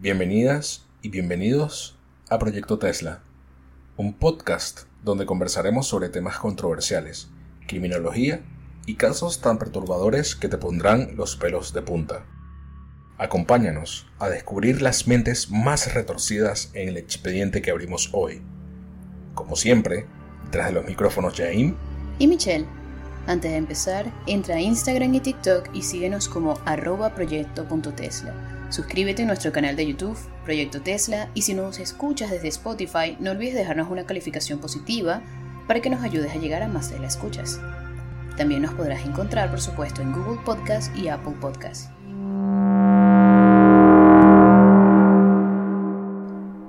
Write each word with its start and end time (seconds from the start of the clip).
Bienvenidas 0.00 0.84
y 1.02 1.08
bienvenidos 1.10 1.96
a 2.30 2.40
Proyecto 2.40 2.80
Tesla, 2.80 3.20
un 3.96 4.14
podcast 4.14 4.88
donde 5.04 5.24
conversaremos 5.24 5.86
sobre 5.86 6.08
temas 6.08 6.38
controversiales, 6.38 7.28
criminología 7.68 8.40
y 8.86 8.96
casos 8.96 9.40
tan 9.40 9.58
perturbadores 9.58 10.34
que 10.34 10.48
te 10.48 10.58
pondrán 10.58 11.14
los 11.14 11.36
pelos 11.36 11.72
de 11.72 11.82
punta. 11.82 12.24
Acompáñanos 13.18 14.08
a 14.18 14.28
descubrir 14.28 14.82
las 14.82 15.06
mentes 15.06 15.48
más 15.48 15.94
retorcidas 15.94 16.70
en 16.74 16.88
el 16.88 16.96
expediente 16.96 17.62
que 17.62 17.70
abrimos 17.70 18.10
hoy. 18.14 18.42
Como 19.34 19.54
siempre, 19.54 20.06
tras 20.50 20.68
de 20.68 20.72
los 20.72 20.86
micrófonos 20.86 21.34
Jaime 21.36 21.76
y 22.18 22.26
Michelle. 22.26 22.77
Antes 23.28 23.50
de 23.50 23.58
empezar, 23.58 24.10
entra 24.26 24.54
a 24.54 24.60
Instagram 24.60 25.12
y 25.12 25.20
TikTok 25.20 25.68
y 25.74 25.82
síguenos 25.82 26.30
como 26.30 26.58
arroba 26.64 27.14
proyecto.tesla. 27.14 28.32
Suscríbete 28.70 29.22
a 29.22 29.26
nuestro 29.26 29.52
canal 29.52 29.76
de 29.76 29.86
YouTube, 29.86 30.16
Proyecto 30.46 30.80
Tesla, 30.80 31.28
y 31.34 31.42
si 31.42 31.52
nos 31.52 31.78
escuchas 31.78 32.30
desde 32.30 32.48
Spotify, 32.48 33.18
no 33.20 33.32
olvides 33.32 33.54
dejarnos 33.54 33.90
una 33.90 34.06
calificación 34.06 34.60
positiva 34.60 35.20
para 35.66 35.80
que 35.80 35.90
nos 35.90 36.02
ayudes 36.02 36.32
a 36.32 36.38
llegar 36.38 36.62
a 36.62 36.68
más 36.68 36.90
de 36.90 37.00
las 37.00 37.16
escuchas. 37.16 37.60
También 38.38 38.62
nos 38.62 38.72
podrás 38.72 39.04
encontrar, 39.04 39.50
por 39.50 39.60
supuesto, 39.60 40.00
en 40.00 40.12
Google 40.14 40.40
Podcast 40.46 40.96
y 40.96 41.08
Apple 41.08 41.34
Podcast. 41.38 41.90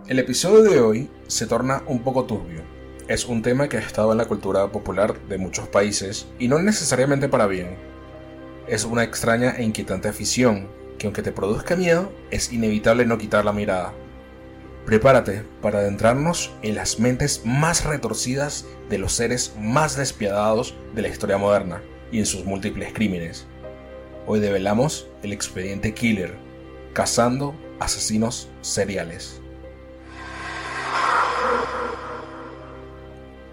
El 0.09 0.20
episodio 0.20 0.64
de 0.64 0.81
hoy 0.81 1.09
se 1.28 1.48
torna 1.48 1.84
un 1.88 2.00
poco 2.00 2.26
turbio. 2.26 2.79
Es 3.09 3.26
un 3.26 3.41
tema 3.41 3.68
que 3.68 3.77
ha 3.77 3.80
estado 3.80 4.12
en 4.12 4.20
la 4.20 4.26
cultura 4.26 4.72
popular 4.72 5.20
de 5.22 5.40
muchos 5.40 5.67
países 5.67 6.27
y 6.38 6.48
no 6.48 6.59
necesariamente 6.59 7.27
para 7.27 7.48
bien. 7.48 7.76
Es 8.67 8.86
una 8.86 9.04
extraña 9.04 9.55
e 9.58 9.63
inquietante 9.63 10.08
afición 10.08 10.67
que 11.00 11.08
aunque 11.08 11.23
te 11.23 11.31
produzca 11.31 11.75
miedo, 11.75 12.11
es 12.30 12.53
inevitable 12.53 13.08
no 13.08 13.17
quitar 13.17 13.45
la 13.45 13.52
mirada. 13.52 13.94
Prepárate 14.86 15.42
para 15.59 15.80
adentrarnos 15.80 16.52
en 16.61 16.75
las 16.75 17.00
mentes 17.00 17.42
más 17.45 17.84
retorcidas 17.84 18.67
de 18.92 19.00
los 19.00 19.14
seres 19.14 19.56
más 19.59 19.97
despiadados 19.97 20.75
de 20.94 21.02
la 21.02 21.08
historia 21.08 21.39
moderna 21.39 21.81
y 22.12 22.19
en 22.19 22.28
sus 22.28 22.45
múltiples 22.45 22.94
crímenes. 22.94 23.47
Hoy 24.28 24.39
develamos 24.39 25.08
el 25.23 25.34
expediente 25.34 25.95
Killer, 25.95 26.36
cazando 26.94 27.56
asesinos 27.80 28.50
seriales. 28.62 29.39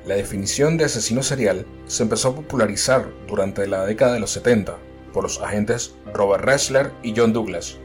La 0.06 0.14
definición 0.14 0.76
de 0.76 0.84
asesino 0.84 1.24
serial 1.24 1.66
se 1.88 2.04
empezó 2.04 2.28
a 2.28 2.36
popularizar 2.36 3.08
durante 3.26 3.66
la 3.66 3.84
década 3.84 4.12
de 4.12 4.20
los 4.20 4.30
70 4.30 4.78
por 5.12 5.24
los 5.24 5.42
agentes 5.42 5.96
Robert 6.14 6.44
Ressler 6.44 6.92
y 7.02 7.12
John 7.16 7.32
Douglas, 7.32 7.78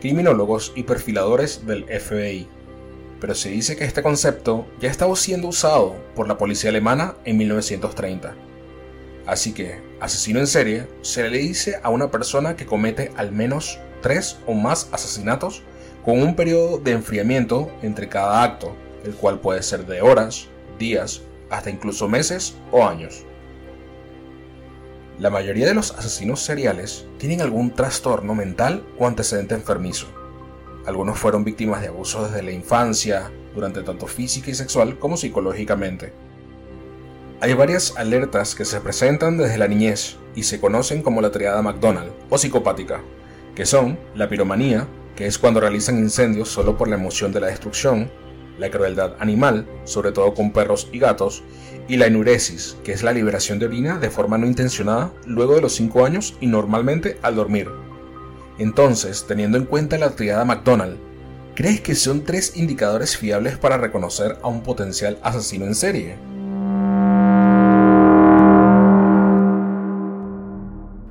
criminólogos 0.00 0.72
y 0.76 0.84
perfiladores 0.84 1.66
del 1.66 1.84
FBI. 1.86 2.46
Pero 3.20 3.34
se 3.34 3.48
dice 3.48 3.74
que 3.74 3.82
este 3.82 4.04
concepto 4.04 4.64
ya 4.78 4.88
estaba 4.88 5.16
siendo 5.16 5.48
usado 5.48 5.96
por 6.14 6.28
la 6.28 6.38
policía 6.38 6.70
alemana 6.70 7.16
en 7.24 7.36
1930. 7.36 8.36
Así 9.26 9.52
que, 9.52 9.80
asesino 9.98 10.38
en 10.38 10.46
serie 10.46 10.86
se 11.02 11.28
le 11.28 11.38
dice 11.38 11.80
a 11.82 11.90
una 11.90 12.12
persona 12.12 12.54
que 12.54 12.66
comete 12.66 13.10
al 13.16 13.32
menos 13.32 13.80
tres 14.02 14.38
o 14.46 14.54
más 14.54 14.88
asesinatos 14.92 15.64
con 16.04 16.22
un 16.22 16.36
periodo 16.36 16.78
de 16.78 16.92
enfriamiento 16.92 17.72
entre 17.82 18.08
cada 18.08 18.44
acto, 18.44 18.76
el 19.04 19.16
cual 19.16 19.40
puede 19.40 19.64
ser 19.64 19.84
de 19.84 20.00
horas, 20.00 20.46
días 20.78 21.22
hasta 21.50 21.70
incluso 21.70 22.08
meses 22.08 22.56
o 22.72 22.86
años. 22.86 23.24
La 25.18 25.30
mayoría 25.30 25.66
de 25.66 25.74
los 25.74 25.92
asesinos 25.92 26.40
seriales 26.42 27.06
tienen 27.18 27.40
algún 27.40 27.70
trastorno 27.70 28.34
mental 28.34 28.84
o 28.98 29.06
antecedente 29.06 29.54
enfermizo. 29.54 30.06
Algunos 30.84 31.18
fueron 31.18 31.42
víctimas 31.42 31.80
de 31.80 31.88
abusos 31.88 32.30
desde 32.30 32.42
la 32.42 32.52
infancia, 32.52 33.30
durante 33.54 33.82
tanto 33.82 34.06
física 34.06 34.50
y 34.50 34.54
sexual 34.54 34.98
como 34.98 35.16
psicológicamente. 35.16 36.12
Hay 37.40 37.54
varias 37.54 37.96
alertas 37.96 38.54
que 38.54 38.64
se 38.64 38.80
presentan 38.80 39.38
desde 39.38 39.58
la 39.58 39.68
niñez 39.68 40.16
y 40.34 40.42
se 40.42 40.60
conocen 40.60 41.02
como 41.02 41.22
la 41.22 41.30
triada 41.30 41.62
McDonald 41.62 42.12
o 42.28 42.36
psicopática, 42.36 43.00
que 43.54 43.64
son 43.66 43.98
la 44.14 44.28
piromanía, 44.28 44.86
que 45.16 45.26
es 45.26 45.38
cuando 45.38 45.60
realizan 45.60 45.98
incendios 45.98 46.50
solo 46.50 46.76
por 46.76 46.88
la 46.88 46.96
emoción 46.96 47.32
de 47.32 47.40
la 47.40 47.46
destrucción, 47.46 48.10
la 48.58 48.70
crueldad 48.70 49.14
animal, 49.18 49.66
sobre 49.84 50.12
todo 50.12 50.34
con 50.34 50.52
perros 50.52 50.88
y 50.92 50.98
gatos, 50.98 51.42
y 51.88 51.96
la 51.96 52.06
enuresis, 52.06 52.76
que 52.84 52.92
es 52.92 53.02
la 53.02 53.12
liberación 53.12 53.58
de 53.58 53.66
orina 53.66 53.98
de 53.98 54.10
forma 54.10 54.38
no 54.38 54.46
intencionada 54.46 55.12
luego 55.26 55.54
de 55.54 55.60
los 55.60 55.74
5 55.74 56.04
años 56.04 56.34
y 56.40 56.46
normalmente 56.46 57.18
al 57.22 57.36
dormir. 57.36 57.68
Entonces, 58.58 59.24
teniendo 59.28 59.58
en 59.58 59.66
cuenta 59.66 59.98
la 59.98 60.10
triada 60.10 60.44
McDonald, 60.44 60.96
¿crees 61.54 61.80
que 61.80 61.94
son 61.94 62.24
tres 62.24 62.56
indicadores 62.56 63.16
fiables 63.16 63.58
para 63.58 63.76
reconocer 63.76 64.38
a 64.42 64.48
un 64.48 64.62
potencial 64.62 65.18
asesino 65.22 65.66
en 65.66 65.74
serie? 65.74 66.16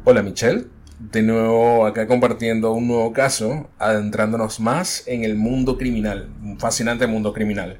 Hola 0.08 0.22
Michelle, 0.22 0.68
de 1.12 1.22
nuevo 1.22 1.86
acá 1.86 2.08
compartiendo 2.08 2.74
un 2.74 2.88
nuevo 2.88 3.14
caso, 3.14 3.70
adentrándonos 3.78 4.60
más 4.60 5.04
en 5.08 5.24
el 5.24 5.36
mundo 5.36 5.78
criminal, 5.78 6.30
un 6.44 6.60
fascinante 6.60 7.06
mundo 7.06 7.34
criminal. 7.34 7.80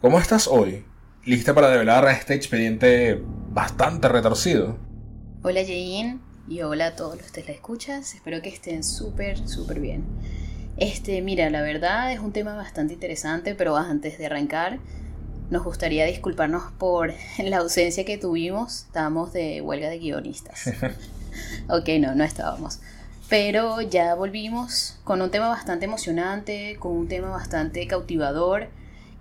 ¿Cómo 0.00 0.18
estás 0.18 0.46
hoy? 0.46 0.84
¿Lista 1.24 1.54
para 1.54 1.70
develar 1.70 2.06
a 2.06 2.12
este 2.12 2.34
expediente 2.34 3.20
bastante 3.48 4.08
retorcido? 4.08 4.78
Hola 5.42 5.62
Jane 5.62 6.18
y 6.48 6.62
hola 6.62 6.88
a 6.88 6.96
todos 6.96 7.18
los 7.18 7.32
que 7.32 7.42
la 7.42 7.50
escuchas, 7.50 8.14
espero 8.14 8.40
que 8.40 8.50
estén 8.50 8.84
súper, 8.84 9.48
súper 9.48 9.80
bien. 9.80 10.04
Este, 10.76 11.20
mira, 11.22 11.50
la 11.50 11.62
verdad 11.62 12.12
es 12.12 12.20
un 12.20 12.32
tema 12.32 12.54
bastante 12.54 12.94
interesante, 12.94 13.54
pero 13.54 13.76
antes 13.76 14.16
de 14.16 14.26
arrancar, 14.26 14.78
nos 15.50 15.64
gustaría 15.64 16.04
disculparnos 16.06 16.70
por 16.78 17.12
la 17.44 17.58
ausencia 17.58 18.04
que 18.04 18.16
tuvimos, 18.16 18.84
estábamos 18.86 19.32
de 19.32 19.60
huelga 19.60 19.88
de 19.88 19.98
guionistas. 19.98 20.70
ok, 21.68 21.88
no, 22.00 22.14
no 22.14 22.24
estábamos. 22.24 22.80
Pero 23.28 23.80
ya 23.80 24.14
volvimos 24.14 24.98
con 25.04 25.22
un 25.22 25.30
tema 25.30 25.48
bastante 25.48 25.84
emocionante, 25.84 26.76
con 26.78 26.92
un 26.92 27.08
tema 27.08 27.30
bastante 27.30 27.86
cautivador. 27.86 28.68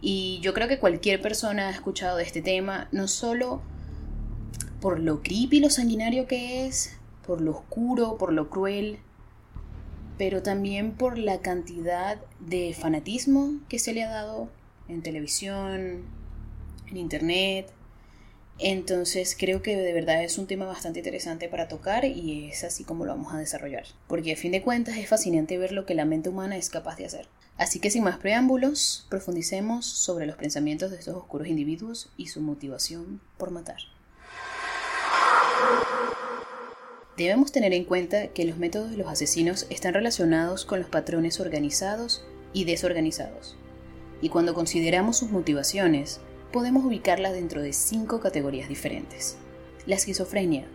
Y 0.02 0.40
yo 0.42 0.54
creo 0.54 0.68
que 0.68 0.80
cualquier 0.80 1.22
persona 1.22 1.68
ha 1.68 1.72
escuchado 1.72 2.18
de 2.18 2.24
este 2.24 2.42
tema, 2.42 2.88
no 2.92 3.08
solo 3.08 3.62
por 4.82 5.00
lo 5.00 5.22
creepy, 5.22 5.60
lo 5.60 5.70
sanguinario 5.70 6.26
que 6.26 6.66
es, 6.66 6.98
por 7.26 7.42
lo 7.42 7.52
oscuro, 7.52 8.18
por 8.18 8.34
lo 8.34 8.50
cruel, 8.50 9.00
pero 10.18 10.42
también 10.42 10.94
por 10.94 11.18
la 11.18 11.40
cantidad 11.40 12.20
de 12.40 12.76
fanatismo 12.78 13.54
que 13.70 13.80
se 13.80 13.94
le 13.94 14.04
ha 14.04 14.10
dado 14.10 14.50
en 14.88 15.02
televisión, 15.02 16.04
en 16.88 16.98
internet, 16.98 17.72
entonces 18.60 19.38
creo 19.40 19.62
que 19.62 19.78
de 19.78 19.94
verdad 19.94 20.22
es 20.24 20.38
un 20.38 20.46
tema 20.46 20.66
bastante 20.66 21.00
interesante 21.00 21.48
para 21.48 21.70
tocar 21.70 22.04
y 22.04 22.50
es 22.50 22.66
así 22.66 22.84
como 22.84 23.06
lo 23.06 23.14
vamos 23.14 23.34
a 23.34 23.38
desarrollar. 23.38 23.86
Porque 24.08 24.34
a 24.34 24.38
fin 24.38 24.52
de 24.52 24.62
cuentas 24.62 24.98
es 24.98 25.08
fascinante 25.08 25.58
ver 25.58 25.72
lo 25.72 25.86
que 25.86 25.96
la 25.96 26.06
mente 26.06 26.28
humana 26.28 26.58
es 26.58 26.70
capaz 26.70 26.98
de 26.98 27.06
hacer. 27.06 27.28
Así 27.58 27.80
que 27.80 27.90
sin 27.90 28.04
más 28.04 28.18
preámbulos, 28.18 29.06
profundicemos 29.10 29.86
sobre 29.86 30.26
los 30.26 30.36
pensamientos 30.36 30.92
de 30.92 30.98
estos 30.98 31.16
oscuros 31.16 31.48
individuos 31.48 32.10
y 32.18 32.28
su 32.28 32.42
motivación 32.42 33.22
por 33.38 33.52
matar. 33.52 33.80
Debemos 37.18 37.52
tener 37.52 37.74
en 37.74 37.84
cuenta 37.84 38.30
que 38.30 38.46
los 38.46 38.58
métodos 38.58 38.92
de 38.92 38.98
los 38.98 39.08
asesinos 39.08 39.68
están 39.70 39.94
relacionados 39.94 40.64
con 40.64 40.80
los 40.80 40.90
patrones 40.90 41.42
organizados 41.42 42.24
y 42.54 42.64
desorganizados. 42.64 43.58
Y 44.22 44.30
cuando 44.30 44.54
consideramos 44.54 45.18
sus 45.18 45.30
motivaciones, 45.30 46.22
podemos 46.52 46.84
ubicarla 46.84 47.32
dentro 47.32 47.62
de 47.62 47.74
cinco 47.74 48.20
categorías 48.20 48.70
diferentes. 48.70 49.38
La 49.86 49.96
esquizofrenia. 49.96 50.66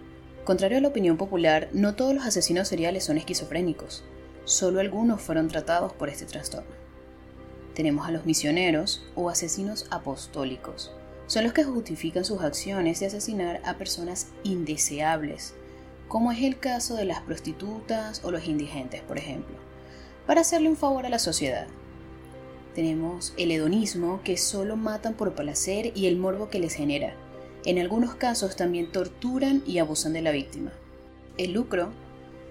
Contrario 0.45 0.79
a 0.79 0.81
la 0.81 0.89
opinión 0.89 1.17
popular, 1.17 1.69
no 1.73 1.95
todos 1.95 2.15
los 2.15 2.27
asesinos 2.27 2.69
seriales 2.69 3.05
son 3.05 3.19
esquizofrénicos, 3.19 4.05
solo 4.45 4.81
algunos 4.81 5.21
fueron 5.21 5.49
tratados 5.49 5.93
por 5.93 6.09
este 6.09 6.27
trastorno. 6.27 6.71
Tenemos 7.75 8.07
a 8.07 8.13
los 8.13 8.25
misioneros 8.25 9.05
o 9.17 9.31
asesinos 9.31 9.87
apostólicos. 9.91 10.93
Son 11.27 11.43
los 11.43 11.53
que 11.53 11.65
justifican 11.65 12.25
sus 12.25 12.43
acciones 12.43 13.01
de 13.01 13.07
asesinar 13.07 13.61
a 13.65 13.75
personas 13.75 14.29
indeseables, 14.45 15.55
como 16.07 16.31
es 16.31 16.43
el 16.43 16.59
caso 16.59 16.95
de 16.95 17.07
las 17.07 17.23
prostitutas 17.23 18.21
o 18.23 18.31
los 18.31 18.47
indigentes, 18.47 19.01
por 19.03 19.19
ejemplo, 19.19 19.57
para 20.27 20.43
hacerle 20.43 20.69
un 20.69 20.77
favor 20.77 21.07
a 21.07 21.09
la 21.09 21.19
sociedad. 21.19 21.67
Tenemos 22.75 23.35
el 23.37 23.53
hedonismo, 23.53 24.21
que 24.25 24.37
solo 24.37 24.77
matan 24.77 25.15
por 25.15 25.35
placer 25.35 25.93
y 25.95 26.07
el 26.07 26.17
morbo 26.17 26.51
que 26.51 26.59
les 26.59 26.75
genera. 26.75 27.15
En 27.65 27.79
algunos 27.79 28.17
casos 28.17 28.57
también 28.57 28.91
torturan 28.91 29.63
y 29.65 29.79
abusan 29.79 30.13
de 30.13 30.23
la 30.23 30.33
víctima. 30.33 30.73
El 31.39 31.53
lucro, 31.53 31.91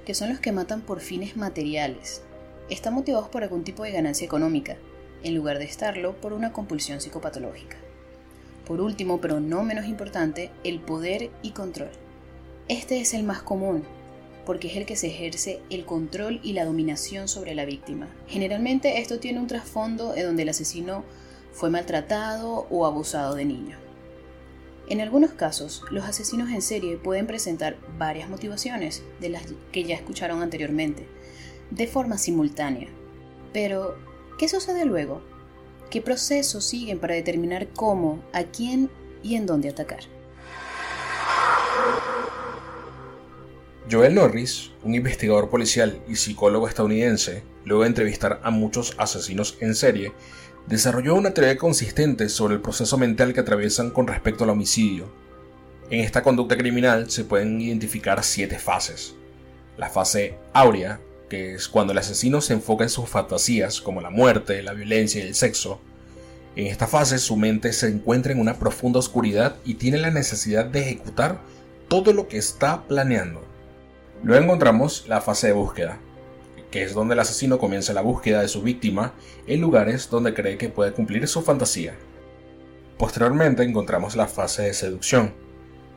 que 0.06 0.14
son 0.14 0.30
los 0.30 0.40
que 0.40 0.54
matan 0.54 0.82
por 0.82 1.02
fines 1.02 1.36
materiales. 1.36 2.22
Están 2.70 2.94
motivados 2.94 3.28
por 3.28 3.44
algún 3.44 3.66
tipo 3.66 3.84
de 3.84 3.92
ganancia 3.92 4.26
económica, 4.26 4.78
en 5.24 5.36
lugar 5.36 5.60
de 5.60 5.66
estarlo 5.66 6.14
por 6.14 6.32
una 6.32 6.54
compulsión 6.54 7.02
psicopatológica. 7.02 7.78
Por 8.66 8.80
último, 8.80 9.20
pero 9.20 9.42
no 9.42 9.64
menos 9.64 9.86
importante, 9.86 10.52
el 10.64 10.80
poder 10.80 11.32
y 11.42 11.52
control. 11.52 11.92
Este 12.70 13.02
es 13.02 13.14
el 13.14 13.24
más 13.24 13.42
común, 13.42 13.84
porque 14.46 14.68
es 14.68 14.76
el 14.76 14.86
que 14.86 14.96
se 14.96 15.08
ejerce 15.08 15.62
el 15.70 15.86
control 15.86 16.40
y 16.44 16.54
la 16.54 16.66
dominación 16.66 17.28
sobre 17.28 17.56
la 17.56 17.66
víctima. 17.66 18.08
Generalmente 18.28 19.00
esto 19.00 19.20
tiene 19.20 19.40
un 19.40 19.48
trasfondo 19.48 20.16
en 20.16 20.26
donde 20.26 20.44
el 20.44 20.50
asesino 20.50 21.04
fue 21.52 21.70
maltratado 21.70 22.68
o 22.70 22.86
abusado 22.86 23.36
de 23.36 23.46
niño. 23.46 23.78
En 24.90 25.00
algunos 25.00 25.32
casos, 25.32 25.84
los 25.92 26.04
asesinos 26.04 26.50
en 26.50 26.62
serie 26.62 26.98
pueden 26.98 27.26
presentar 27.26 27.78
varias 27.98 28.30
motivaciones 28.30 29.02
de 29.22 29.30
las 29.30 29.44
que 29.72 29.86
ya 29.86 29.96
escucharon 29.96 30.42
anteriormente, 30.42 31.08
de 31.72 31.88
forma 31.88 32.18
simultánea. 32.18 32.90
Pero, 33.54 33.96
¿qué 34.38 34.50
sucede 34.50 34.84
luego? 34.86 35.22
¿Qué 35.90 36.02
procesos 36.02 36.66
siguen 36.66 37.00
para 37.00 37.16
determinar 37.16 37.70
cómo, 37.70 38.22
a 38.34 38.44
quién 38.44 38.90
y 39.22 39.36
en 39.36 39.46
dónde 39.46 39.70
atacar? 39.70 40.02
Joel 43.92 44.16
Norris, 44.16 44.72
un 44.84 44.96
investigador 44.96 45.50
policial 45.50 46.02
y 46.08 46.16
psicólogo 46.16 46.70
estadounidense, 46.70 47.44
luego 47.66 47.84
de 47.84 47.90
entrevistar 47.90 48.40
a 48.42 48.50
muchos 48.50 48.96
asesinos 48.98 49.58
en 49.60 49.76
serie, 49.76 50.14
desarrolló 50.68 51.16
una 51.16 51.34
teoría 51.34 51.58
consistente 51.58 52.30
sobre 52.30 52.56
el 52.56 52.62
proceso 52.62 52.98
mental 52.98 53.34
que 53.34 53.42
atraviesan 53.42 53.92
con 53.92 54.08
respecto 54.08 54.46
al 54.46 54.52
homicidio. 54.52 55.12
En 55.90 56.00
esta 56.00 56.24
conducta 56.24 56.58
criminal 56.58 57.12
se 57.12 57.26
pueden 57.26 57.60
identificar 57.60 58.24
siete 58.24 58.58
fases. 58.58 59.16
La 59.78 59.90
fase 59.90 60.38
áurea, 60.54 61.02
que 61.30 61.56
es 61.56 61.68
cuando 61.68 61.92
el 61.92 62.00
asesino 62.00 62.40
se 62.40 62.54
enfoca 62.54 62.86
en 62.86 62.90
sus 62.90 63.10
fantasías 63.10 63.82
como 63.82 64.00
la 64.00 64.10
muerte, 64.10 64.64
la 64.64 64.72
violencia 64.72 65.22
y 65.22 65.28
el 65.28 65.36
sexo. 65.36 65.82
En 66.56 66.68
esta 66.68 66.88
fase 66.88 67.20
su 67.20 67.36
mente 67.36 67.74
se 67.74 67.90
encuentra 67.90 68.32
en 68.32 68.40
una 68.40 68.60
profunda 68.60 69.00
oscuridad 69.00 69.58
y 69.66 69.74
tiene 69.74 69.98
la 69.98 70.10
necesidad 70.12 70.66
de 70.66 70.80
ejecutar 70.80 71.42
todo 71.90 72.14
lo 72.14 72.30
que 72.30 72.38
está 72.38 72.88
planeando. 72.88 73.53
Luego 74.24 74.44
encontramos 74.44 75.06
la 75.08 75.22
fase 75.22 75.48
de 75.48 75.54
búsqueda, 75.54 76.00
que 76.72 76.84
es 76.84 76.94
donde 76.94 77.14
el 77.14 77.20
asesino 77.20 77.60
comienza 77.60 77.94
la 77.94 78.02
búsqueda 78.02 78.42
de 78.42 78.48
su 78.48 78.62
víctima 78.62 79.14
en 79.48 79.62
lugares 79.62 80.10
donde 80.10 80.34
cree 80.34 80.58
que 80.58 80.70
puede 80.70 80.94
cumplir 80.94 81.28
su 81.28 81.42
fantasía. 81.42 81.94
Posteriormente 82.98 83.64
encontramos 83.64 84.16
la 84.16 84.28
fase 84.28 84.64
de 84.64 84.74
seducción, 84.74 85.34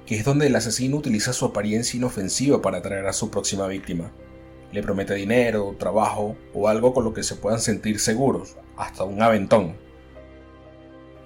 que 0.05 0.17
es 0.17 0.25
donde 0.25 0.49
el 0.49 0.57
asesino 0.57 0.97
utiliza 0.97 1.33
su 1.33 1.47
apariencia 1.47 1.97
inofensiva 1.97 2.61
para 2.61 2.79
atraer 2.79 3.07
a 3.07 3.13
su 3.13 3.31
próxima 3.31 3.67
víctima 3.69 4.11
le 4.73 4.83
promete 4.83 5.15
dinero, 5.15 5.75
trabajo 5.79 6.37
o 6.53 6.69
algo 6.69 6.93
con 6.93 7.05
lo 7.05 7.15
que 7.15 7.23
se 7.23 7.37
puedan 7.37 7.61
sentir 7.61 8.01
seguros, 8.01 8.57
hasta 8.77 9.05
un 9.05 9.23
aventón. 9.23 9.77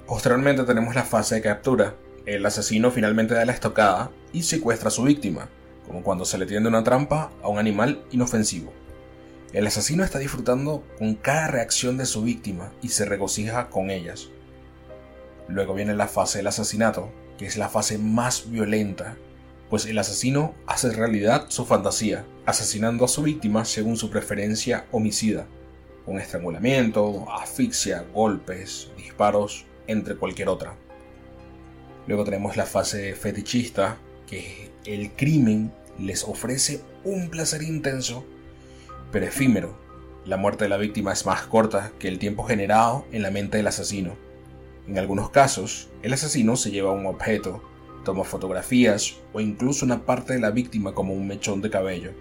Posteriormente 0.06 0.64
tenemos 0.64 0.94
la 0.94 1.04
fase 1.04 1.36
de 1.36 1.42
captura. 1.42 1.96
El 2.26 2.44
asesino 2.44 2.90
finalmente 2.90 3.34
da 3.34 3.44
la 3.44 3.52
estocada 3.52 4.10
y 4.32 4.42
secuestra 4.42 4.88
a 4.88 4.92
su 4.92 5.02
víctima, 5.02 5.48
como 5.90 6.04
cuando 6.04 6.24
se 6.24 6.38
le 6.38 6.46
tiende 6.46 6.68
una 6.68 6.84
trampa 6.84 7.32
a 7.42 7.48
un 7.48 7.58
animal 7.58 8.04
inofensivo. 8.12 8.72
El 9.52 9.66
asesino 9.66 10.04
está 10.04 10.20
disfrutando 10.20 10.84
con 10.96 11.16
cada 11.16 11.48
reacción 11.48 11.96
de 11.96 12.06
su 12.06 12.22
víctima 12.22 12.70
y 12.80 12.90
se 12.90 13.04
regocija 13.04 13.70
con 13.70 13.90
ellas. 13.90 14.28
Luego 15.48 15.74
viene 15.74 15.94
la 15.94 16.06
fase 16.06 16.38
del 16.38 16.46
asesinato, 16.46 17.10
que 17.36 17.46
es 17.46 17.56
la 17.56 17.68
fase 17.68 17.98
más 17.98 18.48
violenta 18.48 19.16
pues 19.70 19.86
el 19.86 19.98
asesino 19.98 20.54
hace 20.66 20.90
realidad 20.90 21.46
su 21.48 21.64
fantasía, 21.64 22.26
asesinando 22.44 23.04
a 23.04 23.08
su 23.08 23.22
víctima 23.22 23.64
según 23.64 23.96
su 23.96 24.10
preferencia 24.10 24.86
homicida, 24.90 25.46
con 26.04 26.18
estrangulamiento, 26.18 27.30
asfixia, 27.30 28.04
golpes, 28.12 28.90
disparos, 28.96 29.64
entre 29.86 30.16
cualquier 30.16 30.48
otra. 30.48 30.74
Luego 32.08 32.24
tenemos 32.24 32.56
la 32.56 32.66
fase 32.66 33.14
fetichista, 33.14 33.96
que 34.26 34.72
el 34.84 35.12
crimen 35.12 35.72
les 35.98 36.24
ofrece 36.24 36.82
un 37.04 37.30
placer 37.30 37.62
intenso, 37.62 38.24
pero 39.12 39.26
efímero. 39.26 39.78
La 40.24 40.36
muerte 40.36 40.64
de 40.64 40.70
la 40.70 40.76
víctima 40.76 41.12
es 41.12 41.24
más 41.26 41.42
corta 41.42 41.92
que 41.98 42.08
el 42.08 42.18
tiempo 42.18 42.44
generado 42.44 43.06
en 43.12 43.22
la 43.22 43.30
mente 43.30 43.56
del 43.56 43.66
asesino. 43.66 44.14
En 44.86 44.98
algunos 44.98 45.30
casos, 45.30 45.88
el 46.02 46.12
asesino 46.12 46.56
se 46.56 46.70
lleva 46.70 46.92
un 46.92 47.06
objeto 47.06 47.62
toma 48.04 48.24
fotografías 48.24 49.16
o 49.32 49.40
incluso 49.40 49.84
una 49.84 50.04
parte 50.06 50.32
de 50.32 50.40
la 50.40 50.50
víctima 50.50 50.94
como 50.94 51.14
un 51.14 51.26
mechón 51.26 51.60
de 51.60 51.70
cabello. 51.70 52.12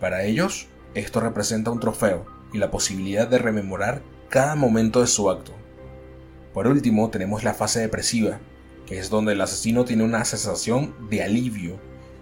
Para 0.00 0.24
ellos, 0.24 0.66
esto 0.94 1.20
representa 1.20 1.70
un 1.70 1.80
trofeo 1.80 2.26
y 2.52 2.58
la 2.58 2.70
posibilidad 2.70 3.28
de 3.28 3.38
rememorar 3.38 4.02
cada 4.28 4.54
momento 4.54 5.00
de 5.00 5.06
su 5.06 5.30
acto. 5.30 5.52
Por 6.54 6.66
último, 6.66 7.10
tenemos 7.10 7.44
la 7.44 7.54
fase 7.54 7.80
depresiva, 7.80 8.40
que 8.86 8.98
es 8.98 9.10
donde 9.10 9.32
el 9.32 9.40
asesino 9.40 9.84
tiene 9.84 10.04
una 10.04 10.24
sensación 10.24 10.94
de 11.10 11.22
alivio, 11.22 11.78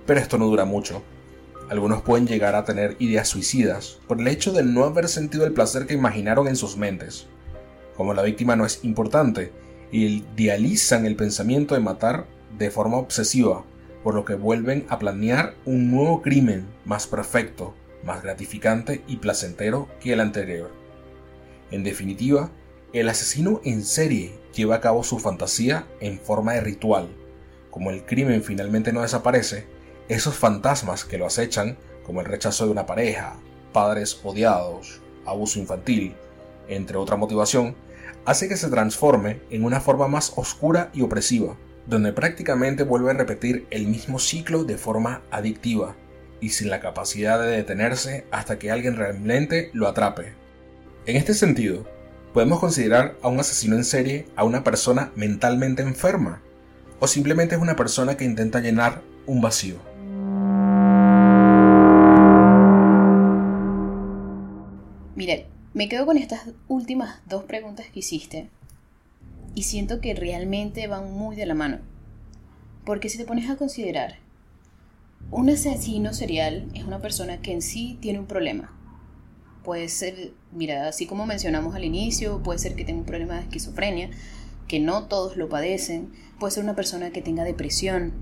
pero 0.06 0.20
esto 0.20 0.38
no 0.38 0.47
dura 0.47 0.64
mucho. 0.64 1.03
Algunos 1.69 2.03
pueden 2.03 2.26
llegar 2.26 2.55
a 2.55 2.64
tener 2.64 2.97
ideas 3.00 3.29
suicidas 3.29 3.99
por 4.06 4.20
el 4.20 4.29
hecho 4.29 4.53
de 4.53 4.62
no 4.62 4.85
haber 4.85 5.08
sentido 5.08 5.44
el 5.44 5.53
placer 5.53 5.87
que 5.87 5.94
imaginaron 5.94 6.47
en 6.47 6.56
sus 6.56 6.76
mentes. 6.76 7.26
Como 7.97 8.14
la 8.14 8.23
víctima 8.23 8.55
no 8.55 8.64
es 8.64 8.85
importante, 8.85 9.53
idealizan 9.91 11.06
el 11.06 11.17
pensamiento 11.17 11.75
de 11.75 11.81
matar 11.81 12.26
de 12.56 12.70
forma 12.70 12.99
obsesiva, 12.99 13.64
por 14.05 14.14
lo 14.14 14.25
que 14.25 14.35
vuelven 14.35 14.87
a 14.88 14.99
planear 14.99 15.55
un 15.64 15.91
nuevo 15.91 16.23
crimen 16.23 16.67
más 16.85 17.06
perfecto, 17.06 17.75
más 18.05 18.23
gratificante 18.23 19.02
y 19.09 19.17
placentero 19.17 19.88
que 20.00 20.12
el 20.12 20.20
anterior. 20.20 20.70
En 21.73 21.82
definitiva, 21.82 22.52
el 22.93 23.09
asesino 23.09 23.61
en 23.64 23.82
serie 23.82 24.38
lleva 24.55 24.76
a 24.76 24.81
cabo 24.81 25.02
su 25.02 25.19
fantasía 25.19 25.87
en 26.00 26.20
forma 26.20 26.52
de 26.52 26.61
ritual. 26.61 27.09
Como 27.70 27.91
el 27.91 28.05
crimen 28.05 28.44
finalmente 28.44 28.93
no 28.93 29.02
desaparece, 29.02 29.67
esos 30.08 30.37
fantasmas 30.37 31.05
que 31.05 31.19
lo 31.19 31.26
acechan, 31.26 31.76
como 32.05 32.20
el 32.20 32.26
rechazo 32.26 32.64
de 32.64 32.70
una 32.70 32.87
pareja, 32.87 33.37
padres 33.73 34.20
odiados, 34.23 35.00
abuso 35.25 35.58
infantil, 35.58 36.14
entre 36.69 36.97
otra 36.97 37.17
motivación, 37.17 37.75
hace 38.25 38.49
que 38.49 38.56
se 38.56 38.69
transforme 38.69 39.41
en 39.50 39.64
una 39.64 39.81
forma 39.81 40.08
más 40.08 40.32
oscura 40.37 40.91
y 40.93 41.03
opresiva, 41.03 41.56
donde 41.87 42.12
prácticamente 42.12 42.82
vuelve 42.82 43.11
a 43.11 43.14
repetir 43.14 43.67
el 43.70 43.87
mismo 43.87 44.19
ciclo 44.19 44.64
de 44.64 44.76
forma 44.76 45.23
adictiva 45.31 45.94
y 46.41 46.50
sin 46.50 46.70
la 46.70 46.81
capacidad 46.81 47.41
de 47.41 47.56
detenerse 47.56 48.26
hasta 48.31 48.59
que 48.59 48.70
alguien 48.70 48.97
realmente 48.97 49.70
lo 49.73 49.88
atrape. 49.88 50.35
En 51.06 51.17
este 51.17 51.35
sentido, 51.35 51.87
podemos 52.32 52.61
considerar 52.61 53.17
a 53.23 53.29
un 53.29 53.41
asesino 53.41 53.76
en 53.76 53.85
serie 53.85 54.26
a 54.37 54.44
una 54.44 54.64
persona 54.64 55.12
mentalmente 55.14 55.82
enferma 55.82 56.43
o 57.00 57.06
simplemente 57.06 57.55
es 57.55 57.61
una 57.61 57.76
persona 57.76 58.17
que 58.17 58.25
intenta 58.25 58.61
llenar 58.61 59.02
un 59.26 59.41
vacío. 59.41 59.76
Mire, 65.16 65.46
me 65.73 65.88
quedo 65.88 66.04
con 66.04 66.18
estas 66.18 66.42
últimas 66.68 67.20
dos 67.26 67.44
preguntas 67.44 67.87
que 67.90 68.00
hiciste 68.00 68.50
y 69.54 69.62
siento 69.62 70.02
que 70.02 70.14
realmente 70.14 70.88
van 70.88 71.11
muy 71.11 71.37
de 71.37 71.46
la 71.46 71.54
mano. 71.54 71.78
Porque 72.85 73.08
si 73.08 73.16
te 73.16 73.25
pones 73.25 73.49
a 73.49 73.56
considerar, 73.56 74.16
un 75.30 75.49
asesino 75.49 76.12
serial 76.12 76.68
es 76.75 76.85
una 76.85 77.00
persona 77.00 77.40
que 77.40 77.52
en 77.52 77.62
sí 77.62 77.96
tiene 78.02 78.18
un 78.18 78.26
problema. 78.26 78.76
Puede 79.64 79.88
ser, 79.88 80.35
mira, 80.52 80.87
así 80.87 81.06
como 81.06 81.25
mencionamos 81.25 81.75
al 81.75 81.85
inicio, 81.85 82.42
puede 82.42 82.58
ser 82.58 82.75
que 82.75 82.85
tenga 82.85 83.00
un 83.00 83.06
problema 83.06 83.37
de 83.37 83.40
esquizofrenia, 83.40 84.11
que 84.68 84.80
no 84.80 85.06
todos 85.06 85.38
lo 85.38 85.49
padecen, 85.49 86.12
puede 86.38 86.52
ser 86.52 86.62
una 86.62 86.76
persona 86.76 87.11
que 87.11 87.23
tenga 87.23 87.42
depresión, 87.42 88.12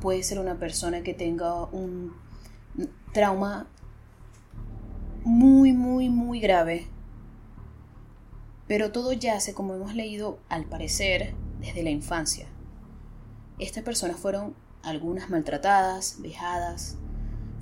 puede 0.00 0.22
ser 0.22 0.38
una 0.38 0.58
persona 0.58 1.02
que 1.02 1.12
tenga 1.12 1.66
un 1.66 2.14
trauma 3.12 3.68
muy, 5.24 5.72
muy, 5.72 6.08
muy 6.08 6.40
grave 6.40 6.88
pero 8.68 8.92
todo 8.92 9.14
yace, 9.14 9.54
como 9.54 9.74
hemos 9.74 9.94
leído, 9.94 10.38
al 10.50 10.66
parecer, 10.66 11.34
desde 11.58 11.82
la 11.82 11.90
infancia. 11.90 12.46
Estas 13.58 13.82
personas 13.82 14.18
fueron 14.18 14.54
algunas 14.82 15.30
maltratadas, 15.30 16.20
vejadas, 16.20 16.96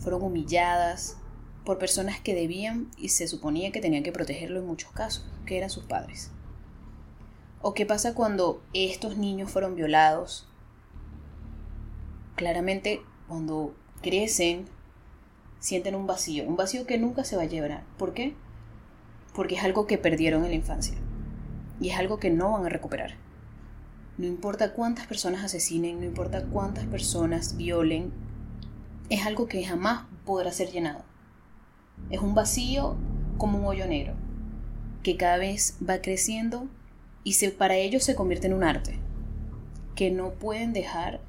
fueron 0.01 0.23
humilladas 0.23 1.17
por 1.65 1.79
personas 1.79 2.21
que 2.21 2.35
debían 2.35 2.91
y 2.99 3.11
se 3.11 3.29
suponía 3.29 3.71
que 3.71 3.81
tenían 3.81 4.03
que 4.03 4.13
protegerlo 4.13 4.59
en 4.59 4.67
muchos 4.67 4.91
casos, 4.91 5.25
que 5.47 5.57
eran 5.57 5.71
sus 5.71 5.85
padres. 5.85 6.33
¿O 7.63 7.73
qué 7.73 7.87
pasa 7.87 8.15
cuando 8.15 8.63
estos 8.75 9.17
niños 9.17 9.51
fueron 9.51 9.77
violados? 9.77 10.49
Claramente, 12.35 13.01
cuando 13.29 13.75
crecen, 14.03 14.69
sienten 15.61 15.95
un 15.95 16.07
vacío, 16.07 16.45
un 16.45 16.57
vacío 16.57 16.87
que 16.87 16.99
nunca 16.99 17.25
se 17.25 17.37
va 17.37 17.43
a 17.43 17.47
llevar. 17.47 17.85
¿Por 17.99 18.15
qué? 18.15 18.35
porque 19.37 19.55
es 19.55 19.63
algo 19.63 19.87
que 19.87 19.99
perdieron 19.99 20.45
en 20.45 20.51
la 20.51 20.57
infancia 20.57 20.97
y 21.79 21.91
es 21.91 21.99
algo 21.99 22.19
que 22.19 22.31
no 22.31 22.53
van 22.53 22.65
a 22.65 22.71
recuperar. 22.71 23.17
No 24.17 24.27
importa 24.27 24.73
cuántas 24.73 25.07
personas 25.07 25.45
asesinen, 25.45 26.01
no 26.01 26.07
importa 26.07 26.47
cuántas 26.47 26.87
personas 26.87 27.59
violen, 27.59 28.15
es 29.11 29.27
algo 29.27 29.47
que 29.47 29.63
jamás 29.63 30.07
podrá 30.25 30.51
ser 30.53 30.73
llenado. 30.73 31.05
Es 32.09 32.21
un 32.21 32.35
vacío 32.35 32.97
como 33.37 33.59
un 33.59 33.67
hoyo 33.67 33.87
negro, 33.87 34.15
que 35.03 35.19
cada 35.19 35.37
vez 35.37 35.77
va 35.87 36.01
creciendo 36.01 36.67
y 37.23 37.35
se, 37.35 37.51
para 37.51 37.77
ellos 37.77 38.05
se 38.05 38.15
convierte 38.15 38.47
en 38.47 38.55
un 38.55 38.65
arte, 38.65 38.99
que 39.95 40.11
no 40.11 40.31
pueden 40.31 40.73
dejar 40.73 41.21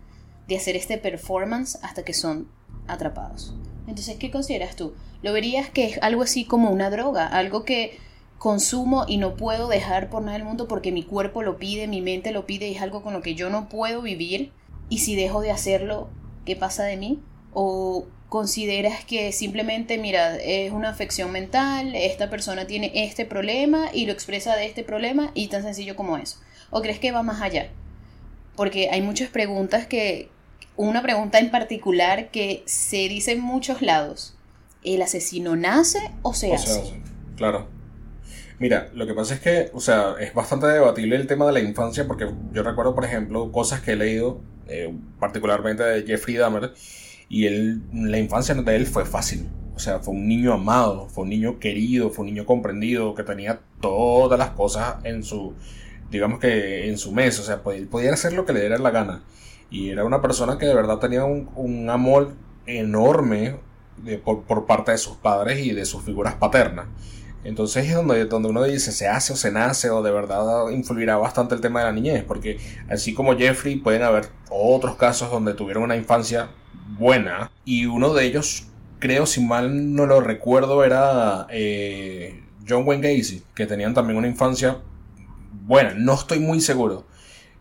de 0.48 0.56
hacer 0.56 0.78
este 0.78 0.98
performance 0.98 1.78
hasta 1.84 2.06
que 2.06 2.14
son 2.14 2.48
atrapados. 2.88 3.54
Entonces, 3.88 4.18
¿qué 4.18 4.30
consideras 4.30 4.76
tú? 4.76 4.94
¿Lo 5.22 5.34
verías 5.34 5.70
que 5.70 5.86
es 5.86 6.00
algo 6.02 6.22
así 6.22 6.46
como 6.46 6.70
una 6.70 6.90
droga? 6.90 7.26
Algo 7.26 7.64
que 7.64 7.98
consumo 8.38 9.06
y 9.08 9.18
no 9.18 9.36
puedo 9.36 9.68
dejar 9.68 10.10
por 10.10 10.22
nada 10.22 10.38
del 10.38 10.46
mundo 10.46 10.68
porque 10.68 10.92
mi 10.92 11.04
cuerpo 11.04 11.42
lo 11.42 11.58
pide, 11.58 11.88
mi 11.88 12.02
mente 12.02 12.32
lo 12.32 12.46
pide 12.46 12.68
y 12.68 12.76
es 12.76 12.82
algo 12.82 13.02
con 13.02 13.14
lo 13.14 13.22
que 13.22 13.34
yo 13.34 13.50
no 13.50 13.70
puedo 13.70 14.02
vivir. 14.02 14.52
Y 14.90 15.00
si 15.00 15.16
dejo 15.16 15.42
de 15.42 15.52
hacerlo, 15.52 16.10
¿qué 16.46 16.56
pasa 16.56 16.84
de 16.84 16.98
mí? 16.98 17.20
¿O 17.54 18.06
consideras 18.30 19.06
que 19.06 19.32
simplemente, 19.32 19.98
mira, 19.98 20.36
es 20.36 20.72
una 20.72 20.90
afección 20.90 21.32
mental, 21.32 21.96
esta 21.96 22.30
persona 22.30 22.68
tiene 22.68 22.92
este 22.94 23.26
problema 23.26 23.90
y 23.94 24.06
lo 24.06 24.12
expresa 24.12 24.56
de 24.56 24.66
este 24.66 24.84
problema 24.84 25.32
y 25.34 25.48
tan 25.48 25.64
sencillo 25.64 25.96
como 25.96 26.18
eso? 26.18 26.38
¿O 26.70 26.82
crees 26.82 27.00
que 27.00 27.12
va 27.12 27.24
más 27.24 27.42
allá? 27.42 27.70
Porque 28.56 28.90
hay 28.92 29.02
muchas 29.02 29.30
preguntas 29.30 29.88
que, 29.88 30.30
una 30.78 31.02
pregunta 31.02 31.40
en 31.40 31.52
particular 31.52 32.30
que 32.32 32.64
se 32.66 33.10
dice 33.10 33.34
en 33.34 33.42
muchos 33.42 33.82
lados. 33.82 34.36
¿El 34.84 35.02
asesino 35.02 35.56
nace 35.56 36.00
o 36.22 36.34
se, 36.34 36.54
hace? 36.54 37.02
Claro. 37.36 37.68
Mira, 38.60 38.90
lo 38.94 39.06
que 39.06 39.14
pasa 39.14 39.36
es 39.36 39.40
que, 39.42 39.70
o 39.74 39.80
sea, 39.80 40.16
es 40.20 40.34
bastante 40.34 40.68
debatible 40.68 41.16
el 41.16 41.28
tema 41.28 41.46
de 41.46 41.52
la 41.52 41.60
infancia 41.60 42.08
porque 42.08 42.30
yo 42.54 42.64
recuerdo, 42.64 42.96
por 42.96 43.06
ejemplo, 43.06 43.52
cosas 43.52 43.82
que 43.82 43.92
he 43.92 43.96
leído, 43.96 44.42
eh, 44.68 44.96
particularmente 45.20 45.84
de 45.84 46.04
Jeffrey 46.04 46.38
Dahmer, 46.38 46.74
y 47.30 47.46
él, 47.46 47.82
la 47.92 48.18
infancia 48.18 48.56
de 48.56 48.76
él 48.76 48.88
fue 48.88 49.06
fácil. 49.06 49.48
O 49.76 49.80
sea, 49.80 50.00
fue 50.00 50.16
un 50.16 50.28
niño 50.28 50.54
amado, 50.54 51.08
fue 51.08 51.24
un 51.24 51.30
niño 51.30 51.60
querido, 51.60 52.10
fue 52.10 52.26
un 52.26 52.34
niño 52.34 52.46
comprendido, 52.46 53.14
que 53.14 53.24
tenía 53.24 53.60
todas 53.80 54.40
las 54.40 54.52
cosas 54.52 54.96
en 55.04 55.24
su, 55.24 55.54
digamos 56.10 56.40
que 56.40 56.90
en 56.90 56.98
su 56.98 57.12
mes. 57.12 57.38
O 57.40 57.44
sea, 57.44 57.62
podía 57.62 58.14
hacer 58.14 58.34
lo 58.34 58.46
que 58.46 58.54
le 58.54 58.62
diera 58.62 58.80
la 58.80 58.90
gana. 58.90 59.24
Y 59.70 59.90
era 59.90 60.06
una 60.06 60.22
persona 60.22 60.58
que 60.58 60.66
de 60.66 60.74
verdad 60.74 60.98
tenía 60.98 61.26
un, 61.26 61.90
amor 61.90 62.34
enorme 62.66 63.56
por, 64.24 64.44
por, 64.44 64.66
parte 64.66 64.92
de 64.92 64.98
sus 64.98 65.18
padres 65.18 65.66
y 65.66 65.74
de 65.74 65.86
sus 65.86 66.04
figuras 66.04 66.36
paternas. 66.36 66.88
Entonces 67.44 67.88
es 67.88 67.96
donde, 67.96 68.26
donde 68.26 68.50
uno 68.50 68.64
dice 68.64 68.92
se 68.92 69.08
hace 69.08 69.32
o 69.32 69.36
se 69.36 69.52
nace 69.52 69.90
o 69.90 70.02
de 70.02 70.12
verdad 70.12 70.70
influirá 70.70 71.18
bastante 71.18 71.56
el 71.56 71.62
tema 71.62 71.80
de 71.80 71.86
la 71.86 71.92
niñez, 71.94 72.24
porque 72.24 72.60
así 72.90 73.14
como 73.14 73.38
Jeffrey 73.38 73.78
pueden 73.78 74.04
haber 74.04 74.28
otros 74.50 74.98
casos 74.98 75.32
donde 75.32 75.54
tuvieron 75.54 75.84
una 75.84 75.96
infancia 75.96 76.50
buena 76.98 77.50
y 77.64 77.86
uno 77.86 78.14
de 78.14 78.26
ellos, 78.26 78.68
creo 79.00 79.26
si 79.26 79.42
mal 79.42 79.96
no 79.96 80.06
lo 80.06 80.20
recuerdo, 80.20 80.84
era 80.84 81.48
eh, 81.50 82.44
John 82.68 82.84
Wayne 82.86 83.16
Gacy, 83.16 83.44
que 83.56 83.66
tenían 83.66 83.94
también 83.94 84.18
una 84.18 84.28
infancia 84.28 84.80
buena, 85.66 85.94
no 85.96 86.16
estoy 86.16 86.40
muy 86.40 86.60
seguro, 86.60 87.06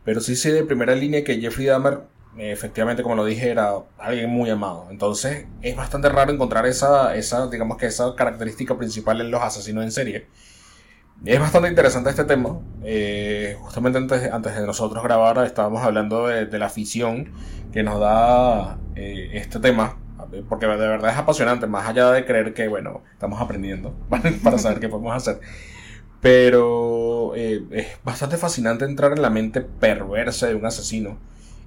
pero 0.06 0.22
sí 0.22 0.36
sé 0.36 0.52
de 0.54 0.64
primera 0.64 0.94
línea 0.94 1.22
que 1.22 1.38
Jeffrey 1.38 1.66
Dahmer 1.66 2.00
efectivamente, 2.38 3.02
como 3.02 3.14
lo 3.14 3.25
dije, 3.25 3.50
era 3.50 3.75
alguien 3.98 4.30
muy 4.30 4.50
amado. 4.50 4.86
Entonces, 4.90 5.46
es 5.62 5.76
bastante 5.76 6.08
raro 6.08 6.32
encontrar 6.32 6.66
esa, 6.66 7.14
esa, 7.16 7.48
digamos 7.48 7.78
que 7.78 7.86
esa 7.86 8.14
característica 8.14 8.76
principal 8.76 9.20
en 9.20 9.30
los 9.30 9.42
asesinos 9.42 9.84
en 9.84 9.90
serie. 9.90 10.26
Es 11.25 11.40
bastante 11.40 11.68
interesante 11.68 12.10
este 12.10 12.25
tema. 12.25 12.60
Eh, 12.84 13.56
justamente 13.60 13.98
antes, 13.98 14.32
antes 14.32 14.54
de 14.54 14.66
nosotros 14.66 15.02
grabar 15.02 15.38
estábamos 15.44 15.82
hablando 15.82 16.26
de, 16.26 16.58
la 16.58 16.66
afición 16.66 17.32
que 17.72 17.82
nos 17.82 17.98
da 18.00 18.78
eh, 18.94 19.30
este 19.34 19.58
tema. 19.60 19.98
Porque 20.48 20.66
de 20.66 20.76
verdad 20.76 21.12
es 21.12 21.18
apasionante, 21.18 21.66
más 21.66 21.88
allá 21.88 22.10
de 22.10 22.25
creer 22.25 22.52
que, 22.52 22.68
bueno, 22.68 23.02
estamos 23.12 23.40
aprendiendo 23.40 23.94
para 24.42 24.58
saber 24.58 24.80
qué 24.80 24.88
podemos 24.88 25.16
hacer. 25.16 25.40
Pero 26.20 27.15
eh, 27.35 27.64
es 27.71 27.87
bastante 28.04 28.37
fascinante 28.37 28.85
entrar 28.85 29.12
en 29.12 29.23
la 29.23 29.30
mente 29.30 29.61
perversa 29.61 30.47
de 30.47 30.54
un 30.54 30.66
asesino 30.66 31.18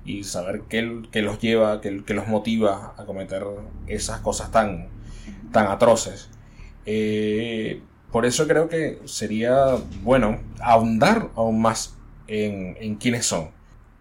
y 0.06 0.24
saber 0.24 0.64
qué, 0.70 0.82
los 0.82 1.40
lleva, 1.40 1.82
qué, 1.82 1.92
los 1.92 2.28
motiva 2.28 2.94
a 2.98 3.06
cometer 3.06 3.44
esas 3.88 4.22
cosas 4.22 4.52
tan, 4.52 4.88
tan 5.52 5.68
atroces. 5.68 6.30
Eh, 6.86 7.82
por 8.12 8.26
eso 8.26 8.48
creo 8.48 8.70
que 8.70 9.00
sería 9.06 9.76
bueno 10.04 10.40
ahondar 10.62 11.30
aún 11.36 11.62
más 11.62 11.96
en, 12.28 12.78
en 12.80 12.96
quiénes 12.96 13.26
son. 13.26 13.50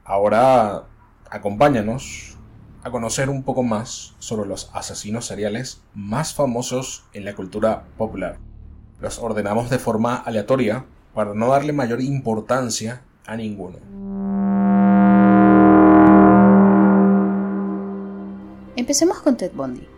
Ahora 0.05 0.85
acompáñanos 1.31 2.37
a 2.83 2.91
conocer 2.91 3.29
un 3.29 3.43
poco 3.43 3.62
más 3.62 4.15
sobre 4.19 4.49
los 4.49 4.71
asesinos 4.73 5.27
seriales 5.27 5.83
más 5.95 6.35
famosos 6.35 7.05
en 7.12 7.25
la 7.25 7.35
cultura 7.35 7.85
popular. 7.99 8.38
Los 9.00 9.19
ordenamos 9.19 9.69
de 9.69 9.79
forma 9.79 10.17
aleatoria 10.17 10.87
para 11.18 11.34
no 11.34 11.48
darle 11.48 11.72
mayor 11.72 12.00
importancia 12.00 13.02
a 13.26 13.37
ninguno. 13.37 13.78
Empecemos 18.76 19.18
con 19.18 19.37
Ted 19.37 19.50
Bundy, 19.52 19.88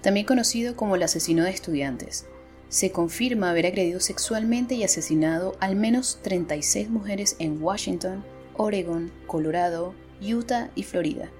también 0.00 0.26
conocido 0.26 0.74
como 0.74 0.96
el 0.96 1.04
asesino 1.04 1.44
de 1.44 1.50
estudiantes. 1.50 2.26
Se 2.70 2.90
confirma 2.90 3.50
haber 3.50 3.66
agredido 3.66 4.00
sexualmente 4.00 4.74
y 4.74 4.82
asesinado 4.82 5.54
al 5.60 5.76
menos 5.76 6.18
36 6.22 6.90
mujeres 6.90 7.36
en 7.38 7.62
Washington, 7.62 8.24
Oregon, 8.56 9.12
Colorado, 9.28 9.94
Utah 10.20 10.72
y 10.74 10.82
Florida. 10.82 11.30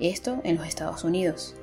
Esto 0.00 0.40
en 0.42 0.56
los 0.56 0.66
Estados 0.66 1.04
Unidos, 1.04 1.54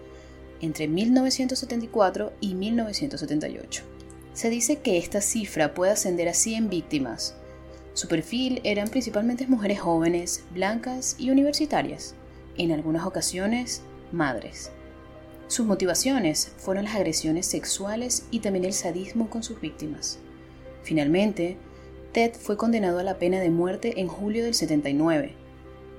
entre 0.61 0.88
1974 0.88 2.31
y 2.39 2.55
1978. 2.55 3.99
Se 4.39 4.50
dice 4.50 4.77
que 4.77 4.98
esta 4.98 5.19
cifra 5.19 5.74
puede 5.74 5.91
ascender 5.91 6.29
a 6.29 6.34
100 6.34 6.69
víctimas. 6.69 7.36
Su 7.91 8.08
perfil 8.08 8.62
eran 8.63 8.88
principalmente 8.88 9.46
mujeres 9.48 9.81
jóvenes, 9.81 10.46
blancas 10.53 11.17
y 11.19 11.29
universitarias, 11.29 12.15
en 12.58 12.72
algunas 12.72 13.05
ocasiones 13.05 13.81
madres. 14.13 14.72
Sus 15.48 15.65
motivaciones 15.65 16.53
fueron 16.55 16.86
las 16.86 16.96
agresiones 16.96 17.48
sexuales 17.48 18.27
y 18.31 18.39
también 18.39 18.63
el 18.63 18.72
sadismo 18.72 19.29
con 19.29 19.43
sus 19.43 19.60
víctimas. 19.60 20.19
Finalmente, 20.84 21.58
Ted 22.13 22.31
fue 22.31 22.55
condenado 22.55 23.00
a 23.00 23.03
la 23.03 23.19
pena 23.19 23.41
de 23.41 23.50
muerte 23.50 24.00
en 24.00 24.08
julio 24.08 24.46
del 24.46 24.55
79, 24.55 25.34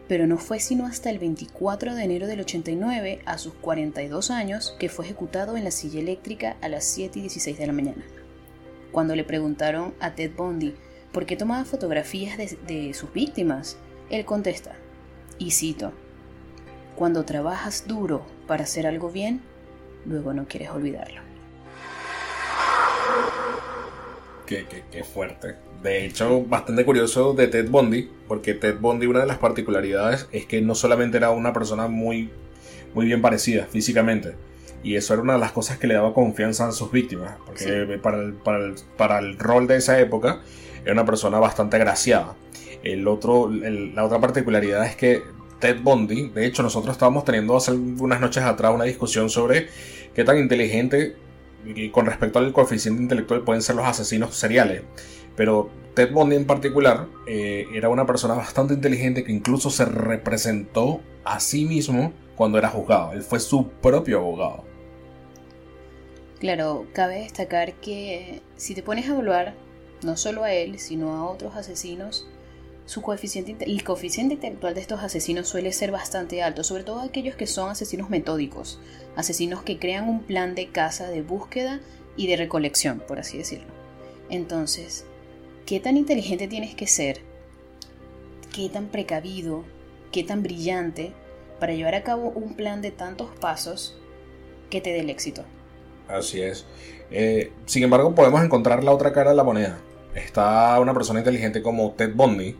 pero 0.08 0.26
no 0.26 0.38
fue 0.38 0.60
sino 0.60 0.86
hasta 0.86 1.10
el 1.10 1.18
24 1.18 1.94
de 1.94 2.04
enero 2.04 2.26
del 2.26 2.40
89, 2.40 3.20
a 3.26 3.36
sus 3.36 3.52
42 3.52 4.30
años, 4.30 4.74
que 4.78 4.88
fue 4.88 5.04
ejecutado 5.04 5.58
en 5.58 5.64
la 5.64 5.70
silla 5.70 6.00
eléctrica 6.00 6.56
a 6.62 6.70
las 6.70 6.86
7 6.86 7.18
y 7.18 7.22
16 7.22 7.58
de 7.58 7.66
la 7.66 7.74
mañana. 7.74 8.02
Cuando 8.92 9.14
le 9.14 9.24
preguntaron 9.24 9.94
a 10.00 10.14
Ted 10.14 10.32
Bundy 10.36 10.74
por 11.12 11.26
qué 11.26 11.36
tomaba 11.36 11.64
fotografías 11.64 12.38
de, 12.38 12.94
sus 12.94 13.12
víctimas, 13.12 13.76
él 14.10 14.24
contesta, 14.24 14.74
y 15.38 15.52
cito, 15.52 15.92
Cuando 16.96 17.24
trabajas 17.24 17.86
duro 17.86 18.26
para 18.46 18.64
hacer 18.64 18.86
algo 18.86 19.10
bien, 19.10 19.40
luego 20.06 20.34
no 20.34 20.46
quieres 20.46 20.70
olvidarlo. 20.70 21.22
Qué, 24.46 24.66
qué, 24.90 25.04
fuerte. 25.04 25.54
De 25.80 26.04
hecho, 26.04 26.42
bastante 26.42 26.84
curioso 26.84 27.32
de 27.34 27.46
Ted 27.46 27.70
Bundy, 27.70 28.10
porque 28.26 28.54
Ted 28.54 28.80
Bundy 28.80 29.06
una 29.06 29.20
de 29.20 29.26
las 29.26 29.38
particularidades 29.38 30.28
es 30.32 30.44
que 30.46 30.60
no 30.60 30.74
solamente 30.74 31.16
era 31.16 31.30
una 31.30 31.52
persona 31.52 31.86
muy, 31.86 32.30
muy 32.92 33.06
bien 33.06 33.22
parecida 33.22 33.66
físicamente, 33.66 34.34
y 34.82 34.96
eso 34.96 35.12
era 35.12 35.22
una 35.22 35.34
de 35.34 35.40
las 35.40 35.52
cosas 35.52 35.78
que 35.78 35.86
le 35.86 35.94
daba 35.94 36.14
confianza 36.14 36.68
a 36.68 36.72
sus 36.72 36.90
víctimas, 36.90 37.34
porque 37.44 37.98
para, 38.02 38.22
el, 38.22 38.32
para, 38.34 38.58
el, 38.58 38.74
para, 38.96 39.18
el, 39.18 39.38
rol 39.38 39.66
de 39.66 39.76
esa 39.76 40.00
época 40.00 40.40
era 40.84 40.92
una 40.92 41.04
persona 41.04 41.38
bastante 41.38 41.76
agraciada. 41.76 42.34
El 42.82 43.06
otro, 43.06 43.50
la 43.50 44.04
otra 44.04 44.20
particularidad 44.20 44.86
es 44.86 44.96
que 44.96 45.22
Ted 45.60 45.80
Bundy. 45.82 46.30
De 46.30 46.46
hecho, 46.46 46.62
nosotros 46.62 46.94
estábamos 46.94 47.24
teniendo 47.24 47.56
hace 47.56 47.72
unas 47.72 48.20
noches 48.20 48.42
atrás 48.42 48.74
una 48.74 48.84
discusión 48.84 49.30
sobre 49.30 49.68
qué 50.14 50.24
tan 50.24 50.38
inteligente 50.38 51.14
con 51.92 52.06
respecto 52.06 52.38
al 52.38 52.52
coeficiente 52.52 53.02
intelectual 53.02 53.42
pueden 53.42 53.62
ser 53.62 53.76
los 53.76 53.84
asesinos 53.84 54.34
seriales. 54.34 54.82
Pero 55.36 55.70
Ted 55.94 56.12
Bundy 56.12 56.36
en 56.36 56.46
particular 56.46 57.06
eh, 57.26 57.66
era 57.74 57.88
una 57.88 58.06
persona 58.06 58.34
bastante 58.34 58.74
inteligente 58.74 59.22
que 59.22 59.32
incluso 59.32 59.70
se 59.70 59.84
representó 59.84 61.00
a 61.24 61.38
sí 61.38 61.66
mismo 61.66 62.12
cuando 62.34 62.58
era 62.58 62.68
juzgado. 62.68 63.12
Él 63.12 63.22
fue 63.22 63.38
su 63.40 63.68
propio 63.68 64.18
abogado. 64.18 64.69
Claro, 66.40 66.86
cabe 66.94 67.20
destacar 67.20 67.74
que 67.74 68.40
si 68.56 68.74
te 68.74 68.82
pones 68.82 69.06
a 69.06 69.12
evaluar 69.12 69.52
no 70.02 70.16
solo 70.16 70.42
a 70.42 70.54
él, 70.54 70.78
sino 70.78 71.14
a 71.14 71.30
otros 71.30 71.54
asesinos, 71.54 72.26
su 72.86 73.02
coeficiente, 73.02 73.56
el 73.60 73.84
coeficiente 73.84 74.34
intelectual 74.34 74.74
de 74.74 74.80
estos 74.80 75.02
asesinos 75.02 75.48
suele 75.48 75.70
ser 75.70 75.90
bastante 75.90 76.42
alto, 76.42 76.64
sobre 76.64 76.82
todo 76.82 77.00
aquellos 77.00 77.36
que 77.36 77.46
son 77.46 77.68
asesinos 77.68 78.08
metódicos, 78.08 78.80
asesinos 79.16 79.62
que 79.62 79.78
crean 79.78 80.08
un 80.08 80.22
plan 80.22 80.54
de 80.54 80.68
caza, 80.68 81.08
de 81.08 81.20
búsqueda 81.20 81.80
y 82.16 82.26
de 82.26 82.36
recolección, 82.36 83.00
por 83.06 83.18
así 83.18 83.36
decirlo. 83.36 83.68
Entonces, 84.30 85.04
¿qué 85.66 85.78
tan 85.78 85.98
inteligente 85.98 86.48
tienes 86.48 86.74
que 86.74 86.86
ser? 86.86 87.20
¿Qué 88.50 88.70
tan 88.70 88.86
precavido? 88.86 89.64
¿Qué 90.10 90.24
tan 90.24 90.42
brillante 90.42 91.12
para 91.60 91.74
llevar 91.74 91.96
a 91.96 92.02
cabo 92.02 92.30
un 92.30 92.54
plan 92.54 92.80
de 92.80 92.92
tantos 92.92 93.28
pasos 93.40 93.98
que 94.70 94.80
te 94.80 94.90
dé 94.90 95.00
el 95.00 95.10
éxito? 95.10 95.44
Así 96.12 96.42
es. 96.42 96.66
Eh, 97.10 97.52
sin 97.66 97.82
embargo, 97.82 98.14
podemos 98.14 98.42
encontrar 98.42 98.84
la 98.84 98.92
otra 98.92 99.12
cara 99.12 99.30
de 99.30 99.36
la 99.36 99.44
moneda. 99.44 99.78
Está 100.14 100.78
una 100.80 100.94
persona 100.94 101.20
inteligente 101.20 101.62
como 101.62 101.92
Ted 101.92 102.14
Bundy, 102.14 102.56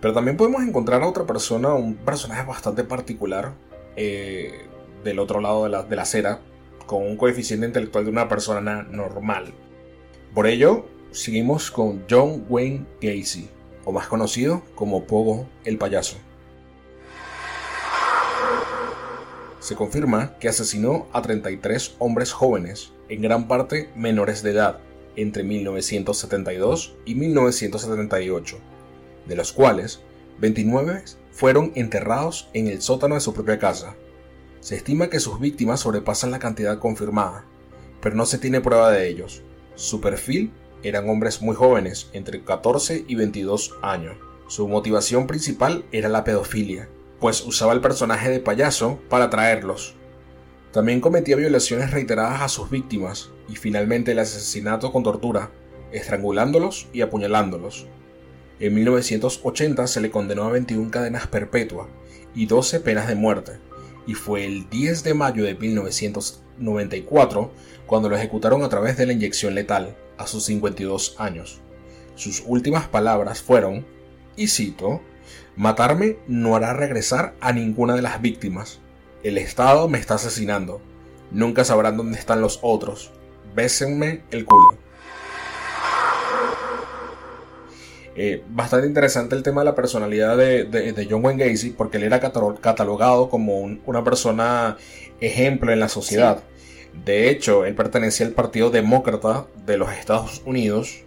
pero 0.00 0.14
también 0.14 0.36
podemos 0.36 0.62
encontrar 0.62 1.02
a 1.02 1.08
otra 1.08 1.26
persona, 1.26 1.74
un 1.74 1.96
personaje 1.96 2.46
bastante 2.46 2.84
particular, 2.84 3.52
eh, 3.96 4.66
del 5.02 5.18
otro 5.18 5.40
lado 5.40 5.64
de 5.64 5.70
la, 5.70 5.82
de 5.82 5.96
la 5.96 6.02
acera 6.02 6.40
con 6.86 7.02
un 7.02 7.16
coeficiente 7.16 7.66
intelectual 7.66 8.04
de 8.04 8.10
una 8.10 8.28
persona 8.28 8.82
normal. 8.84 9.52
Por 10.34 10.46
ello, 10.46 10.86
seguimos 11.10 11.70
con 11.70 12.04
John 12.08 12.44
Wayne 12.48 12.86
Gacy, 13.00 13.48
o 13.84 13.92
más 13.92 14.06
conocido 14.06 14.62
como 14.74 15.04
Pogo 15.04 15.48
el 15.64 15.78
payaso. 15.78 16.16
Se 19.66 19.74
confirma 19.74 20.38
que 20.38 20.48
asesinó 20.48 21.08
a 21.12 21.22
33 21.22 21.96
hombres 21.98 22.30
jóvenes, 22.30 22.92
en 23.08 23.20
gran 23.20 23.48
parte 23.48 23.90
menores 23.96 24.44
de 24.44 24.52
edad, 24.52 24.78
entre 25.16 25.42
1972 25.42 26.94
y 27.04 27.16
1978, 27.16 28.58
de 29.26 29.34
los 29.34 29.52
cuales 29.52 30.02
29 30.38 31.02
fueron 31.32 31.72
enterrados 31.74 32.48
en 32.52 32.68
el 32.68 32.80
sótano 32.80 33.16
de 33.16 33.20
su 33.20 33.34
propia 33.34 33.58
casa. 33.58 33.96
Se 34.60 34.76
estima 34.76 35.10
que 35.10 35.18
sus 35.18 35.40
víctimas 35.40 35.80
sobrepasan 35.80 36.30
la 36.30 36.38
cantidad 36.38 36.78
confirmada, 36.78 37.44
pero 38.00 38.14
no 38.14 38.24
se 38.24 38.38
tiene 38.38 38.60
prueba 38.60 38.92
de 38.92 39.08
ellos. 39.08 39.42
Su 39.74 40.00
perfil 40.00 40.52
eran 40.84 41.08
hombres 41.08 41.42
muy 41.42 41.56
jóvenes, 41.56 42.08
entre 42.12 42.44
14 42.44 43.04
y 43.08 43.16
22 43.16 43.74
años. 43.82 44.16
Su 44.46 44.68
motivación 44.68 45.26
principal 45.26 45.84
era 45.90 46.08
la 46.08 46.22
pedofilia, 46.22 46.88
pues 47.20 47.44
usaba 47.44 47.72
el 47.72 47.80
personaje 47.80 48.30
de 48.30 48.40
payaso 48.40 49.00
para 49.08 49.24
atraerlos. 49.26 49.94
También 50.72 51.00
cometía 51.00 51.36
violaciones 51.36 51.90
reiteradas 51.90 52.42
a 52.42 52.48
sus 52.48 52.68
víctimas 52.70 53.30
y 53.48 53.56
finalmente 53.56 54.12
el 54.12 54.18
asesinato 54.18 54.92
con 54.92 55.02
tortura, 55.02 55.50
estrangulándolos 55.92 56.88
y 56.92 57.00
apuñalándolos. 57.00 57.86
En 58.58 58.74
1980 58.74 59.86
se 59.86 60.00
le 60.00 60.10
condenó 60.10 60.44
a 60.44 60.50
21 60.50 60.90
cadenas 60.90 61.26
perpetuas 61.26 61.88
y 62.34 62.46
12 62.46 62.80
penas 62.80 63.08
de 63.08 63.14
muerte, 63.14 63.58
y 64.06 64.14
fue 64.14 64.44
el 64.44 64.68
10 64.68 65.04
de 65.04 65.14
mayo 65.14 65.44
de 65.44 65.54
1994 65.54 67.52
cuando 67.86 68.08
lo 68.08 68.16
ejecutaron 68.16 68.62
a 68.62 68.68
través 68.68 68.96
de 68.96 69.06
la 69.06 69.12
inyección 69.12 69.54
letal 69.54 69.96
a 70.18 70.26
sus 70.26 70.44
52 70.44 71.16
años. 71.18 71.60
Sus 72.14 72.42
últimas 72.46 72.88
palabras 72.88 73.42
fueron, 73.42 73.86
y 74.36 74.48
cito, 74.48 75.00
Matarme 75.56 76.18
no 76.28 76.54
hará 76.54 76.74
regresar 76.74 77.32
a 77.40 77.50
ninguna 77.50 77.96
de 77.96 78.02
las 78.02 78.20
víctimas. 78.20 78.78
El 79.22 79.38
Estado 79.38 79.88
me 79.88 79.96
está 79.98 80.16
asesinando. 80.16 80.82
Nunca 81.30 81.64
sabrán 81.64 81.96
dónde 81.96 82.18
están 82.18 82.42
los 82.42 82.58
otros. 82.60 83.10
Bésenme 83.54 84.20
el 84.30 84.44
culo. 84.44 84.76
Eh, 88.14 88.42
bastante 88.50 88.86
interesante 88.86 89.34
el 89.34 89.42
tema 89.42 89.62
de 89.62 89.64
la 89.66 89.74
personalidad 89.74 90.36
de, 90.36 91.06
John 91.10 91.24
Wayne 91.24 91.48
Gacy 91.48 91.70
porque 91.70 91.96
él 91.96 92.02
era 92.02 92.20
catalogado 92.20 93.30
como 93.30 93.60
una 93.86 94.04
persona 94.04 94.76
ejemplo 95.20 95.72
en 95.72 95.80
la 95.80 95.88
sociedad. 95.88 96.42
De 97.02 97.30
hecho, 97.30 97.64
él 97.64 97.74
pertenecía 97.74 98.26
al 98.26 98.32
Partido 98.32 98.68
Demócrata 98.70 99.46
de 99.64 99.78
los 99.78 99.90
Estados 99.92 100.42
Unidos 100.44 101.05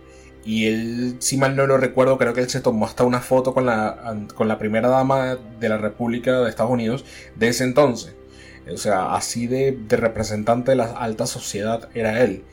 y 0.50 0.66
él, 0.66 1.18
si 1.20 1.38
mal 1.38 1.56
no 1.56 1.68
lo 1.68 1.78
recuerdo, 1.78 2.18
creo 2.18 2.34
que 2.34 2.42
él 2.42 2.50
se 2.50 2.60
tomó 2.60 2.88
hasta 2.88 3.04
una 3.04 3.22
foto 3.22 3.54
con 3.54 3.68
la, 3.68 4.18
con 4.34 4.48
la 4.48 4.58
primera 4.58 4.90
dama 4.90 5.38
de 5.60 5.70
la 5.70 5.78
República 5.78 6.40
de 6.40 6.50
Estados 6.50 6.72
Unidos 6.72 7.06
de 7.36 7.50
ese 7.50 7.66
entonces. 7.66 8.16
O 8.68 8.78
sea, 8.78 9.14
así 9.14 9.46
de, 9.46 9.74
de 9.74 9.96
representante 9.96 10.72
de 10.72 10.78
la 10.78 10.86
alta 10.86 11.28
sociedad 11.28 11.88
era 11.94 12.24
él. 12.24 12.46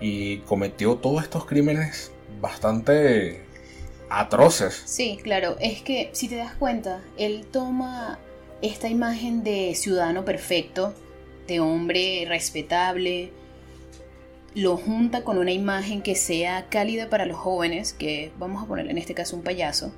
Y 0.00 0.38
cometió 0.38 0.96
todos 0.96 1.22
estos 1.22 1.46
crímenes 1.46 2.10
bastante 2.40 3.44
atroces. 4.10 4.82
Sí, 4.84 5.20
claro. 5.22 5.56
Es 5.60 5.80
que 5.82 6.10
si 6.12 6.26
te 6.26 6.34
das 6.34 6.56
cuenta, 6.56 7.04
él 7.16 7.46
toma 7.52 8.18
esta 8.62 8.88
imagen 8.88 9.44
de 9.44 9.76
ciudadano 9.76 10.24
perfecto, 10.24 10.92
de 11.46 11.60
hombre 11.60 12.24
respetable, 12.28 13.30
lo 14.54 14.76
junta 14.76 15.24
con 15.24 15.38
una 15.38 15.52
imagen 15.52 16.00
que 16.00 16.14
sea 16.14 16.66
cálida 16.68 17.08
para 17.10 17.26
los 17.26 17.36
jóvenes, 17.36 17.92
que 17.92 18.32
vamos 18.38 18.62
a 18.62 18.66
poner 18.66 18.88
en 18.88 18.98
este 18.98 19.14
caso 19.14 19.36
un 19.36 19.42
payaso, 19.42 19.92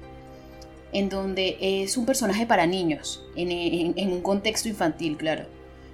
en 0.92 1.08
donde 1.08 1.58
es 1.60 1.96
un 1.96 2.06
personaje 2.06 2.46
para 2.46 2.66
niños, 2.66 3.22
en, 3.36 4.10
un 4.10 4.22
contexto 4.22 4.68
infantil, 4.68 5.16
claro. 5.16 5.44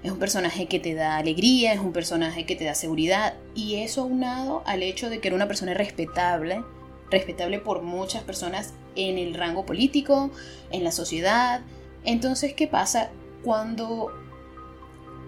Es 0.05 0.11
un 0.11 0.19
personaje 0.19 0.67
que 0.67 0.81
te 0.81 0.95
da 0.95 1.17
alegría, 1.17 1.73
es 1.73 1.81
un 1.81 1.93
personaje 1.93 2.45
que 2.45 2.57
te 2.57 2.65
da 2.65 2.75
seguridad, 2.75 3.35
y 3.55 3.77
eso 3.77 4.03
aunado 4.03 4.63
al 4.65 4.83
hecho 4.83 5.11
de 5.11 5.21
que 5.21 5.29
era 5.29 5.37
una 5.37 5.49
persona 5.49 5.75
respetable, 5.75 6.63
respetable 7.11 7.59
por 7.59 7.83
muchas 7.83 8.23
personas 8.23 8.75
en 8.95 9.19
el 9.19 9.35
rango 9.35 9.67
político, 9.67 10.31
en 10.71 10.85
la 10.85 10.93
sociedad. 10.93 11.61
Entonces, 12.05 12.55
¿qué 12.55 12.67
pasa 12.67 13.11
cuando 13.45 14.13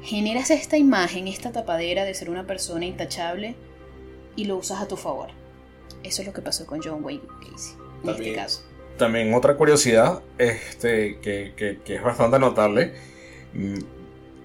generas 0.04 0.50
esta 0.50 0.76
imagen, 0.76 1.26
esta 1.26 1.50
tapadera 1.50 2.04
de 2.04 2.14
ser 2.14 2.30
una 2.30 2.46
persona 2.46 2.84
intachable 2.84 3.56
y 4.36 4.44
lo 4.44 4.56
usas 4.56 4.80
a 4.80 4.86
tu 4.86 4.96
favor. 4.96 5.30
Eso 6.02 6.20
es 6.20 6.28
lo 6.28 6.34
que 6.34 6.42
pasó 6.42 6.66
con 6.66 6.82
John 6.82 7.02
Wayne 7.02 7.22
Gacy 7.40 7.74
en 8.04 8.10
este 8.10 8.34
caso. 8.34 8.62
También 8.98 9.34
otra 9.34 9.56
curiosidad 9.56 10.22
este, 10.38 11.18
que, 11.20 11.78
es 11.84 12.02
bastante 12.02 12.38
notable, 12.38 12.92
mm, 13.54 13.78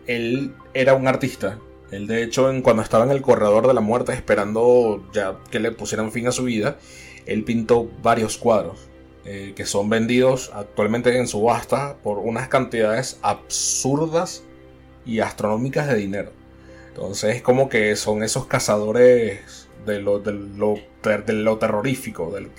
él 0.08 0.56
era 0.74 0.96
un 0.96 1.08
artista. 1.08 1.60
Él 1.92 2.08
de 2.08 2.24
hecho 2.24 2.50
en, 2.50 2.62
cuando 2.62 2.82
estaba 2.82 3.04
en 3.04 3.12
el 3.12 3.22
corredor 3.22 3.68
de 3.68 3.74
la 3.74 3.82
muerte 3.82 4.14
esperando 4.14 5.04
ya 5.12 5.38
que 5.52 5.60
le 5.60 5.72
pusieran 5.72 6.12
fin 6.12 6.28
a 6.28 6.32
su 6.32 6.46
vida, 6.46 6.78
él 7.26 7.44
pintó 7.44 7.90
varios 8.02 8.38
cuadros. 8.38 8.88
Eh, 9.26 9.54
que 9.56 9.66
son 9.66 9.90
vendidos 9.90 10.50
actualmente 10.56 11.16
en 11.18 11.28
subasta 11.28 11.98
por 12.02 12.20
unas 12.20 12.48
cantidades 12.48 13.20
absurdas 13.22 14.44
y 15.10 15.20
astronómicas 15.22 15.88
de 15.88 15.96
dinero. 15.96 16.32
Entonces 16.90 17.38
es 17.38 17.42
como 17.42 17.68
que 17.68 17.96
son 17.96 18.24
esos 18.24 18.46
cazadores 18.46 19.68
de 19.86 20.00
lo, 20.00 20.20
de 20.20 20.34
lo, 20.34 20.76
de 21.04 21.34
lo 21.34 21.58
terrorífico, 21.58 22.32
del, 22.32 22.52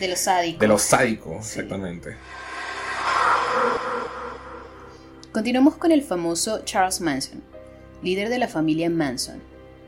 de 0.00 0.08
lo 0.08 0.16
sádico. 0.16 0.58
De 0.58 0.66
lo 0.66 0.78
sádico, 0.78 1.36
exactamente. 1.38 2.16
Continuamos 5.32 5.76
con 5.76 5.92
el 5.92 6.02
famoso 6.02 6.64
Charles 6.64 7.00
Manson, 7.00 7.42
líder 8.02 8.28
de 8.28 8.38
la 8.38 8.48
familia 8.48 8.90
Manson, 8.90 9.40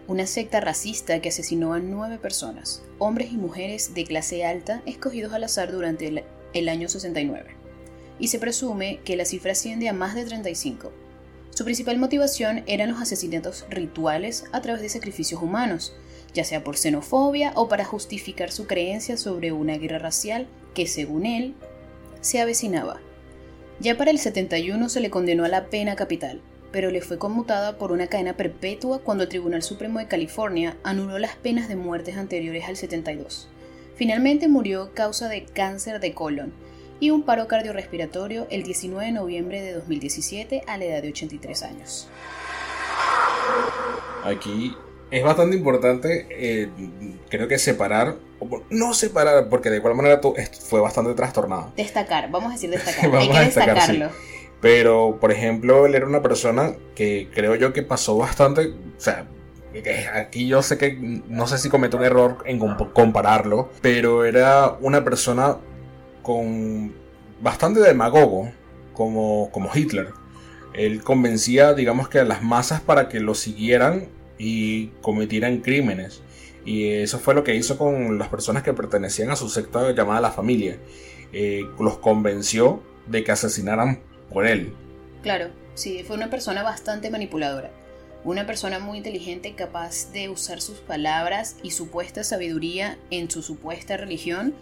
una 0.07 0.27
secta 0.27 0.61
racista 0.61 1.21
que 1.21 1.31
asesinó 1.31 1.73
a 1.73 1.81
nueve 1.81 2.19
personas, 2.19 2.83
hombres 2.99 3.33
y 3.33 3.37
mujeres 3.37 3.95
de 3.95 4.05
clase 4.05 4.45
alta 4.45 4.83
escogidos 4.87 5.33
al 5.33 5.45
azar 5.45 5.73
durante 5.73 6.07
el, 6.07 6.25
el 6.53 6.69
año 6.69 6.89
69. 6.89 7.57
Y 8.19 8.29
se 8.29 8.39
presume 8.39 9.01
que 9.05 9.17
la 9.17 9.25
cifra 9.25 9.53
asciende 9.53 9.89
a 9.89 9.93
más 9.93 10.15
de 10.15 10.25
35 10.25 10.93
su 11.57 11.65
principal 11.65 11.97
motivación 11.97 12.65
eran 12.67 12.91
los 12.91 13.01
asesinatos 13.01 13.65
rituales 13.71 14.45
a 14.53 14.61
través 14.61 14.83
de 14.83 14.91
sacrificios 14.91 15.41
humanos, 15.41 15.95
ya 16.35 16.45
sea 16.45 16.63
por 16.63 16.77
xenofobia 16.77 17.53
o 17.55 17.67
para 17.67 17.87
justificar 17.87 18.53
su 18.53 18.67
creencia 18.67 19.17
sobre 19.17 19.53
una 19.53 19.79
guerra 19.79 19.99
racial 19.99 20.49
que, 20.75 20.87
según 20.87 21.25
él, 21.25 21.55
se 22.21 22.43
avecinaba. 22.43 23.01
Ya 23.81 23.97
para 23.97 24.11
el 24.11 24.19
71 24.19 24.87
se 24.91 25.01
le 25.01 25.09
condenó 25.09 25.47
a 25.47 25.49
la 25.49 25.71
pena 25.71 25.97
capital, 25.97 26.43
pero 26.73 26.91
le 26.91 27.01
fue 27.01 27.17
conmutada 27.17 27.79
por 27.79 27.91
una 27.91 28.09
cadena 28.09 28.37
perpetua 28.37 28.99
cuando 28.99 29.23
el 29.23 29.31
Tribunal 29.31 29.63
Supremo 29.63 29.99
de 29.99 30.09
California 30.09 30.77
anuló 30.83 31.19
las 31.19 31.37
penas 31.37 31.69
de 31.69 31.77
muertes 31.77 32.19
anteriores 32.19 32.65
al 32.69 32.77
72. 32.77 33.49
Finalmente 33.95 34.49
murió 34.49 34.93
causa 34.93 35.31
de 35.31 35.47
cáncer 35.47 36.01
de 36.01 36.13
colon, 36.13 36.53
y 37.01 37.11
un 37.11 37.23
paro 37.23 37.47
cardiorrespiratorio 37.47 38.47
el 38.51 38.63
19 38.63 39.07
de 39.07 39.13
noviembre 39.13 39.63
de 39.63 39.73
2017 39.75 40.63
a 40.67 40.79
la 40.79 40.85
edad 40.85 41.03
de 41.03 41.09
83 41.09 41.63
años. 41.63 42.09
Aquí 44.25 44.75
es 45.11 45.23
bastante 45.23 45.57
importante, 45.57 46.27
eh, 46.31 46.69
creo 47.29 47.47
que 47.49 47.59
separar, 47.59 48.17
no 48.71 48.93
separar, 48.93 49.49
porque 49.49 49.71
de 49.71 49.77
igual 49.77 49.95
manera 49.95 50.21
fue 50.69 50.81
bastante 50.81 51.15
trastornado. 51.15 51.73
Destacar, 51.77 52.31
vamos 52.31 52.51
a 52.51 52.53
decir 52.55 52.71
destacar, 52.71 53.15
hay 53.15 53.31
que 53.31 53.39
destacarlo. 53.39 54.11
Pero, 54.61 55.19
por 55.21 55.31
ejemplo, 55.31 55.87
él 55.87 55.95
era 55.95 56.07
una 56.07 56.23
persona 56.23 56.75
que 56.95 57.29
creo 57.33 57.55
yo 57.55 57.73
que 57.73 57.83
pasó 57.83 58.17
bastante, 58.17 58.69
o 58.69 59.01
sea, 59.01 59.29
aquí 60.15 60.49
yo 60.49 60.63
sé 60.63 60.79
que 60.79 60.95
no 61.29 61.47
sé 61.47 61.59
si 61.59 61.69
cometió 61.69 61.99
un 61.99 62.05
error 62.05 62.39
en 62.47 62.59
compararlo, 62.59 63.71
pero 63.83 64.25
era 64.25 64.77
una 64.81 65.05
persona 65.05 65.59
con 66.27 66.93
bastante 67.41 67.79
demagogo, 67.79 68.51
como, 68.95 69.49
como 69.53 69.71
Hitler. 69.73 70.09
Él 70.75 71.05
convencía, 71.05 71.73
digamos 71.73 72.09
que 72.09 72.19
a 72.19 72.25
las 72.25 72.43
masas 72.43 72.81
para 72.81 73.09
que 73.09 73.21
lo 73.21 73.37
siguieran 73.37 74.09
y 74.37 74.89
cometieran 75.03 75.59
crímenes. 75.59 76.23
Y 76.65 76.89
eso 76.89 77.21
fue 77.21 77.35
lo 77.35 77.45
que 77.45 77.55
hizo 77.55 77.79
con 77.79 78.19
las 78.19 78.27
personas 78.27 78.65
que 78.65 78.73
pertenecían 78.73 79.31
a 79.31 79.37
su 79.37 79.49
secta 79.49 79.93
llamada 79.93 80.21
la 80.21 80.33
familia. 80.33 80.79
Eh, 81.33 81.63
los 81.79 81.99
convenció 81.99 82.83
de 83.07 83.23
que 83.23 83.31
asesinaran 83.31 84.01
por 84.33 84.49
él. 84.49 84.75
Claro, 85.23 85.51
sí, 85.75 86.03
fue 86.05 86.17
una 86.17 86.29
persona 86.29 86.65
bastante 86.65 87.09
manipuladora. 87.09 87.71
Una 88.25 88.47
persona 88.47 88.81
muy 88.81 88.99
inteligente 88.99 89.55
capaz 89.55 90.11
de 90.11 90.29
usar 90.29 90.61
sus 90.61 90.79
palabras 90.79 91.55
y 91.63 91.71
supuesta 91.71 92.25
sabiduría 92.25 92.99
en 93.13 93.31
su 93.31 93.43
supuesta 93.43 93.97
religión 93.97 94.55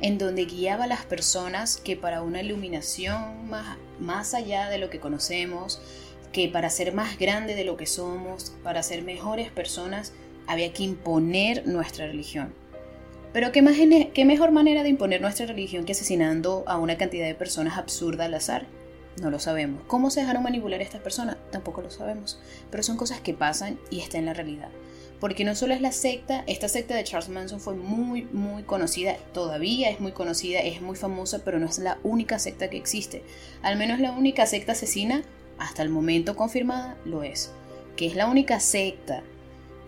en 0.00 0.18
donde 0.18 0.44
guiaba 0.44 0.84
a 0.84 0.88
las 0.88 1.04
personas 1.04 1.76
que 1.76 1.96
para 1.96 2.22
una 2.22 2.42
iluminación 2.42 3.48
más, 3.48 3.76
más 4.00 4.34
allá 4.34 4.68
de 4.68 4.78
lo 4.78 4.90
que 4.90 5.00
conocemos, 5.00 5.80
que 6.32 6.48
para 6.48 6.68
ser 6.70 6.92
más 6.92 7.18
grande 7.18 7.54
de 7.54 7.64
lo 7.64 7.76
que 7.76 7.86
somos, 7.86 8.52
para 8.62 8.82
ser 8.82 9.02
mejores 9.02 9.50
personas, 9.50 10.12
había 10.46 10.72
que 10.72 10.82
imponer 10.82 11.66
nuestra 11.66 12.06
religión. 12.06 12.52
Pero 13.32 13.50
¿qué, 13.50 13.62
más, 13.62 13.76
¿qué 14.14 14.24
mejor 14.24 14.52
manera 14.52 14.82
de 14.82 14.88
imponer 14.88 15.20
nuestra 15.20 15.46
religión 15.46 15.84
que 15.84 15.92
asesinando 15.92 16.64
a 16.66 16.78
una 16.78 16.96
cantidad 16.96 17.26
de 17.26 17.34
personas 17.34 17.78
absurda 17.78 18.26
al 18.26 18.34
azar? 18.34 18.66
No 19.20 19.30
lo 19.30 19.38
sabemos. 19.38 19.82
¿Cómo 19.86 20.10
se 20.10 20.20
dejaron 20.20 20.42
manipular 20.42 20.80
a 20.80 20.84
estas 20.84 21.00
personas? 21.00 21.36
Tampoco 21.50 21.82
lo 21.82 21.90
sabemos. 21.90 22.40
Pero 22.70 22.82
son 22.82 22.96
cosas 22.96 23.20
que 23.20 23.34
pasan 23.34 23.78
y 23.90 24.00
está 24.00 24.18
en 24.18 24.26
la 24.26 24.34
realidad. 24.34 24.68
Porque 25.24 25.46
no 25.46 25.54
solo 25.54 25.72
es 25.72 25.80
la 25.80 25.90
secta, 25.90 26.44
esta 26.46 26.68
secta 26.68 26.94
de 26.94 27.02
Charles 27.02 27.30
Manson 27.30 27.58
fue 27.58 27.74
muy, 27.74 28.24
muy 28.24 28.62
conocida, 28.64 29.16
todavía 29.32 29.88
es 29.88 29.98
muy 29.98 30.12
conocida, 30.12 30.60
es 30.60 30.82
muy 30.82 30.96
famosa, 30.96 31.40
pero 31.42 31.58
no 31.58 31.64
es 31.64 31.78
la 31.78 31.98
única 32.02 32.38
secta 32.38 32.68
que 32.68 32.76
existe. 32.76 33.22
Al 33.62 33.78
menos 33.78 34.00
la 34.00 34.12
única 34.12 34.44
secta 34.44 34.72
asesina, 34.72 35.22
hasta 35.56 35.80
el 35.80 35.88
momento 35.88 36.36
confirmada, 36.36 36.98
lo 37.06 37.22
es. 37.22 37.52
Que 37.96 38.06
es 38.06 38.16
la 38.16 38.26
única 38.26 38.60
secta 38.60 39.22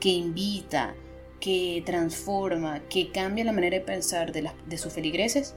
que 0.00 0.08
invita, 0.08 0.94
que 1.38 1.82
transforma, 1.84 2.80
que 2.88 3.12
cambia 3.12 3.44
la 3.44 3.52
manera 3.52 3.76
de 3.76 3.84
pensar 3.84 4.32
de, 4.32 4.50
de 4.66 4.78
sus 4.78 4.94
feligreses, 4.94 5.54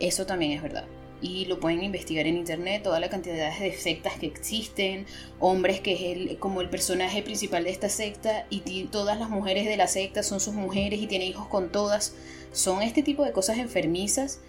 eso 0.00 0.26
también 0.26 0.50
es 0.50 0.62
verdad 0.62 0.95
y 1.20 1.46
lo 1.46 1.60
pueden 1.60 1.82
investigar 1.82 2.26
en 2.26 2.36
internet, 2.36 2.82
toda 2.82 3.00
la 3.00 3.08
cantidad 3.08 3.58
de 3.58 3.72
sectas 3.72 4.14
que 4.14 4.26
existen, 4.26 5.06
hombres 5.40 5.80
que 5.80 5.94
es 5.94 6.00
el, 6.02 6.38
como 6.38 6.60
el 6.60 6.68
personaje 6.68 7.22
principal 7.22 7.64
de 7.64 7.70
esta 7.70 7.88
secta 7.88 8.46
y 8.50 8.84
todas 8.84 9.18
las 9.18 9.30
mujeres 9.30 9.66
de 9.66 9.76
la 9.76 9.86
secta 9.86 10.22
son 10.22 10.40
sus 10.40 10.54
mujeres 10.54 11.00
y 11.00 11.06
tiene 11.06 11.26
hijos 11.26 11.46
con 11.46 11.70
todas. 11.70 12.14
Son 12.52 12.82
este 12.82 13.02
tipo 13.02 13.24
de 13.24 13.32
cosas 13.32 13.58
enfermizas 13.58 14.40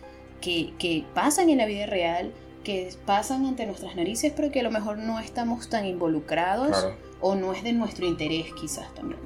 que, 0.42 0.74
que 0.78 1.06
pasan 1.14 1.50
en 1.50 1.60
la 1.60 1.66
vida 1.66 1.86
real, 1.86 2.32
que 2.64 2.90
pasan 3.06 3.46
ante 3.46 3.66
nuestras 3.66 3.96
narices, 3.96 4.34
pero 4.36 4.52
que 4.52 4.60
a 4.60 4.64
lo 4.64 4.72
mejor 4.72 4.98
no 4.98 5.20
estamos 5.20 5.70
tan 5.70 5.86
involucrados 5.86 6.88
o 7.22 7.36
no 7.36 7.54
es 7.54 7.64
de 7.64 7.74
nuestro 7.74 8.06
interés 8.06 8.48
quizás 8.60 8.94
también. 8.94 9.20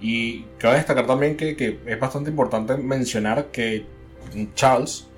Y 0.00 0.44
cabe 0.56 0.76
destacar 0.76 1.06
también 1.06 1.36
que, 1.36 1.56
que 1.56 1.78
es 1.84 2.00
bastante 2.00 2.30
importante 2.30 2.74
mencionar 2.78 3.50
que 3.50 3.84
Charles, 4.54 5.09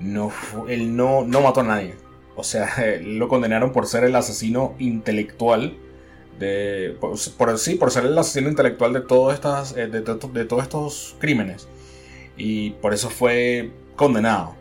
no, 0.00 0.32
él 0.68 0.96
no, 0.96 1.24
no 1.24 1.40
mató 1.40 1.60
a 1.60 1.64
nadie. 1.64 1.94
O 2.36 2.42
sea, 2.42 2.68
lo 3.02 3.28
condenaron 3.28 3.72
por 3.72 3.86
ser 3.86 4.04
el 4.04 4.16
asesino 4.16 4.74
intelectual 4.78 5.76
de, 6.38 6.96
por, 6.98 7.18
sí, 7.58 7.74
por 7.74 7.90
ser 7.90 8.06
el 8.06 8.16
asesino 8.18 8.48
intelectual 8.48 8.94
de, 8.94 9.02
todas 9.02 9.34
estas, 9.34 9.76
eh, 9.76 9.86
de, 9.86 10.02
todos 10.44 10.62
estos 10.62 11.16
crímenes. 11.18 11.68
Y 12.36 12.70
por 12.70 12.94
eso 12.94 13.10
fue 13.10 13.70
condenado. 13.94 14.54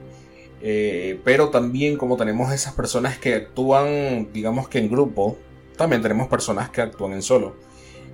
Eh, 0.62 1.22
pero 1.24 1.50
también 1.50 1.98
como 1.98 2.18
tenemos 2.18 2.52
esas 2.52 2.74
personas 2.74 3.18
que 3.18 3.34
actúan, 3.34 4.34
digamos 4.34 4.68
que 4.68 4.80
en 4.80 4.90
grupo, 4.90 5.38
también 5.78 6.02
tenemos 6.02 6.28
personas 6.28 6.70
que 6.70 6.82
actúan 6.82 7.14
en 7.14 7.22
solo. 7.22 7.56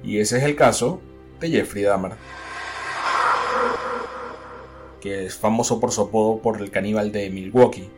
Y 0.04 0.20
ese 0.20 0.38
es 0.38 0.44
el 0.44 0.56
caso 0.56 1.02
de 1.40 1.50
Jeffrey 1.50 1.84
Dahmer 1.84 2.12
que 5.06 5.24
es 5.24 5.36
famoso 5.36 5.80
por 5.80 5.92
su 5.92 6.02
apodo 6.02 6.42
por 6.42 6.60
el 6.60 6.72
caníbal 6.72 7.12
de 7.12 7.30
Milwaukee. 7.30 7.92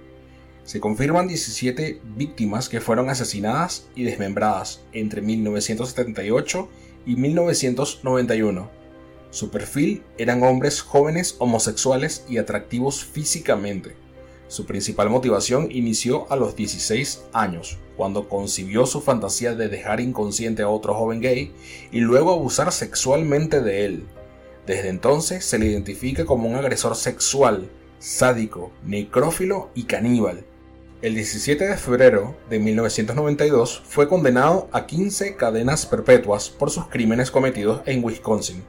Se 0.65 0.81
confirman 0.81 1.29
17 1.29 2.01
víctimas 2.17 2.67
que 2.67 2.81
fueron 2.81 3.09
asesinadas 3.09 3.87
y 3.95 4.03
desmembradas 4.03 4.81
entre 4.91 5.21
1978 5.21 6.67
y 7.05 7.15
1991. 7.15 8.69
Su 9.29 9.49
perfil 9.49 10.03
eran 10.17 10.43
hombres 10.43 10.81
jóvenes 10.81 11.37
homosexuales 11.39 12.25
y 12.27 12.39
atractivos 12.39 13.05
físicamente. 13.05 13.95
Su 14.49 14.65
principal 14.65 15.09
motivación 15.09 15.69
inició 15.71 16.29
a 16.29 16.35
los 16.35 16.57
16 16.57 17.23
años, 17.31 17.77
cuando 17.95 18.27
concibió 18.27 18.85
su 18.85 18.99
fantasía 18.99 19.55
de 19.55 19.69
dejar 19.69 20.01
inconsciente 20.01 20.61
a 20.61 20.67
otro 20.67 20.93
joven 20.93 21.21
gay 21.21 21.53
y 21.89 22.01
luego 22.01 22.33
abusar 22.33 22.73
sexualmente 22.73 23.61
de 23.61 23.85
él. 23.85 24.07
Desde 24.67 24.89
entonces 24.89 25.45
se 25.45 25.57
le 25.57 25.67
identifica 25.67 26.25
como 26.25 26.49
un 26.49 26.55
agresor 26.55 26.97
sexual, 26.97 27.69
sádico, 27.99 28.73
necrófilo 28.83 29.69
y 29.73 29.83
caníbal. 29.83 30.43
El 31.01 31.15
17 31.15 31.65
de 31.65 31.77
febrero 31.77 32.35
de 32.49 32.59
1992 32.59 33.81
fue 33.87 34.09
condenado 34.09 34.67
a 34.73 34.85
15 34.85 35.37
cadenas 35.37 35.85
perpetuas 35.85 36.49
por 36.49 36.69
sus 36.69 36.87
crímenes 36.87 37.31
cometidos 37.31 37.81
en 37.85 38.03
Wisconsin, 38.03 38.61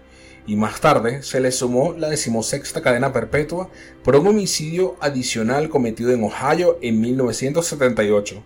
y 0.47 0.55
más 0.55 0.81
tarde 0.81 1.25
se 1.25 1.41
le 1.41 1.51
sumó 1.51 1.95
la 1.95 2.09
decimosexta 2.09 2.81
cadena 2.81 3.13
perpetua 3.13 3.69
por 4.05 4.15
un 4.15 4.29
homicidio 4.29 4.95
adicional 5.01 5.69
cometido 5.69 6.13
en 6.13 6.23
Ohio 6.23 6.79
en 6.81 7.01
1978. 7.01 8.41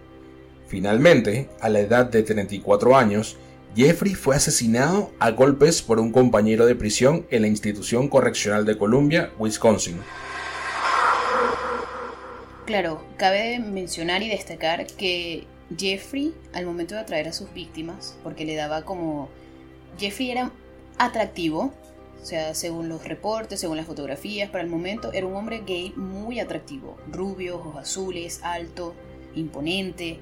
Finalmente, 0.68 1.50
a 1.60 1.68
la 1.68 1.80
edad 1.80 2.06
de 2.06 2.22
34 2.22 2.96
años, 2.96 3.36
Jeffrey 3.74 4.14
fue 4.14 4.36
asesinado 4.36 5.12
a 5.18 5.30
golpes 5.30 5.80
por 5.80 5.98
un 5.98 6.12
compañero 6.12 6.66
de 6.66 6.74
prisión 6.74 7.26
en 7.30 7.42
la 7.42 7.48
institución 7.48 8.08
correccional 8.08 8.66
de 8.66 8.76
Columbia, 8.76 9.32
Wisconsin. 9.38 9.96
Claro, 12.66 13.02
cabe 13.16 13.58
mencionar 13.60 14.22
y 14.22 14.28
destacar 14.28 14.86
que 14.86 15.46
Jeffrey, 15.76 16.34
al 16.52 16.66
momento 16.66 16.94
de 16.94 17.00
atraer 17.00 17.28
a 17.28 17.32
sus 17.32 17.52
víctimas, 17.54 18.16
porque 18.22 18.44
le 18.44 18.56
daba 18.56 18.82
como... 18.82 19.30
Jeffrey 19.98 20.30
era 20.30 20.52
atractivo, 20.98 21.72
o 22.22 22.24
sea, 22.24 22.54
según 22.54 22.90
los 22.90 23.06
reportes, 23.06 23.60
según 23.60 23.78
las 23.78 23.86
fotografías, 23.86 24.50
para 24.50 24.64
el 24.64 24.70
momento 24.70 25.12
era 25.14 25.26
un 25.26 25.34
hombre 25.34 25.62
gay 25.66 25.94
muy 25.96 26.40
atractivo, 26.40 26.98
rubio, 27.10 27.56
ojos 27.56 27.76
azules, 27.76 28.40
alto, 28.42 28.94
imponente, 29.34 30.20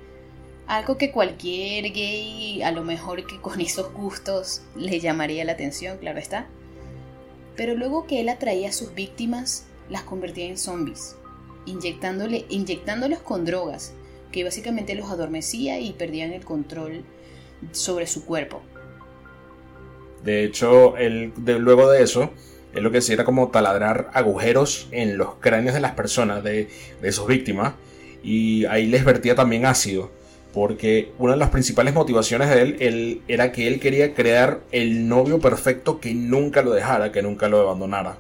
algo 0.71 0.97
que 0.97 1.11
cualquier 1.11 1.93
gay, 1.93 2.63
a 2.63 2.71
lo 2.71 2.85
mejor 2.85 3.27
que 3.27 3.41
con 3.41 3.61
esos 3.61 3.93
gustos, 3.93 4.63
le 4.77 5.01
llamaría 5.01 5.45
la 5.45 5.53
atención, 5.53 5.99
claro 5.99 6.21
está. 6.21 6.47
Pero 7.57 7.75
luego 7.75 8.07
que 8.07 8.21
él 8.21 8.29
atraía 8.29 8.69
a 8.69 8.73
sus 8.73 8.95
víctimas, 8.95 9.67
las 9.89 10.05
convertía 10.05 10.47
en 10.47 10.57
zombies, 10.57 11.17
inyectándole, 11.67 12.45
inyectándolos 12.51 13.19
con 13.19 13.45
drogas, 13.45 13.95
que 14.31 14.45
básicamente 14.45 14.95
los 14.95 15.11
adormecía 15.11 15.81
y 15.81 15.93
perdían 15.93 16.33
el 16.33 16.45
control 16.45 17.03
sobre 17.73 18.07
su 18.07 18.25
cuerpo. 18.25 18.63
De 20.23 20.45
hecho, 20.45 20.97
él, 20.99 21.33
luego 21.45 21.91
de 21.91 22.05
eso, 22.05 22.31
él 22.75 22.85
lo 22.85 22.93
que 22.93 22.99
hacía 22.99 23.15
era 23.15 23.25
como 23.25 23.49
taladrar 23.49 24.13
agujeros 24.15 24.87
en 24.93 25.19
los 25.19 25.35
cráneos 25.41 25.75
de 25.75 25.81
las 25.81 25.97
personas, 25.97 26.45
de, 26.45 26.69
de 27.03 27.11
sus 27.11 27.27
víctimas, 27.27 27.75
y 28.23 28.67
ahí 28.67 28.87
les 28.87 29.05
vertía 29.05 29.35
también 29.35 29.67
ácido 29.67 30.20
porque 30.53 31.13
una 31.19 31.33
de 31.33 31.39
las 31.39 31.51
principales 31.51 31.95
motivaciones 31.95 32.51
de 32.51 32.63
él, 32.63 33.23
era 33.29 33.53
que 33.53 33.69
él 33.69 33.79
quería 33.81 34.15
crear 34.15 34.61
el 34.73 35.09
novio 35.09 35.39
perfecto 35.39 36.01
que 36.01 36.15
nunca 36.15 36.63
lo 36.63 36.73
dejara, 36.73 37.13
que 37.13 37.23
nunca 37.23 37.49
lo 37.49 37.61
abandonara. 37.61 38.19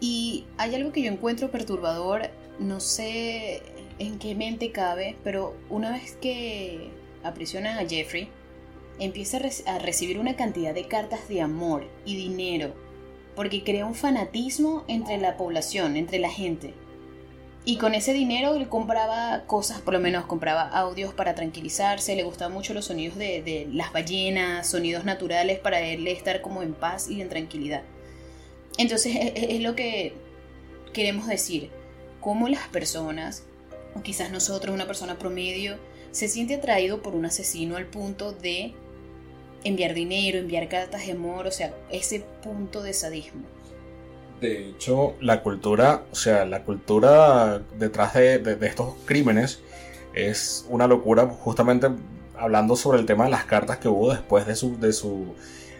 Y 0.00 0.44
hay 0.58 0.74
algo 0.74 0.92
que 0.92 1.02
yo 1.02 1.10
encuentro 1.10 1.50
perturbador, 1.50 2.28
no 2.58 2.80
sé 2.80 3.62
en 3.98 4.18
qué 4.18 4.34
mente 4.34 4.72
cabe, 4.72 5.16
pero 5.24 5.54
una 5.70 5.92
vez 5.92 6.16
que 6.20 6.90
aprisionan 7.22 7.78
a 7.78 7.88
Jeffrey, 7.88 8.28
empieza 8.98 9.38
a 9.66 9.78
recibir 9.78 10.18
una 10.18 10.36
cantidad 10.36 10.74
de 10.74 10.86
cartas 10.86 11.28
de 11.28 11.40
amor 11.40 11.84
y 12.04 12.16
dinero, 12.16 12.74
porque 13.34 13.64
crea 13.64 13.86
un 13.86 13.94
fanatismo 13.94 14.84
entre 14.86 15.18
la 15.18 15.36
población, 15.36 15.96
entre 15.96 16.18
la 16.18 16.30
gente. 16.30 16.74
Y 17.68 17.78
con 17.78 17.94
ese 17.94 18.12
dinero 18.12 18.54
él 18.54 18.68
compraba 18.68 19.42
cosas, 19.48 19.80
por 19.80 19.92
lo 19.92 19.98
menos 19.98 20.26
compraba 20.26 20.68
audios 20.68 21.12
para 21.12 21.34
tranquilizarse, 21.34 22.14
le 22.14 22.22
gustaban 22.22 22.54
mucho 22.54 22.74
los 22.74 22.84
sonidos 22.84 23.18
de, 23.18 23.68
las 23.72 23.92
ballenas, 23.92 24.68
sonidos 24.70 25.04
naturales 25.04 25.58
para 25.58 25.80
él 25.80 26.06
estar 26.06 26.42
como 26.42 26.62
en 26.62 26.74
paz 26.74 27.10
y 27.10 27.20
en 27.20 27.28
tranquilidad. 27.28 27.82
Entonces 28.78 29.16
es, 29.16 29.32
es 29.34 29.60
lo 29.62 29.74
que 29.74 30.14
queremos 30.92 31.26
decir, 31.26 31.70
cómo 32.20 32.48
las 32.48 32.68
personas, 32.68 33.42
o 33.96 34.02
quizás 34.02 34.30
nosotros, 34.30 34.72
una 34.72 34.86
persona 34.86 35.18
promedio, 35.18 35.76
se 36.12 36.28
siente 36.28 36.54
atraído 36.54 37.02
por 37.02 37.16
un 37.16 37.26
asesino 37.26 37.76
al 37.76 37.86
punto 37.86 38.30
de 38.30 38.74
enviar 39.64 39.92
dinero, 39.92 40.38
enviar 40.38 40.68
cartas 40.68 41.04
de 41.04 41.12
amor, 41.12 41.48
o 41.48 41.50
sea, 41.50 41.74
ese 41.90 42.20
punto 42.44 42.84
de 42.84 42.92
sadismo. 42.92 43.55
De 44.40 44.68
hecho, 44.68 45.14
la 45.20 45.42
cultura, 45.42 46.02
o 46.12 46.14
sea, 46.14 46.44
la 46.44 46.62
cultura 46.62 47.62
detrás 47.78 48.14
de, 48.14 48.58
estos 48.62 48.94
crímenes 49.06 49.60
es 50.12 50.66
una 50.68 50.86
locura, 50.86 51.26
justamente 51.26 51.88
hablando 52.36 52.76
sobre 52.76 52.98
el 52.98 53.06
tema 53.06 53.24
de 53.24 53.30
las 53.30 53.44
cartas 53.44 53.78
que 53.78 53.88
hubo 53.88 54.12
después 54.12 54.46
de 54.46 54.54
su, 54.54 54.78
de 54.78 54.92
su, 54.92 55.34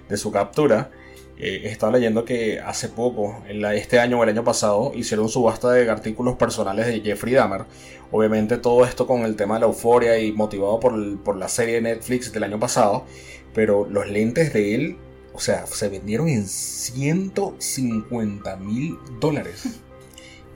de 0.08 0.16
su 0.16 0.32
captura. 0.32 0.90
Eh, 1.38 1.62
estaba 1.64 1.92
leyendo 1.92 2.24
que 2.24 2.60
hace 2.60 2.88
poco, 2.88 3.44
este 3.46 3.98
año 4.00 4.18
o 4.18 4.22
el 4.22 4.30
año 4.30 4.42
pasado, 4.42 4.92
hicieron 4.94 5.28
subasta 5.28 5.70
de 5.72 5.90
artículos 5.90 6.36
personales 6.36 6.86
de 6.86 7.02
Jeffrey 7.02 7.34
Dahmer. 7.34 7.66
Obviamente 8.10 8.56
todo 8.56 8.86
esto 8.86 9.06
con 9.06 9.22
el 9.22 9.36
tema 9.36 9.54
de 9.56 9.60
la 9.60 9.66
euforia 9.66 10.18
y 10.18 10.32
motivado 10.32 10.80
por, 10.80 11.22
por 11.22 11.36
la 11.36 11.48
serie 11.48 11.74
de 11.74 11.82
Netflix 11.82 12.32
del 12.32 12.44
año 12.44 12.58
pasado. 12.58 13.04
Pero 13.52 13.86
los 13.90 14.08
lentes 14.08 14.52
de 14.54 14.74
él 14.74 14.96
o 15.36 15.38
sea, 15.38 15.66
se 15.66 15.90
vendieron 15.90 16.28
en 16.28 16.48
150 16.48 18.56
mil 18.56 18.96
dólares. 19.20 19.64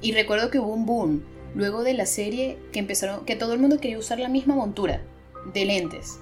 Y 0.03 0.13
recuerdo 0.13 0.51
que 0.51 0.59
hubo 0.59 0.73
un 0.73 0.87
boom 0.87 1.23
luego 1.55 1.83
de 1.83 1.93
la 1.93 2.07
serie 2.07 2.57
que 2.73 2.79
empezaron, 2.79 3.27
que 3.27 3.37
todo 3.37 3.53
el 3.53 3.59
mundo 3.59 3.79
quería 3.79 3.99
usar 3.99 4.19
la 4.19 4.31
misma 4.31 4.55
montura 4.55 5.03
de 5.53 5.67
lentes. 5.67 6.19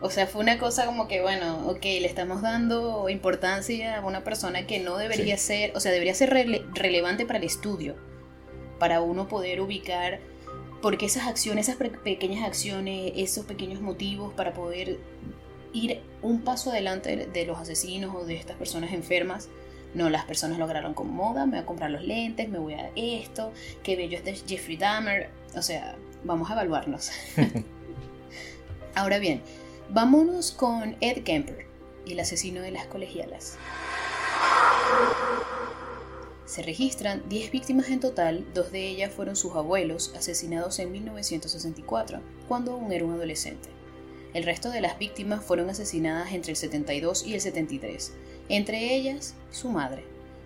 O 0.00 0.08
sea, 0.08 0.26
fue 0.26 0.40
una 0.40 0.58
cosa 0.58 0.86
como 0.86 1.08
que, 1.08 1.20
bueno, 1.20 1.68
ok, 1.68 1.84
le 1.84 2.06
estamos 2.06 2.40
dando 2.40 3.10
importancia 3.10 3.98
a 3.98 4.06
una 4.06 4.24
persona 4.24 4.66
que 4.66 4.80
no 4.80 4.96
debería 4.96 5.36
ser, 5.36 5.76
o 5.76 5.80
sea, 5.80 5.92
debería 5.92 6.14
ser 6.14 6.30
relevante 6.72 7.26
para 7.26 7.38
el 7.38 7.44
estudio, 7.44 7.96
para 8.78 9.02
uno 9.02 9.28
poder 9.28 9.60
ubicar, 9.60 10.20
porque 10.80 11.04
esas 11.04 11.26
acciones, 11.26 11.68
esas 11.68 11.90
pequeñas 12.02 12.46
acciones, 12.46 13.12
esos 13.14 13.44
pequeños 13.44 13.82
motivos 13.82 14.32
para 14.32 14.54
poder 14.54 15.00
ir 15.72 16.00
un 16.22 16.42
paso 16.42 16.70
adelante 16.70 17.28
de 17.32 17.46
los 17.46 17.58
asesinos 17.58 18.14
o 18.14 18.24
de 18.24 18.34
estas 18.34 18.56
personas 18.56 18.92
enfermas, 18.92 19.48
no, 19.94 20.08
las 20.08 20.24
personas 20.24 20.58
lograron 20.58 20.94
con 20.94 21.12
moda, 21.12 21.44
me 21.44 21.52
voy 21.52 21.60
a 21.60 21.66
comprar 21.66 21.90
los 21.90 22.02
lentes, 22.02 22.48
me 22.48 22.58
voy 22.58 22.74
a 22.74 22.90
esto, 22.96 23.52
qué 23.82 23.94
bello 23.96 24.18
es 24.18 24.24
de 24.24 24.34
Jeffrey 24.34 24.76
Dahmer, 24.76 25.28
o 25.54 25.62
sea, 25.62 25.96
vamos 26.24 26.48
a 26.50 26.54
evaluarnos. 26.54 27.10
Ahora 28.94 29.18
bien, 29.18 29.42
vámonos 29.90 30.52
con 30.52 30.96
Ed 31.00 31.24
Kemper, 31.24 31.66
el 32.06 32.20
asesino 32.20 32.62
de 32.62 32.70
las 32.70 32.86
colegialas. 32.86 33.58
Se 36.46 36.62
registran 36.62 37.22
10 37.28 37.50
víctimas 37.50 37.88
en 37.88 38.00
total, 38.00 38.46
dos 38.52 38.72
de 38.72 38.86
ellas 38.86 39.12
fueron 39.12 39.36
sus 39.36 39.54
abuelos, 39.54 40.12
asesinados 40.16 40.78
en 40.78 40.92
1964, 40.92 42.20
cuando 42.48 42.72
aún 42.72 42.92
era 42.92 43.04
un 43.04 43.12
adolescente. 43.12 43.70
El 44.34 44.44
resto 44.44 44.70
de 44.70 44.80
las 44.80 44.98
víctimas 44.98 45.44
fueron 45.44 45.68
asesinadas 45.68 46.32
entre 46.32 46.52
el 46.52 46.56
72 46.56 47.26
y 47.26 47.34
el 47.34 47.40
73, 47.40 48.12
entre 48.48 48.94
ellas 48.94 49.34
su 49.50 49.68
madre, 49.68 50.04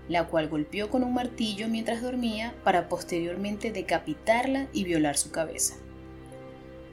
la 0.09 0.27
cual 0.27 0.49
golpeó 0.49 0.91
con 0.91 1.05
un 1.05 1.15
martillo 1.15 1.69
mientras 1.69 2.03
dormía 2.03 2.55
para 2.65 2.89
posteriormente 2.89 3.71
decapitarla 3.71 4.67
y 4.73 4.85
violar 4.85 5.17
su 5.17 5.31
cabeza. 5.31 5.77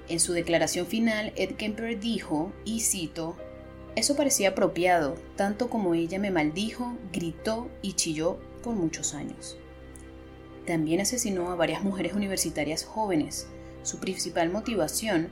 En 0.09 0.19
su 0.19 0.33
declaración 0.33 0.85
final, 0.85 1.33
Ed 1.35 1.55
Kemper 1.55 1.99
dijo, 1.99 2.51
y 2.65 2.81
cito, 2.81 3.35
Eso 3.95 4.15
parecía 4.15 4.49
apropiado, 4.49 5.15
tanto 5.35 5.69
como 5.69 5.95
ella 5.95 6.19
me 6.19 6.29
maldijo, 6.29 6.97
gritó 7.11 7.69
y 7.81 7.93
chilló 7.93 8.37
por 8.61 8.75
muchos 8.75 9.13
años. 9.13 9.57
También 10.65 11.01
asesinó 11.01 11.51
a 11.51 11.55
varias 11.55 11.83
mujeres 11.83 12.13
universitarias 12.13 12.83
jóvenes. 12.85 13.47
Su 13.83 13.99
principal 13.99 14.49
motivación 14.49 15.29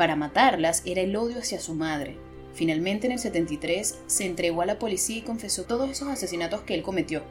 para 0.00 0.16
matarlas 0.16 0.80
era 0.86 1.02
el 1.02 1.14
odio 1.14 1.40
hacia 1.40 1.60
su 1.60 1.74
madre. 1.74 2.16
Finalmente 2.54 3.06
en 3.06 3.12
el 3.12 3.18
73 3.18 3.98
se 4.06 4.24
entregó 4.24 4.62
a 4.62 4.64
la 4.64 4.78
policía 4.78 5.18
y 5.18 5.20
confesó 5.20 5.64
todos 5.64 5.90
esos 5.90 6.08
asesinatos 6.08 6.62
que 6.62 6.72
él 6.72 6.82
cometió, 6.82 7.22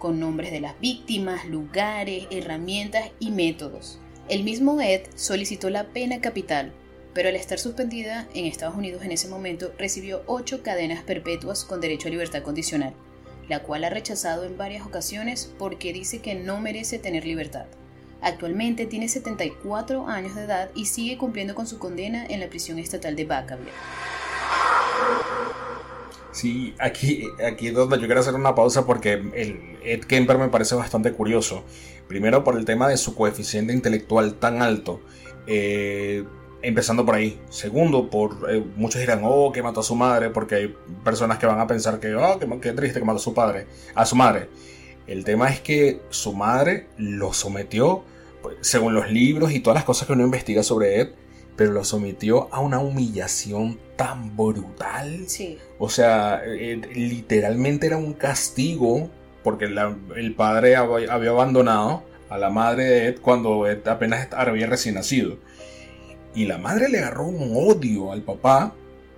con 0.00 0.18
nombres 0.18 0.50
de 0.50 0.58
las 0.58 0.76
víctimas, 0.80 1.44
lugares, 1.44 2.26
herramientas 2.32 3.10
y 3.20 3.30
métodos. 3.30 4.00
El 4.28 4.42
mismo 4.42 4.80
Ed 4.80 5.02
solicitó 5.14 5.70
la 5.70 5.84
pena 5.84 6.20
capital, 6.20 6.72
pero 7.14 7.28
al 7.28 7.36
estar 7.36 7.60
suspendida 7.60 8.26
en 8.34 8.46
Estados 8.46 8.74
Unidos 8.74 9.04
en 9.04 9.12
ese 9.12 9.28
momento 9.28 9.72
recibió 9.78 10.24
ocho 10.26 10.64
cadenas 10.64 11.04
perpetuas 11.04 11.64
con 11.64 11.80
derecho 11.80 12.08
a 12.08 12.10
libertad 12.10 12.42
condicional, 12.42 12.92
la 13.48 13.62
cual 13.62 13.84
ha 13.84 13.88
rechazado 13.88 14.42
en 14.42 14.58
varias 14.58 14.84
ocasiones 14.84 15.54
porque 15.60 15.92
dice 15.92 16.18
que 16.18 16.34
no 16.34 16.60
merece 16.60 16.98
tener 16.98 17.24
libertad. 17.24 17.66
Actualmente 18.22 18.86
tiene 18.86 19.08
74 19.08 20.06
años 20.06 20.34
de 20.34 20.44
edad 20.44 20.70
y 20.74 20.86
sigue 20.86 21.18
cumpliendo 21.18 21.54
con 21.54 21.66
su 21.66 21.78
condena 21.78 22.26
en 22.26 22.40
la 22.40 22.48
prisión 22.48 22.78
estatal 22.78 23.16
de 23.16 23.24
Vacaville. 23.24 23.70
Sí, 26.32 26.74
aquí, 26.78 27.24
aquí 27.44 27.68
es 27.68 27.74
donde 27.74 27.98
yo 27.98 28.06
quiero 28.06 28.20
hacer 28.20 28.34
una 28.34 28.54
pausa 28.54 28.86
porque 28.86 29.22
Ed 29.82 30.04
Kemper 30.04 30.38
me 30.38 30.48
parece 30.48 30.74
bastante 30.74 31.12
curioso. 31.12 31.64
Primero 32.08 32.44
por 32.44 32.56
el 32.56 32.64
tema 32.64 32.88
de 32.88 32.96
su 32.96 33.14
coeficiente 33.14 33.72
intelectual 33.72 34.34
tan 34.34 34.62
alto. 34.62 35.00
Eh, 35.46 36.24
empezando 36.62 37.04
por 37.04 37.14
ahí. 37.14 37.40
Segundo, 37.48 38.10
por 38.10 38.50
eh, 38.50 38.64
muchos 38.76 39.00
dirán, 39.00 39.20
oh, 39.24 39.52
que 39.52 39.62
mató 39.62 39.80
a 39.80 39.82
su 39.82 39.94
madre, 39.94 40.30
porque 40.30 40.54
hay 40.56 40.76
personas 41.04 41.38
que 41.38 41.46
van 41.46 41.60
a 41.60 41.66
pensar 41.66 42.00
que, 42.00 42.14
oh, 42.14 42.38
qué, 42.60 42.72
triste 42.72 43.00
que 43.00 43.04
mató 43.04 43.18
a 43.18 43.22
su 43.22 43.34
padre, 43.34 43.66
a 43.94 44.06
su 44.06 44.16
madre. 44.16 44.48
El 45.06 45.24
tema 45.24 45.48
es 45.48 45.60
que 45.60 46.00
su 46.10 46.32
madre 46.32 46.86
lo 46.96 47.32
sometió, 47.32 48.04
según 48.60 48.94
los 48.94 49.10
libros 49.10 49.52
y 49.52 49.60
todas 49.60 49.76
las 49.76 49.84
cosas 49.84 50.06
que 50.06 50.12
uno 50.12 50.24
investiga 50.24 50.62
sobre 50.62 51.00
Ed, 51.00 51.08
pero 51.56 51.72
lo 51.72 51.84
sometió 51.84 52.48
a 52.52 52.60
una 52.60 52.78
humillación 52.78 53.78
tan 53.96 54.36
brutal. 54.36 55.24
Sí. 55.26 55.58
O 55.78 55.88
sea, 55.88 56.42
eh, 56.44 56.80
literalmente 56.94 57.86
era 57.86 57.96
un 57.96 58.14
castigo 58.14 59.10
porque 59.42 59.66
el 59.66 60.34
padre 60.34 60.76
había 60.76 61.30
abandonado 61.30 62.02
a 62.28 62.38
la 62.38 62.50
madre 62.50 62.84
de 62.84 63.06
Ed 63.08 63.20
cuando 63.20 63.66
Ed 63.66 63.86
apenas 63.88 64.28
había 64.32 64.66
recién 64.66 64.94
nacido. 64.94 65.38
Y 66.34 66.46
la 66.46 66.58
madre 66.58 66.88
le 66.88 66.98
agarró 66.98 67.24
un 67.24 67.52
odio 67.54 68.12
al 68.12 68.22
papá 68.22 68.74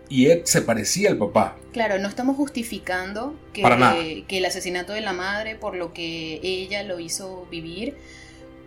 y 0.09 0.27
Ed 0.27 0.43
se 0.45 0.63
parecía 0.63 1.11
al 1.11 1.19
papá. 1.19 1.57
Claro, 1.73 1.99
no 1.99 2.09
estamos 2.09 2.37
justificando 2.37 3.35
que, 3.53 4.25
que 4.27 4.39
el 4.39 4.45
asesinato 4.45 4.93
de 4.93 5.01
la 5.01 5.13
madre 5.13 5.57
por 5.57 5.77
lo 5.77 5.93
que 5.93 6.41
ella 6.43 6.83
lo 6.83 7.01
hizo 7.01 7.47
vivir, 7.51 7.97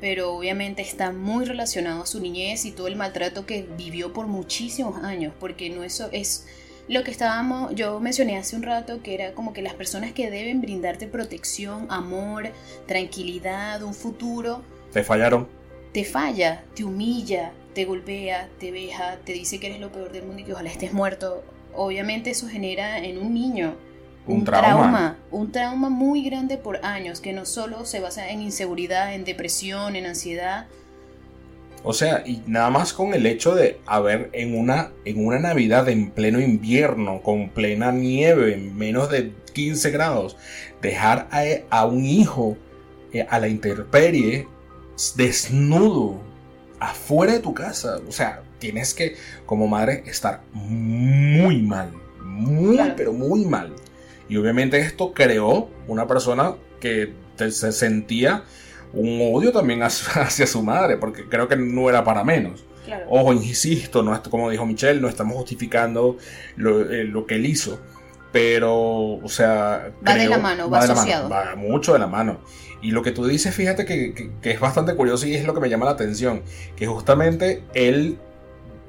pero 0.02 0.34
obviamente 0.34 0.82
está 0.82 1.12
muy 1.12 1.46
relacionado 1.46 2.04
a 2.04 2.06
su 2.06 2.20
niñez 2.20 2.66
y 2.66 2.72
todo 2.72 2.88
el 2.88 2.96
maltrato 2.96 3.46
que 3.46 3.68
vivió 3.78 4.14
por 4.14 4.28
muchísimos 4.28 5.04
años, 5.04 5.34
porque 5.40 5.70
no 5.70 5.84
eso 5.84 6.10
es 6.12 6.46
lo 6.88 7.04
que 7.04 7.12
estábamos, 7.12 7.74
yo 7.74 8.00
mencioné 8.00 8.38
hace 8.38 8.56
un 8.56 8.62
rato 8.62 9.02
que 9.02 9.16
era 9.16 9.34
como 9.34 9.54
que 9.54 9.64
las 9.64 9.74
personas 9.74 10.12
que 10.12 10.30
deben 10.30 10.62
brindarte 10.62 11.08
protección, 11.08 11.88
amor, 11.90 12.52
tranquilidad, 12.86 13.82
un 13.82 13.96
futuro, 13.96 14.62
te 14.94 15.04
fallaron. 15.04 15.48
Te 15.94 16.04
falla, 16.04 16.64
te 16.76 16.84
humilla, 16.84 17.54
te 17.74 17.86
golpea, 17.86 18.50
te 18.60 18.72
veja, 18.72 19.18
te 19.26 19.34
dice 19.34 19.60
que 19.60 19.68
eres 19.68 19.80
lo 19.80 19.92
peor 19.92 20.12
del 20.12 20.26
mundo 20.26 20.42
y 20.42 20.46
que 20.46 20.54
ojalá 20.54 20.70
estés 20.70 20.94
muerto, 20.94 21.44
obviamente 21.74 22.30
eso 22.30 22.48
genera 22.48 23.00
en 23.00 23.18
un 23.18 23.34
niño 23.34 23.76
un, 24.28 24.44
trauma. 24.44 25.18
un 25.32 25.52
trauma 25.52 25.90
muy 25.90 26.24
grande 26.24 26.58
por 26.58 26.86
años, 26.86 27.20
que 27.20 27.34
no 27.34 27.46
solo 27.46 27.86
se 27.86 28.00
basa 28.00 28.30
en 28.30 28.42
inseguridad, 28.42 29.14
en 29.14 29.24
depresión, 29.24 29.96
en 29.96 30.06
ansiedad. 30.06 30.68
O 31.84 31.94
sea, 31.94 32.24
y 32.26 32.42
nada 32.48 32.72
más 32.72 32.94
con 32.94 33.14
el 33.14 33.28
hecho 33.28 33.54
de 33.54 33.80
haber 33.86 34.32
en 34.34 34.58
una, 34.58 34.92
en 35.06 35.24
una 35.24 35.38
Navidad 35.40 35.88
en 35.88 36.10
pleno 36.10 36.40
invierno, 36.40 37.22
con 37.22 37.50
plena 37.50 37.92
nieve, 37.92 38.58
menos 38.58 39.12
de 39.12 39.34
15 39.54 39.92
grados, 39.92 40.36
dejar 40.82 41.28
a, 41.32 41.44
a 41.70 41.86
un 41.86 42.04
hijo 42.04 42.58
eh, 43.14 43.26
a 43.30 43.40
la 43.40 43.48
intemperie 43.48 44.48
desnudo 45.16 46.20
afuera 46.80 47.34
de 47.34 47.40
tu 47.40 47.54
casa. 47.54 48.00
O 48.08 48.12
sea, 48.12 48.42
tienes 48.60 48.94
que, 48.94 49.16
como 49.46 49.68
madre, 49.68 50.04
estar 50.08 50.42
muy 50.54 51.62
mal. 51.62 51.92
Muy, 52.24 52.80
pero 52.98 53.14
muy 53.14 53.46
mal. 53.46 53.74
Y 54.28 54.38
obviamente 54.38 54.80
esto 54.80 55.14
creó 55.14 55.70
una 55.88 56.08
persona 56.08 56.56
que 56.80 57.14
se 57.38 57.72
sentía 57.72 58.44
un 58.94 59.20
odio 59.34 59.52
también 59.52 59.84
hacia, 59.84 60.48
su 60.48 60.64
madre, 60.64 60.98
porque 60.98 61.28
creo 61.28 61.48
que 61.48 61.56
no 61.56 61.90
era 61.90 62.04
para 62.04 62.24
menos. 62.24 62.66
Ojo, 63.10 63.34
insisto, 63.34 64.04
no, 64.04 64.22
como 64.30 64.50
dijo 64.50 64.66
Michelle, 64.66 65.02
no 65.02 65.10
estamos 65.10 65.36
justificando 65.38 66.18
lo, 66.56 66.82
eh, 66.92 67.12
que 67.28 67.36
él 67.36 67.46
hizo. 67.48 67.80
Pero, 68.32 69.14
o 69.16 69.28
sea. 69.28 69.92
Va 70.08 70.16
de 70.16 70.30
la 70.30 70.38
mano, 70.38 70.70
va, 70.70 70.80
asociado. 70.80 71.30
va 71.30 71.56
mucho 71.56 71.94
de 71.94 72.00
la 72.00 72.08
mano. 72.08 72.42
Y 72.82 72.92
lo 72.92 73.02
que 73.02 73.12
tú 73.12 73.26
dices, 73.26 73.56
fíjate 73.56 73.86
que, 73.86 74.30
es 74.44 74.60
bastante 74.60 74.94
curioso 74.94 75.26
y 75.26 75.34
es 75.34 75.46
lo 75.46 75.54
que 75.54 75.60
me 75.60 75.70
llama 75.70 75.86
la 75.86 75.92
atención, 75.92 76.44
que 76.76 76.86
justamente 76.86 77.64
él 77.74 78.20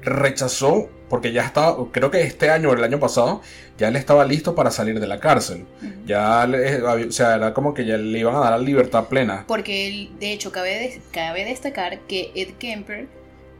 rechazó, 0.07 0.89
porque 1.09 1.31
ya 1.31 1.43
estaba, 1.43 1.77
creo 1.91 2.11
que 2.11 2.21
este 2.21 2.49
año 2.49 2.69
o 2.69 2.73
el 2.73 2.83
año 2.83 2.99
pasado, 2.99 3.41
ya 3.77 3.87
él 3.87 3.95
estaba 3.95 4.25
listo 4.25 4.55
para 4.55 4.71
salir 4.71 4.99
de 4.99 5.07
la 5.07 5.19
cárcel. 5.19 5.65
Ya, 6.05 6.47
o 6.83 7.11
sea, 7.11 7.35
era 7.35 7.53
como 7.53 7.73
que 7.73 7.85
ya 7.85 7.97
le 7.97 8.19
iban 8.19 8.35
a 8.35 8.39
dar 8.39 8.51
la 8.51 8.57
libertad 8.57 9.05
plena. 9.05 9.45
Porque, 9.47 9.87
él, 9.87 10.09
de 10.19 10.33
hecho, 10.33 10.51
cabe, 10.51 11.01
cabe 11.11 11.45
destacar 11.45 11.99
que 12.01 12.31
Ed 12.35 12.55
Kemper 12.59 13.07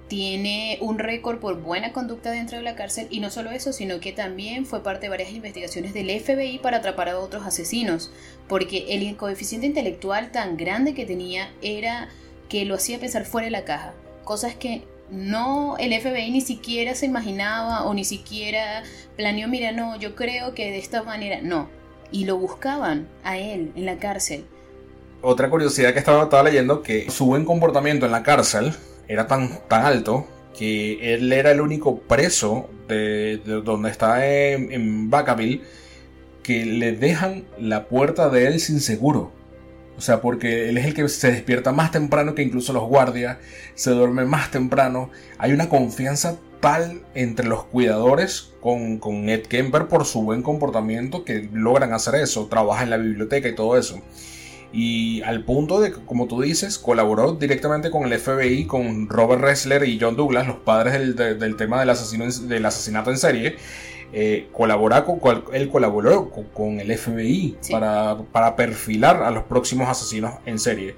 tiene 0.08 0.78
un 0.82 1.00
récord 1.00 1.40
por 1.40 1.62
buena 1.62 1.92
conducta 1.92 2.32
dentro 2.32 2.58
de 2.58 2.64
la 2.64 2.76
cárcel 2.76 3.08
y 3.10 3.20
no 3.20 3.30
solo 3.30 3.52
eso, 3.52 3.74
sino 3.74 4.00
que 4.00 4.14
también 4.14 4.66
fue 4.66 4.84
parte 4.84 5.08
de 5.08 5.10
varias 5.10 5.32
investigaciones 5.32 5.94
del 5.94 6.10
FBI 6.20 6.60
para 6.60 6.78
atrapar 6.78 7.10
a 7.10 7.20
otros 7.20 7.46
asesinos, 7.46 8.12
porque 8.48 8.86
el 8.90 9.16
coeficiente 9.18 9.68
intelectual 9.68 10.32
tan 10.32 10.56
grande 10.56 10.94
que 10.94 11.06
tenía 11.06 11.52
era 11.62 12.08
que 12.48 12.64
lo 12.66 12.76
hacía 12.76 13.00
pensar 13.00 13.26
fuera 13.26 13.46
de 13.46 13.52
la 13.52 13.66
caja, 13.66 13.94
cosas 14.24 14.56
que 14.56 14.84
no 15.10 15.78
el 15.78 15.94
FBI 16.00 16.32
ni 16.32 16.42
siquiera 16.42 16.96
se 16.96 17.06
imaginaba 17.06 17.86
o 17.86 17.94
ni 17.94 18.04
siquiera 18.04 18.84
planeó, 19.16 19.48
mira, 19.48 19.72
no, 19.72 19.98
yo 19.98 20.16
creo 20.16 20.54
que 20.54 20.72
de 20.72 20.78
esta 20.78 21.04
manera, 21.04 21.40
no, 21.42 21.70
y 22.12 22.26
lo 22.26 22.38
buscaban 22.38 23.08
a 23.24 23.38
él 23.38 23.72
en 23.76 23.86
la 23.86 23.98
cárcel. 23.98 24.46
Otra 25.22 25.50
curiosidad 25.50 25.94
que 25.94 26.00
estaba, 26.00 26.24
estaba 26.24 26.44
leyendo, 26.44 26.82
que 26.82 27.10
su 27.10 27.26
buen 27.26 27.46
comportamiento 27.46 28.06
en 28.06 28.12
la 28.12 28.24
cárcel 28.24 28.74
era 29.08 29.28
tan, 29.28 29.60
tan 29.68 29.86
alto 29.86 30.28
que 30.58 31.14
él 31.14 31.32
era 31.32 31.52
el 31.52 31.62
único 31.62 32.00
preso 32.00 32.70
de, 32.88 33.38
donde 33.64 33.90
está 33.90 34.26
en, 34.28 34.72
en 34.72 35.10
Vacaville 35.10 35.62
que 36.44 36.66
le 36.66 36.94
dejan 36.94 37.46
la 37.60 37.88
puerta 37.88 38.30
de 38.30 38.48
él 38.48 38.60
sin 38.60 38.80
seguro. 38.80 39.32
O 39.98 40.02
sea, 40.02 40.22
porque 40.22 40.70
él 40.70 40.78
es 40.78 40.86
el 40.86 40.94
que 40.94 41.10
se 41.10 41.32
despierta 41.32 41.72
más 41.72 41.92
temprano 41.92 42.36
que 42.36 42.44
incluso 42.44 42.72
los 42.72 42.84
guardias, 42.84 43.38
se 43.74 43.92
duerme 43.92 44.26
más 44.26 44.52
temprano. 44.52 45.10
Hay 45.40 45.54
una 45.54 45.70
confianza 45.70 46.38
tal 46.60 47.02
entre 47.16 47.48
los 47.48 47.64
cuidadores 47.66 48.54
con, 48.62 49.00
con 49.00 49.30
Ed 49.30 49.48
Kemper 49.48 49.88
por 49.88 50.06
su 50.06 50.22
buen 50.22 50.44
comportamiento 50.44 51.24
que 51.24 51.50
logran 51.52 51.94
hacer 51.94 52.16
eso, 52.16 52.48
trabaja 52.48 52.84
en 52.84 52.92
la 52.92 52.98
biblioteca 52.98 53.48
y 53.48 53.56
todo 53.56 53.78
eso. 53.78 54.02
Y 54.74 55.22
al 55.22 55.46
punto 55.46 55.80
de 55.80 55.92
que, 55.92 56.06
como 56.06 56.28
tú 56.28 56.42
dices, 56.42 56.78
colaboró 56.78 57.34
directamente 57.34 57.90
con 57.90 58.12
el 58.12 58.20
FBI, 58.20 58.66
con 58.66 59.08
Robert 59.08 59.42
Ressler 59.42 59.88
y 59.88 59.98
John 60.00 60.16
Douglas, 60.16 60.46
los 60.46 60.58
padres 60.58 61.16
del, 61.16 61.56
tema 61.56 61.80
del, 61.80 61.90
asesino, 61.90 62.26
del 62.30 62.66
asesinato 62.66 63.10
en 63.10 63.18
serie. 63.18 63.56
Eh, 64.14 64.48
con, 64.54 64.72
él 65.54 65.70
colaboró 65.70 66.32
con, 66.54 66.80
el 66.80 66.98
FBI 66.98 67.58
para, 67.70 68.18
para, 68.32 68.56
perfilar 68.56 69.22
a 69.22 69.32
los 69.32 69.44
próximos 69.44 69.90
asesinos 69.90 70.36
en 70.46 70.60
serie. 70.60 70.96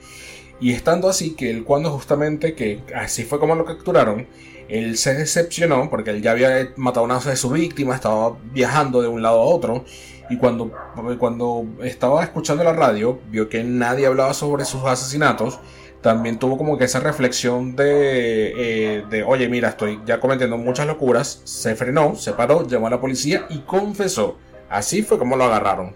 Y 0.61 0.73
estando 0.73 1.09
así 1.09 1.35
que 1.35 1.49
él 1.49 1.63
cuando 1.63 1.89
justamente, 1.91 2.53
que 2.53 2.83
así 2.95 3.23
fue 3.23 3.39
como 3.39 3.55
lo 3.55 3.65
capturaron, 3.65 4.27
él 4.67 4.97
se 4.97 5.15
decepcionó 5.15 5.89
porque 5.89 6.11
él 6.11 6.21
ya 6.21 6.31
había 6.31 6.71
matado 6.75 7.05
a 7.05 7.05
una 7.05 7.19
de 7.19 7.35
sus 7.35 7.51
víctimas, 7.51 7.95
estaba 7.95 8.37
viajando 8.53 9.01
de 9.01 9.07
un 9.07 9.21
lado 9.21 9.41
a 9.41 9.45
otro 9.45 9.83
y 10.29 10.37
cuando, 10.37 10.71
cuando 11.17 11.65
estaba 11.81 12.23
escuchando 12.23 12.63
la 12.63 12.73
radio 12.73 13.19
vio 13.31 13.49
que 13.49 13.63
nadie 13.63 14.05
hablaba 14.05 14.33
sobre 14.35 14.63
sus 14.65 14.83
asesinatos, 14.85 15.59
también 16.01 16.39
tuvo 16.39 16.57
como 16.57 16.77
que 16.77 16.85
esa 16.85 16.99
reflexión 16.99 17.75
de, 17.75 18.53
eh, 18.55 19.05
de, 19.09 19.23
oye, 19.23 19.49
mira, 19.49 19.69
estoy 19.69 19.99
ya 20.05 20.19
cometiendo 20.19 20.57
muchas 20.57 20.87
locuras, 20.87 21.41
se 21.43 21.75
frenó, 21.75 22.15
se 22.15 22.33
paró, 22.33 22.65
llamó 22.65 22.87
a 22.87 22.91
la 22.91 23.01
policía 23.01 23.45
y 23.49 23.59
confesó. 23.59 24.37
Así 24.69 25.01
fue 25.01 25.17
como 25.17 25.35
lo 25.35 25.45
agarraron. 25.45 25.95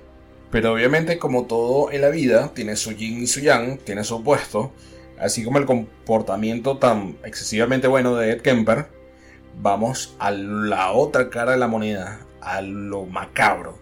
Pero 0.52 0.74
obviamente 0.74 1.18
como 1.18 1.46
todo 1.46 1.92
en 1.92 2.02
la 2.02 2.10
vida, 2.10 2.52
tiene 2.54 2.76
su 2.76 2.92
yin 2.92 3.24
y 3.24 3.28
su 3.28 3.40
yang, 3.40 3.78
tiene 3.78 4.04
su 4.04 4.16
opuesto, 4.16 4.72
así 5.20 5.44
como 5.44 5.58
el 5.58 5.66
comportamiento 5.66 6.78
tan 6.78 7.18
excesivamente 7.24 7.88
bueno 7.88 8.16
de 8.16 8.34
Ed 8.34 8.42
Kemper, 8.42 8.88
vamos 9.62 10.16
a 10.20 10.32
la 10.32 10.92
otra 10.92 11.30
cara 11.30 11.54
de 11.54 11.58
la 11.58 11.68
moneda, 11.68 12.20
a 12.42 12.62
lo 12.62 13.06
macabro. 13.06 13.80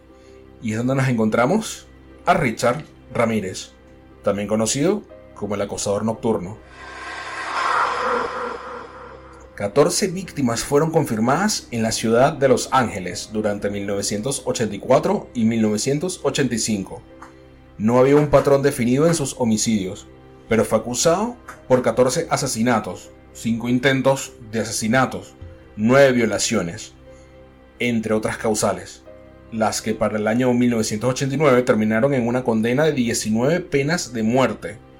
¿Y 0.62 0.72
es 0.72 0.78
donde 0.78 0.96
nos 0.96 1.08
encontramos? 1.10 1.88
A 2.26 2.36
Richard 2.36 2.86
Ramírez, 3.12 3.72
también 4.24 4.48
conocido 4.48 5.02
como 5.42 5.56
el 5.56 5.62
acosador 5.62 6.06
nocturno. 6.06 6.56
14 9.56 10.08
víctimas 10.08 10.64
fueron 10.64 10.92
confirmadas 10.92 11.68
en 11.72 11.82
la 11.82 11.92
ciudad 11.92 12.34
de 12.34 12.48
Los 12.48 12.70
Ángeles 12.72 13.32
durante 13.34 13.72
1984 13.72 15.30
y 15.34 15.46
1985. 15.46 17.02
No 17.80 17.98
había 17.98 18.18
un 18.18 18.28
patrón 18.28 18.62
definido 18.62 19.08
en 19.08 19.16
sus 19.16 19.36
homicidios, 19.40 20.08
pero 20.48 20.64
fue 20.64 20.78
acusado 20.78 21.36
por 21.68 21.82
14 21.82 22.28
asesinatos, 22.30 23.10
5 23.34 23.68
intentos 23.68 24.34
de 24.52 24.60
asesinatos, 24.60 25.34
9 25.76 26.12
violaciones, 26.12 26.94
entre 27.80 28.14
otras 28.14 28.38
causales, 28.38 29.02
las 29.52 29.82
que 29.82 29.96
para 29.96 30.18
el 30.18 30.28
año 30.28 30.54
1989 30.54 31.64
terminaron 31.64 32.14
en 32.14 32.28
una 32.28 32.44
condena 32.44 32.84
de 32.86 32.94
19 32.94 33.60
penas 33.62 34.14
de 34.14 34.22
muerte. 34.22 34.91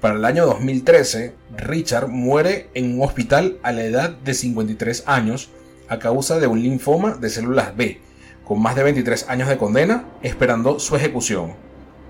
Para 0.00 0.14
el 0.14 0.24
año 0.24 0.46
2013, 0.46 1.34
Richard 1.56 2.06
muere 2.06 2.70
en 2.74 2.94
un 2.94 3.02
hospital 3.04 3.58
a 3.64 3.72
la 3.72 3.82
edad 3.82 4.10
de 4.10 4.32
53 4.32 5.02
años 5.06 5.50
a 5.88 5.98
causa 5.98 6.38
de 6.38 6.46
un 6.46 6.62
linfoma 6.62 7.14
de 7.16 7.28
células 7.28 7.76
B, 7.76 8.00
con 8.44 8.62
más 8.62 8.76
de 8.76 8.84
23 8.84 9.28
años 9.28 9.48
de 9.48 9.58
condena, 9.58 10.04
esperando 10.22 10.78
su 10.78 10.94
ejecución. 10.94 11.54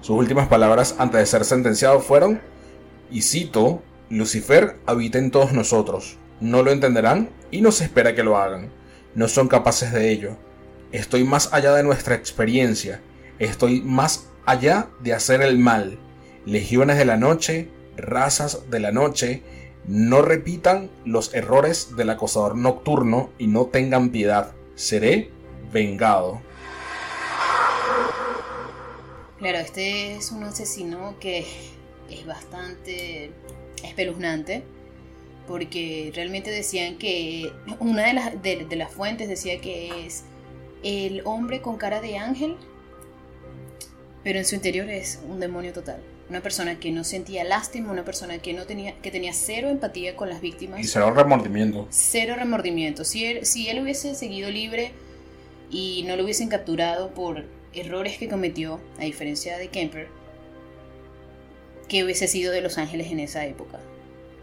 Sus 0.03 0.19
últimas 0.19 0.49
palabras 0.49 0.97
antes 0.99 1.21
de 1.21 1.27
ser 1.27 1.47
sentenciado 1.47 2.01
fueron 2.01 2.43
y 3.11 3.23
cito, 3.23 3.83
Lucifer 4.11 4.77
habita 4.85 5.17
en 5.17 5.31
todos 5.31 5.53
nosotros. 5.53 6.19
No 6.41 6.63
lo 6.63 6.73
entenderán 6.73 7.31
y 7.51 7.63
no 7.63 7.73
se 7.73 7.85
espera 7.85 8.15
que 8.15 8.23
lo 8.23 8.37
hagan. 8.37 8.69
No 9.15 9.29
son 9.29 9.49
capaces 9.49 9.93
de 9.93 10.11
ello. 10.11 10.37
Estoy 10.93 11.25
más 11.25 11.55
allá 11.55 11.73
de 11.73 11.85
nuestra 11.85 12.15
experiencia. 12.15 13.01
Estoy 13.39 13.81
más 13.81 14.29
allá 14.45 14.89
de 15.01 15.15
hacer 15.15 15.41
el 15.41 15.59
mal. 15.59 15.99
Legiones 16.45 16.99
de 16.99 17.05
la 17.07 17.17
noche, 17.17 17.71
razas 17.99 18.71
de 18.71 18.81
la 18.81 18.93
noche, 18.93 19.43
no 19.87 20.23
repitan 20.23 20.91
los 21.05 21.35
errores 21.35 21.97
del 21.97 22.11
acosador 22.11 22.57
nocturno 22.57 23.31
y 23.39 23.47
no 23.47 23.67
tengan 23.67 24.11
piedad. 24.11 24.53
Seré 24.75 25.31
vengado. 25.73 26.41
Claro, 29.39 29.59
este 29.59 30.17
es 30.17 30.33
un 30.33 30.43
asesino 30.45 31.15
que 31.21 31.47
es 32.11 32.27
bastante 32.27 33.31
espeluznante 33.83 34.65
porque 35.47 36.13
realmente 36.15 36.51
decían 36.51 36.99
que 36.99 37.51
una 37.81 38.07
de 38.07 38.13
las, 38.13 38.43
de, 38.43 38.77
las 38.77 38.93
fuentes 38.93 39.29
decía 39.29 39.61
que 39.61 40.07
es 40.07 40.25
el 40.83 41.23
hombre 41.25 41.63
con 41.63 41.79
cara 41.79 42.01
de 42.01 42.19
ángel, 42.19 42.57
pero 44.23 44.39
en 44.39 44.45
su 44.45 44.55
interior 44.55 44.91
es 44.91 45.21
un 45.27 45.41
demonio 45.41 45.73
total. 45.73 46.03
Una 46.31 46.43
persona 46.43 46.79
que 46.79 46.91
no 46.91 47.05
sentía 47.05 47.43
lástima, 47.45 47.91
una 47.91 48.05
persona 48.05 48.39
que 48.39 48.53
no 48.53 48.65
tenía, 48.65 48.95
que 49.01 49.11
tenía 49.11 49.33
cero 49.33 49.71
empatía 49.71 50.15
con 50.15 50.29
las 50.29 50.41
víctimas. 50.41 50.81
Y 50.81 50.85
cero 50.85 51.11
remordimiento. 51.11 51.87
Cero 51.91 52.35
remordimiento. 52.37 53.05
Si 53.05 53.25
él, 53.25 53.47
si 53.47 53.69
él 53.69 53.81
hubiese 53.83 54.15
seguido 54.15 54.51
libre 54.51 54.93
y 55.71 56.05
no 56.07 56.17
lo 56.17 56.25
hubiesen 56.25 56.49
capturado 56.49 57.15
por 57.15 57.45
errores 57.73 58.19
que 58.19 58.29
cometió, 58.29 58.81
a 58.99 59.05
diferencia 59.05 59.57
de 59.57 59.69
Kemper, 59.69 60.09
que 61.89 62.05
hubiese 62.05 62.29
sido 62.29 62.53
de 62.53 62.61
Los 62.61 62.79
Ángeles 62.79 63.11
en 63.11 63.21
esa 63.21 63.47
época. 63.47 63.79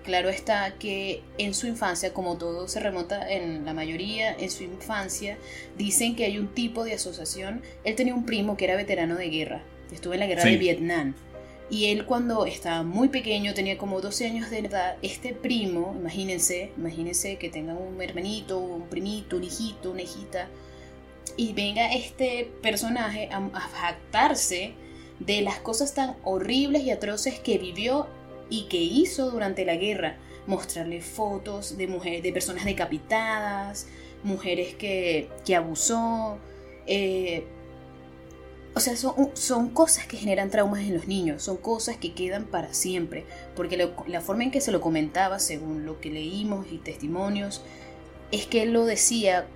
Claro 0.03 0.29
está 0.29 0.75
que 0.77 1.23
en 1.39 1.55
su 1.55 1.65
infancia, 1.65 2.13
como 2.13 2.37
todo 2.37 2.67
se 2.67 2.79
remonta 2.79 3.27
en 3.27 3.65
la 3.65 3.73
mayoría, 3.73 4.33
en 4.33 4.51
su 4.51 4.63
infancia, 4.63 5.37
dicen 5.77 6.15
que 6.15 6.25
hay 6.25 6.37
un 6.37 6.47
tipo 6.47 6.83
de 6.83 6.93
asociación. 6.93 7.63
Él 7.83 7.95
tenía 7.95 8.13
un 8.13 8.25
primo 8.25 8.55
que 8.55 8.65
era 8.65 8.75
veterano 8.75 9.15
de 9.15 9.29
guerra, 9.29 9.63
estuvo 9.91 10.13
en 10.13 10.19
la 10.19 10.27
guerra 10.27 10.43
de 10.43 10.57
Vietnam. 10.57 11.15
Y 11.69 11.88
él 11.88 12.06
cuando 12.06 12.45
estaba 12.45 12.84
muy 12.84 13.10
pequeño, 13.10 13.54
tenía 13.54 13.78
como 13.78 13.99
12 13.99 14.28
años 14.28 14.49
de 14.51 14.60
edad, 14.60 14.97
este 15.01 15.34
primo, 15.34 15.95
imagínense, 15.99 16.71
imagínense 16.78 17.38
que 17.38 17.49
tengan 17.49 17.78
un 17.78 17.99
hermanito, 18.01 18.60
un 18.60 18.88
primito, 18.88 19.38
un 19.38 19.43
hijito, 19.43 19.91
una 19.91 20.04
hijita, 20.04 20.47
y 21.38 21.54
venga 21.54 21.91
este 21.91 22.51
personaje 22.62 23.30
a, 23.32 23.38
a 23.38 23.60
jactarse 23.60 24.73
de 25.19 25.41
las 25.41 25.60
cosas 25.60 25.93
tan 25.93 26.15
horribles 26.23 26.84
y 26.84 26.91
atroces 26.91 27.39
que 27.39 27.58
vivió 27.58 28.08
y 28.49 28.65
que 28.65 28.78
hizo 28.78 29.32
durante 29.32 29.65
la 29.65 29.75
guerra. 29.75 30.17
Mostrarle 30.47 31.01
fotos 31.01 31.78
de 31.78 31.88
mujeres, 31.88 32.21
de 32.21 32.32
personas 32.32 32.65
decapitadas, 32.65 33.88
mujeres 34.23 34.75
que, 34.75 35.30
que 35.45 35.56
abusó. 35.56 36.38
Eh, 36.86 37.45
o 38.75 38.79
sea, 38.79 38.95
son, 38.97 39.31
son, 39.33 39.69
cosas 39.69 40.05
que 40.05 40.17
generan 40.17 40.49
traumas 40.49 40.81
en 40.81 40.93
los 40.93 41.07
niños, 41.07 41.41
son 41.41 41.57
cosas 41.57 41.97
que 41.97 42.13
quedan 42.13 42.45
para 42.45 42.73
siempre, 42.73 43.25
porque 43.55 43.77
la 44.07 44.21
forma 44.21 44.43
en 44.43 44.51
que 44.51 44.61
se 44.61 44.71
lo 44.71 44.81
comentaba, 44.81 45.39
según 45.39 45.85
lo 45.85 45.99
que 46.01 46.11
leímos 46.11 46.67
y 46.71 46.77
testimonios, 46.77 47.63
es 48.31 48.45
que 48.45 48.63
él 48.63 48.73
lo 48.73 48.85
decía 48.85 49.47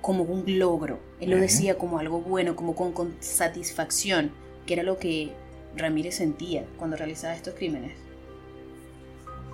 como 0.00 0.24
un 0.24 0.58
logro, 0.58 0.98
él 1.20 1.30
lo 1.30 1.36
decía 1.36 1.76
como 1.76 1.98
algo 1.98 2.20
bueno, 2.20 2.56
como 2.56 2.74
con, 2.74 2.92
con 2.92 3.14
satisfacción 3.20 4.32
que 4.66 4.74
era 4.74 4.82
lo 4.82 4.98
que 4.98 5.30
Ramírez 5.76 6.16
sentía 6.16 6.64
cuando 6.76 6.96
realizaba 6.96 7.34
estos 7.34 7.54
crímenes. 7.54 7.92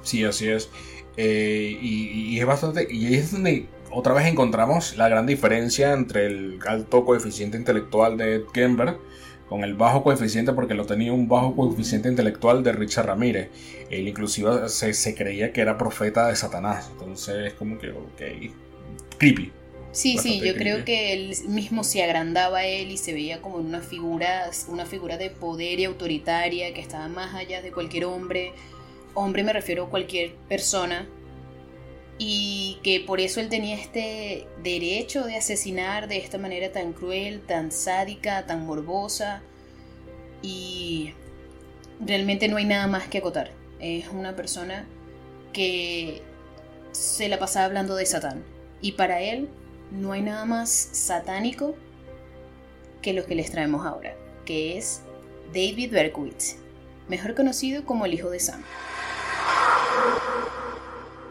Sí, 0.02 0.24
así 0.24 0.48
es. 0.48 0.68
Eh, 1.16 1.76
y, 1.80 2.38
es 2.38 2.46
bastante. 2.46 2.86
Y 2.90 3.14
es 3.14 3.32
donde 3.32 3.66
otra 3.90 4.14
vez 4.14 4.26
encontramos 4.26 4.96
la 4.96 5.08
gran 5.08 5.26
diferencia 5.26 5.92
entre 5.92 6.26
el 6.26 6.58
alto 6.66 7.04
coeficiente 7.04 7.56
intelectual 7.56 8.16
de 8.16 8.36
Ed 8.36 8.42
Kemper 8.52 8.96
con 9.48 9.64
el 9.64 9.74
bajo 9.74 10.02
coeficiente, 10.02 10.52
porque 10.52 10.74
lo 10.74 10.84
tenía 10.84 11.12
un 11.12 11.26
bajo 11.26 11.56
coeficiente 11.56 12.08
intelectual 12.08 12.62
de 12.62 12.72
Richard 12.72 13.06
Ramírez. 13.06 13.48
Él 13.90 14.06
inclusive 14.06 14.68
se, 14.68 14.92
se 14.92 15.14
creía 15.14 15.52
que 15.52 15.62
era 15.62 15.78
profeta 15.78 16.28
de 16.28 16.36
Satanás. 16.36 16.90
Entonces 16.92 17.46
es 17.46 17.54
como 17.54 17.78
que, 17.78 17.90
ok, 17.90 18.52
creepy. 19.16 19.52
Sí, 19.90 20.18
sí, 20.18 20.40
yo 20.40 20.54
creo 20.54 20.84
que 20.84 21.14
él 21.14 21.34
mismo 21.48 21.82
se 21.82 22.02
agrandaba 22.02 22.58
a 22.58 22.66
él 22.66 22.90
y 22.90 22.98
se 22.98 23.14
veía 23.14 23.40
como 23.40 23.56
una 23.56 23.80
figura, 23.80 24.50
una 24.68 24.84
figura 24.84 25.16
de 25.16 25.30
poder 25.30 25.80
y 25.80 25.86
autoritaria 25.86 26.74
que 26.74 26.80
estaba 26.80 27.08
más 27.08 27.34
allá 27.34 27.62
de 27.62 27.72
cualquier 27.72 28.04
hombre. 28.04 28.52
Hombre 29.14 29.42
me 29.42 29.52
refiero 29.52 29.84
a 29.84 29.90
cualquier 29.90 30.34
persona. 30.48 31.08
Y 32.18 32.78
que 32.82 33.00
por 33.00 33.20
eso 33.20 33.40
él 33.40 33.48
tenía 33.48 33.76
este 33.76 34.48
derecho 34.62 35.24
de 35.24 35.36
asesinar 35.36 36.08
de 36.08 36.18
esta 36.18 36.36
manera 36.36 36.72
tan 36.72 36.92
cruel, 36.92 37.40
tan 37.40 37.70
sádica, 37.70 38.44
tan 38.46 38.66
morbosa. 38.66 39.42
Y 40.42 41.14
realmente 42.00 42.48
no 42.48 42.56
hay 42.56 42.64
nada 42.64 42.88
más 42.88 43.06
que 43.06 43.18
acotar. 43.18 43.52
Es 43.78 44.08
una 44.08 44.34
persona 44.34 44.86
que 45.52 46.22
se 46.90 47.28
la 47.28 47.38
pasaba 47.38 47.66
hablando 47.66 47.94
de 47.94 48.06
Satán. 48.06 48.42
Y 48.80 48.92
para 48.92 49.20
él 49.20 49.48
no 49.90 50.12
hay 50.12 50.22
nada 50.22 50.44
más 50.44 50.70
satánico 50.70 51.74
que 53.02 53.12
lo 53.12 53.24
que 53.26 53.34
les 53.34 53.50
traemos 53.50 53.86
ahora, 53.86 54.14
que 54.44 54.76
es 54.76 55.02
David 55.52 55.92
Berkowitz. 55.92 56.56
mejor 57.08 57.34
conocido 57.34 57.84
como 57.84 58.04
el 58.04 58.14
hijo 58.14 58.28
de 58.30 58.40
Sam. 58.40 58.62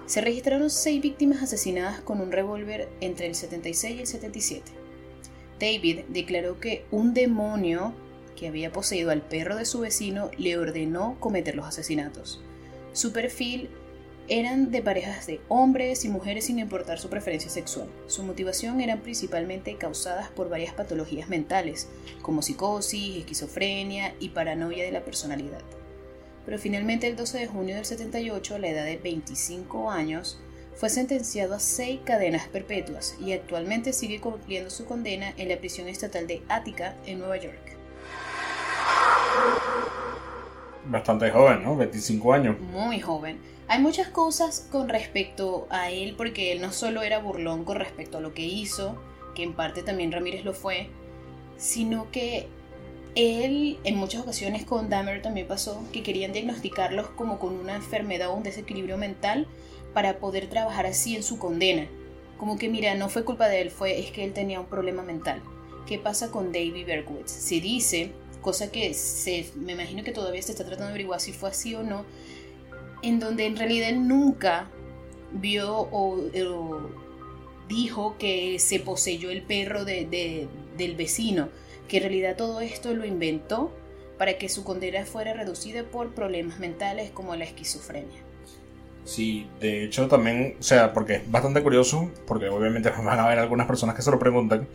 Se 0.07 0.21
registraron 0.21 0.69
seis 0.69 1.01
víctimas 1.01 1.43
asesinadas 1.43 1.99
con 1.99 2.21
un 2.21 2.31
revólver 2.31 2.87
entre 3.01 3.27
el 3.27 3.35
76 3.35 3.97
y 3.97 3.99
el 3.99 4.07
77. 4.07 4.71
David 5.59 6.05
declaró 6.07 6.61
que 6.61 6.85
un 6.91 7.13
demonio 7.13 7.93
que 8.37 8.47
había 8.47 8.71
poseído 8.71 9.11
al 9.11 9.21
perro 9.21 9.57
de 9.57 9.65
su 9.65 9.81
vecino 9.81 10.31
le 10.37 10.57
ordenó 10.57 11.17
cometer 11.19 11.55
los 11.55 11.65
asesinatos. 11.65 12.41
Su 12.93 13.11
perfil 13.11 13.69
eran 14.29 14.71
de 14.71 14.81
parejas 14.81 15.27
de 15.27 15.41
hombres 15.49 16.05
y 16.05 16.09
mujeres 16.09 16.45
sin 16.45 16.59
importar 16.59 16.99
su 16.99 17.09
preferencia 17.09 17.49
sexual. 17.49 17.89
Su 18.07 18.23
motivación 18.23 18.79
eran 18.79 19.01
principalmente 19.01 19.75
causadas 19.75 20.29
por 20.29 20.47
varias 20.47 20.73
patologías 20.73 21.27
mentales, 21.27 21.89
como 22.21 22.41
psicosis, 22.41 23.17
esquizofrenia 23.17 24.15
y 24.21 24.29
paranoia 24.29 24.85
de 24.85 24.91
la 24.93 25.03
personalidad. 25.03 25.61
Pero 26.47 26.57
finalmente 26.57 27.07
el 27.07 27.17
12 27.17 27.39
de 27.39 27.47
junio 27.47 27.75
del 27.75 27.83
78, 27.83 28.55
a 28.55 28.59
la 28.59 28.69
edad 28.69 28.85
de 28.85 28.95
25 28.95 29.91
años, 29.91 30.39
fue 30.77 30.89
sentenciado 30.89 31.53
a 31.55 31.59
seis 31.59 31.99
cadenas 32.05 32.47
perpetuas 32.47 33.17
y 33.19 33.33
actualmente 33.33 33.91
sigue 33.91 34.21
cumpliendo 34.21 34.69
su 34.69 34.85
condena 34.85 35.33
en 35.35 35.49
la 35.49 35.57
prisión 35.57 35.89
estatal 35.89 36.25
de 36.25 36.41
Attica, 36.47 36.95
en 37.05 37.19
Nueva 37.19 37.35
York. 37.35 37.75
Bastante 40.85 41.29
joven, 41.31 41.63
¿no? 41.63 41.75
25 41.75 42.33
años. 42.33 42.57
Muy 42.61 43.01
joven. 43.01 43.39
Hay 43.67 43.81
muchas 43.81 44.07
cosas 44.07 44.69
con 44.71 44.87
respecto 44.87 45.67
a 45.69 45.91
él, 45.91 46.15
porque 46.15 46.53
él 46.53 46.61
no 46.61 46.71
solo 46.71 47.01
era 47.01 47.19
burlón 47.19 47.65
con 47.65 47.75
respecto 47.75 48.19
a 48.19 48.21
lo 48.21 48.33
que 48.33 48.43
hizo, 48.45 48.95
que 49.35 49.43
en 49.43 49.53
parte 49.53 49.83
también 49.83 50.13
Ramírez 50.13 50.45
lo 50.45 50.53
fue, 50.53 50.87
sino 51.57 52.09
que 52.09 52.47
él 53.17 53.79
en 53.83 53.95
muchas 53.95 54.21
ocasiones 54.21 54.63
con 54.63 54.89
Dahmer 54.89 55.23
también 55.23 55.47
pasó 55.47 55.83
que 55.91 56.03
querían 56.03 56.33
diagnosticarlos 56.33 57.07
como 57.09 57.39
con 57.39 57.55
una 57.55 57.75
enfermedad 57.75 58.29
o 58.29 58.35
un 58.35 58.43
desequilibrio 58.43 58.97
mental 58.97 59.47
para 59.93 60.19
poder 60.19 60.47
trabajar 60.47 60.85
así 60.85 61.15
en 61.15 61.23
su 61.23 61.39
condena. 61.39 61.87
Como 62.37 62.59
que 62.59 62.69
mira, 62.69 62.93
no 62.93 63.09
fue 63.09 63.25
culpa 63.25 63.49
de 63.49 63.61
él, 63.61 63.71
fue 63.71 63.99
es 63.99 64.11
que 64.11 64.23
él 64.23 64.33
tenía 64.33 64.59
un 64.59 64.67
problema 64.67 65.01
mental. 65.01 65.41
¿Qué 65.87 65.97
pasa 65.97 66.29
con 66.29 66.51
David 66.51 66.85
Berkowitz? 66.85 67.31
Se 67.31 67.59
dice, 67.59 68.11
cosa 68.41 68.69
que 68.71 68.93
se, 68.93 69.47
me 69.55 69.71
imagino 69.71 70.03
que 70.03 70.11
todavía 70.11 70.43
se 70.43 70.51
está 70.51 70.63
tratando 70.63 70.85
de 70.85 70.91
averiguar 70.91 71.19
si 71.19 71.33
fue 71.33 71.49
así 71.49 71.73
o 71.73 71.81
no, 71.81 72.05
en 73.01 73.19
donde 73.19 73.47
en 73.47 73.57
realidad 73.57 73.89
él 73.89 74.07
nunca 74.07 74.69
vio 75.31 75.89
o, 75.91 76.21
dijo 77.67 78.15
que 78.19 78.59
se 78.59 78.79
poseyó 78.79 79.31
el 79.31 79.41
perro 79.41 79.85
de, 79.85 80.47
del 80.77 80.95
vecino, 80.95 81.49
que 81.87 81.97
en 81.97 82.03
realidad 82.03 82.35
todo 82.35 82.61
esto 82.61 82.93
lo 82.93 83.05
inventó 83.05 83.71
para 84.17 84.37
que 84.37 84.49
su 84.49 84.63
condena 84.63 85.05
fuera 85.05 85.33
reducida 85.33 85.83
por 85.83 86.13
problemas 86.13 86.59
mentales 86.59 87.11
como 87.11 87.35
la 87.35 87.45
esquizofrenia. 87.45 88.27
Sí, 89.05 89.47
de 89.61 89.85
hecho 89.85 90.07
también, 90.07 90.57
o 90.59 90.63
sea, 90.63 90.91
porque 90.93 91.15
es 91.15 91.31
bastante 91.31 91.63
curioso, 91.63 92.11
porque 92.25 92.49
obviamente 92.49 92.89
van 93.03 93.19
a 93.19 93.25
haber 93.25 93.39
algunas 93.39 93.67
personas 93.67 93.95
que 93.95 94.01
se 94.01 94.11
lo 94.11 94.19
preguntan, 94.19 94.67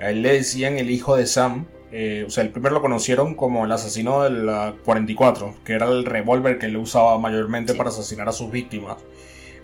a 0.00 0.10
él 0.10 0.22
le 0.22 0.32
decían 0.32 0.78
el 0.78 0.90
hijo 0.90 1.16
de 1.16 1.26
Sam, 1.26 1.66
eh, 1.92 2.24
o 2.26 2.30
sea, 2.30 2.42
el 2.42 2.50
primero 2.50 2.74
lo 2.74 2.82
conocieron 2.82 3.34
como 3.34 3.64
el 3.64 3.72
asesino 3.72 4.22
del 4.22 4.74
44, 4.84 5.54
que 5.64 5.74
era 5.74 5.86
el 5.86 6.04
revólver 6.04 6.58
que 6.58 6.66
él 6.66 6.76
usaba 6.76 7.18
mayormente 7.18 7.74
para 7.74 7.90
asesinar 7.90 8.28
a 8.28 8.32
sus 8.32 8.50
víctimas. 8.50 8.96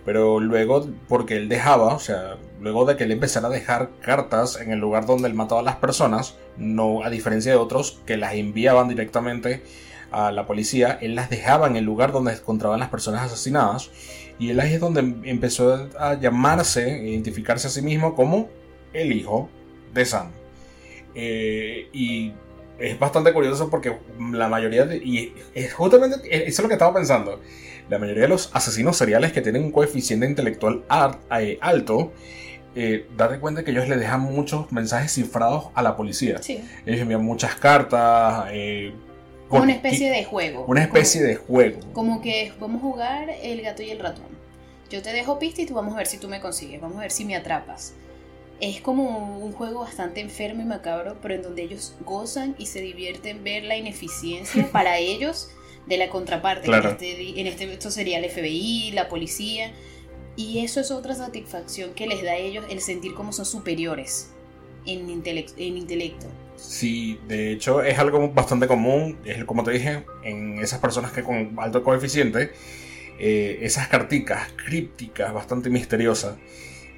Pero 0.05 0.39
luego, 0.39 0.85
porque 1.07 1.37
él 1.37 1.47
dejaba, 1.47 1.95
o 1.95 1.99
sea, 1.99 2.37
luego 2.59 2.85
de 2.85 2.97
que 2.97 3.05
él 3.05 3.11
empezara 3.11 3.47
a 3.47 3.51
dejar 3.51 3.91
cartas 4.01 4.59
en 4.59 4.71
el 4.71 4.79
lugar 4.79 5.05
donde 5.05 5.27
él 5.27 5.33
mataba 5.33 5.61
a 5.61 5.63
las 5.63 5.77
personas, 5.77 6.35
no 6.57 7.03
a 7.03 7.09
diferencia 7.09 7.51
de 7.51 7.57
otros 7.57 8.01
que 8.05 8.17
las 8.17 8.33
enviaban 8.33 8.89
directamente 8.89 9.63
a 10.11 10.31
la 10.31 10.45
policía, 10.45 10.97
él 11.01 11.15
las 11.15 11.29
dejaba 11.29 11.67
en 11.67 11.75
el 11.75 11.85
lugar 11.85 12.11
donde 12.11 12.33
encontraban 12.33 12.79
las 12.79 12.89
personas 12.89 13.21
asesinadas. 13.21 13.89
Y 14.39 14.49
él 14.49 14.59
ahí 14.59 14.73
es 14.73 14.79
donde 14.79 15.01
empezó 15.29 15.89
a 15.97 16.15
llamarse, 16.15 16.99
e 16.99 17.09
identificarse 17.09 17.67
a 17.67 17.69
sí 17.69 17.81
mismo 17.81 18.15
como 18.15 18.49
el 18.93 19.11
hijo 19.11 19.49
de 19.93 20.05
Sam. 20.05 20.31
Eh, 21.15 21.87
y 21.93 22.33
es 22.79 22.99
bastante 22.99 23.33
curioso 23.33 23.69
porque 23.69 23.97
la 24.31 24.47
mayoría 24.47 24.85
de... 24.85 24.97
Y 24.97 25.33
es 25.53 25.73
justamente 25.73 26.17
eso 26.23 26.47
es 26.47 26.59
lo 26.59 26.67
que 26.67 26.73
estaba 26.73 26.93
pensando. 26.93 27.39
La 27.89 27.99
mayoría 27.99 28.23
de 28.23 28.29
los 28.29 28.49
asesinos 28.53 28.97
seriales 28.97 29.31
que 29.31 29.41
tienen 29.41 29.63
un 29.63 29.71
coeficiente 29.71 30.25
intelectual 30.25 30.83
eh, 31.39 31.57
alto, 31.61 32.13
eh, 32.75 33.07
date 33.15 33.39
cuenta 33.39 33.63
que 33.63 33.71
ellos 33.71 33.87
le 33.87 33.97
dejan 33.97 34.21
muchos 34.21 34.71
mensajes 34.71 35.13
cifrados 35.13 35.69
a 35.75 35.83
la 35.83 35.95
policía. 35.95 36.39
Ellos 36.85 37.01
envían 37.01 37.23
muchas 37.23 37.55
cartas. 37.55 38.45
Eh, 38.51 38.93
una 39.49 39.73
especie 39.73 40.09
de 40.09 40.23
juego. 40.23 40.65
Una 40.67 40.81
especie 40.81 41.21
de 41.21 41.35
juego. 41.35 41.79
Como 41.93 42.21
que 42.21 42.51
vamos 42.59 42.79
a 42.81 42.85
jugar 42.85 43.29
el 43.41 43.61
gato 43.61 43.83
y 43.83 43.91
el 43.91 43.99
ratón. 43.99 44.33
Yo 44.89 45.01
te 45.01 45.11
dejo 45.11 45.37
pista 45.39 45.61
y 45.61 45.65
tú 45.65 45.75
vamos 45.75 45.93
a 45.93 45.97
ver 45.97 46.07
si 46.07 46.17
tú 46.17 46.27
me 46.27 46.39
consigues. 46.39 46.81
Vamos 46.81 46.97
a 46.97 47.01
ver 47.01 47.11
si 47.11 47.25
me 47.25 47.35
atrapas 47.35 47.93
es 48.59 48.79
como 48.81 49.37
un 49.39 49.51
juego 49.51 49.81
bastante 49.81 50.21
enfermo 50.21 50.61
y 50.61 50.65
macabro, 50.65 51.17
pero 51.21 51.35
en 51.35 51.41
donde 51.41 51.63
ellos 51.63 51.95
gozan 52.05 52.55
y 52.57 52.67
se 52.67 52.79
divierten 52.79 53.43
ver 53.43 53.63
la 53.63 53.75
ineficiencia 53.75 54.67
para 54.71 54.97
ellos 54.97 55.49
de 55.85 55.97
la 55.97 56.09
contraparte. 56.09 56.67
En, 56.67 56.85
este, 56.85 57.39
en 57.39 57.47
este 57.47 57.71
esto 57.71 57.91
sería 57.91 58.19
el 58.19 58.29
FBI, 58.29 58.91
la 58.91 59.09
policía. 59.09 59.73
Y 60.35 60.63
eso 60.63 60.79
es 60.79 60.89
otra 60.89 61.13
satisfacción 61.13 61.93
que 61.93 62.07
les 62.07 62.23
da 62.23 62.31
a 62.31 62.37
ellos 62.37 62.65
el 62.69 62.81
sentir 62.81 63.13
como 63.13 63.33
son 63.33 63.45
superiores 63.45 64.31
en, 64.85 65.09
en 65.09 65.77
intelecto. 65.77 66.25
Sí, 66.55 67.19
de 67.27 67.51
hecho 67.51 67.83
es 67.83 67.99
algo 67.99 68.29
bastante 68.29 68.67
común, 68.67 69.19
es 69.25 69.43
como 69.43 69.63
te 69.63 69.71
dije, 69.71 70.05
en 70.23 70.59
esas 70.59 70.79
personas 70.79 71.11
que 71.11 71.23
con 71.23 71.55
alto 71.57 71.83
coeficiente, 71.83 72.51
eh, 73.19 73.59
esas 73.61 73.87
carticas 73.89 74.47
crípticas 74.65 75.33
bastante 75.33 75.69
misteriosas 75.69 76.35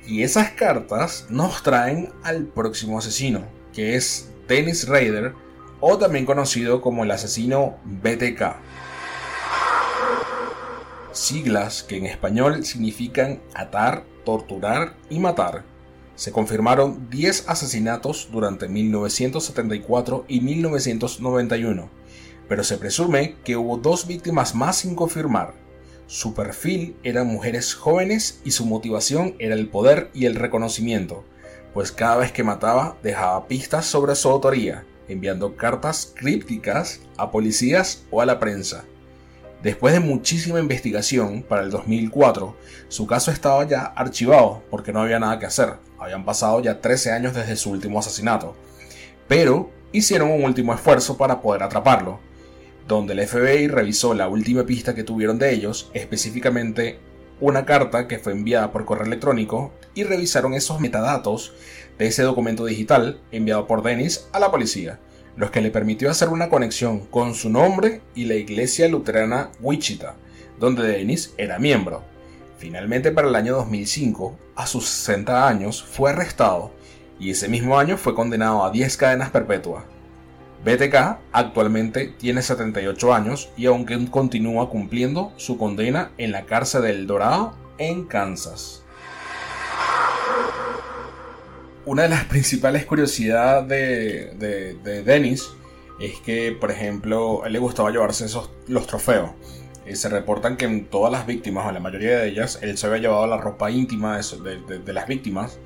y 0.07 0.23
esas 0.23 0.51
cartas 0.51 1.25
nos 1.29 1.63
traen 1.63 2.09
al 2.23 2.45
próximo 2.45 2.99
asesino, 2.99 3.43
que 3.73 3.95
es 3.95 4.29
Dennis 4.47 4.87
Raider, 4.87 5.33
o 5.79 5.97
también 5.97 6.25
conocido 6.25 6.81
como 6.81 7.03
el 7.03 7.11
asesino 7.11 7.77
BTK. 7.85 8.55
Siglas 11.15 11.81
que 11.81 11.97
en 11.97 12.05
español 12.05 12.65
significan 12.65 13.41
atar, 13.53 14.05
torturar 14.23 14.95
y 15.09 15.19
matar. 15.19 15.63
Se 16.15 16.31
confirmaron 16.31 17.09
10 17.09 17.49
asesinatos 17.49 18.29
durante 18.31 18.67
1974 18.67 20.25
y 20.27 20.41
1991, 20.41 21.89
pero 22.47 22.63
se 22.63 22.77
presume 22.77 23.35
que 23.43 23.57
hubo 23.57 23.77
dos 23.77 24.07
víctimas 24.07 24.55
más 24.55 24.77
sin 24.77 24.95
confirmar, 24.95 25.55
su 26.07 26.35
perfil 26.35 26.95
eran 27.01 27.25
mujeres 27.25 27.73
jóvenes 27.73 28.39
y 28.43 28.51
su 28.51 28.67
motivación 28.67 29.35
era 29.39 29.55
el 29.55 29.69
poder 29.69 30.11
y 30.13 30.25
el 30.25 30.35
reconocimiento, 30.35 31.23
pues 31.73 31.91
cada 31.91 32.17
vez 32.17 32.31
que 32.31 32.43
mataba 32.43 32.95
dejaba 33.01 33.47
pistas 33.47 33.87
sobre 33.87 34.13
su 34.13 34.29
autoría, 34.29 34.85
enviando 35.07 35.55
cartas 35.55 36.13
crípticas 36.15 36.99
a 37.17 37.31
policías 37.31 38.03
o 38.11 38.21
a 38.21 38.27
la 38.27 38.39
prensa. 38.39 38.85
Después 39.65 39.95
de 39.95 39.99
muchísima 39.99 40.59
investigación, 40.59 41.41
para 41.41 41.63
el 41.63 41.71
2004, 41.71 42.55
su 42.87 43.07
caso 43.07 43.31
estaba 43.31 43.67
ya 43.67 43.81
archivado 43.81 44.61
porque 44.69 44.93
no 44.93 45.01
había 45.01 45.17
nada 45.17 45.39
que 45.39 45.47
hacer. 45.47 45.73
Habían 45.97 46.23
pasado 46.23 46.61
ya 46.61 46.81
13 46.81 47.11
años 47.11 47.33
desde 47.33 47.55
su 47.55 47.71
último 47.71 47.97
asesinato. 47.97 48.55
Pero 49.27 49.71
hicieron 49.91 50.29
un 50.29 50.43
último 50.43 50.71
esfuerzo 50.71 51.17
para 51.17 51.41
poder 51.41 51.63
atraparlo 51.63 52.19
donde 52.87 53.13
el 53.13 53.27
FBI 53.27 53.67
revisó 53.67 54.13
la 54.13 54.27
última 54.27 54.67
pista 54.67 54.93
que 54.93 55.03
tuvieron 55.03 55.39
de 55.39 55.51
ellos, 55.51 55.89
específicamente 55.95 56.99
una 57.41 57.65
carta 57.65 58.07
que 58.07 58.19
fue 58.19 58.33
enviada 58.33 58.71
por 58.71 58.85
correo 58.85 59.07
electrónico, 59.07 59.73
y 59.95 60.03
revisaron 60.03 60.53
esos 60.53 60.79
metadatos 60.79 61.55
de 61.97 62.05
ese 62.05 62.21
documento 62.21 62.65
digital 62.65 63.19
enviado 63.31 63.65
por 63.65 63.81
Dennis 63.81 64.27
a 64.31 64.39
la 64.39 64.51
policía, 64.51 64.99
los 65.37 65.51
que 65.51 65.61
le 65.61 65.71
permitió 65.71 66.09
hacer 66.09 66.29
una 66.29 66.49
conexión 66.49 66.99
con 66.99 67.35
su 67.35 67.49
nombre 67.49 68.01
y 68.15 68.25
la 68.25 68.35
iglesia 68.35 68.87
luterana 68.87 69.51
Wichita, 69.59 70.15
donde 70.59 70.87
Dennis 70.87 71.33
era 71.37 71.59
miembro. 71.59 72.03
Finalmente, 72.57 73.11
para 73.11 73.27
el 73.27 73.35
año 73.35 73.55
2005, 73.55 74.37
a 74.55 74.65
sus 74.65 74.87
60 74.87 75.47
años, 75.47 75.83
fue 75.83 76.11
arrestado 76.11 76.71
y 77.19 77.31
ese 77.31 77.47
mismo 77.47 77.77
año 77.77 77.97
fue 77.97 78.15
condenado 78.15 78.63
a 78.63 78.71
10 78.71 78.97
cadenas 78.97 79.29
perpetuas. 79.29 79.83
BTK 80.63 81.19
actualmente 81.31 82.07
tiene 82.17 82.41
78 82.41 83.13
años 83.13 83.49
y 83.55 83.67
aunque 83.67 84.09
continúa 84.09 84.69
cumpliendo 84.69 85.31
su 85.37 85.57
condena 85.57 86.11
en 86.17 86.31
la 86.31 86.45
cárcel 86.45 86.83
del 86.83 87.05
Dorado 87.05 87.55
en 87.77 88.05
Kansas. 88.05 88.83
Una 91.85 92.03
de 92.03 92.09
las 92.09 92.25
principales 92.25 92.85
curiosidades 92.85 93.67
de, 93.67 95.03
Dennis 95.05 95.51
es 95.99 96.19
que, 96.21 96.51
por 96.51 96.71
ejemplo, 96.71 97.43
a 97.43 97.47
él 97.47 97.53
le 97.53 97.59
gustaba 97.59 97.91
llevarse 97.91 98.25
esos, 98.25 98.49
los 98.67 98.87
trofeos. 98.87 99.29
Eh, 99.85 99.95
se 99.95 100.09
reportan 100.09 100.57
que 100.57 100.65
en 100.65 100.85
todas 100.85 101.11
las 101.11 101.27
víctimas, 101.27 101.65
o 101.65 101.69
en 101.69 101.75
la 101.75 101.79
mayoría 101.79 102.17
de 102.17 102.29
ellas, 102.29 102.57
él 102.63 102.75
se 102.79 102.87
había 102.87 103.01
llevado 103.01 103.27
la 103.27 103.37
ropa 103.37 103.69
íntima 103.69 104.19
de 104.19 104.93
las 104.93 105.07
víctimas 105.07 105.59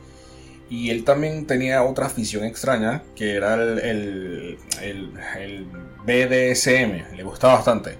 y 0.69 0.89
él 0.89 1.05
también 1.05 1.47
tenía 1.47 1.83
otra 1.83 2.07
afición 2.07 2.43
extraña, 2.43 3.01
que 3.15 3.35
era 3.35 3.55
el, 3.55 4.57
el, 4.81 5.67
BDSM, 6.05 7.15
le 7.15 7.23
gustaba 7.23 7.55
bastante. 7.55 7.97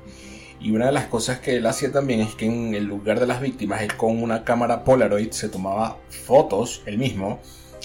Y 0.59 0.71
una 0.71 0.87
de 0.87 0.91
las 0.91 1.05
cosas 1.05 1.39
que 1.39 1.55
él 1.55 1.65
hacía 1.65 1.91
también 1.91 2.19
es 2.19 2.35
que 2.35 2.45
en 2.45 2.75
el 2.75 2.83
lugar 2.83 3.19
de 3.21 3.27
las 3.27 3.39
víctimas, 3.39 3.81
él 3.81 3.95
con 3.95 4.21
una 4.21 4.43
cámara 4.43 4.83
Polaroid 4.83 5.31
se 5.31 5.47
tomaba 5.47 5.97
fotos, 6.09 6.83
él 6.85 6.97
mismo, 6.97 7.39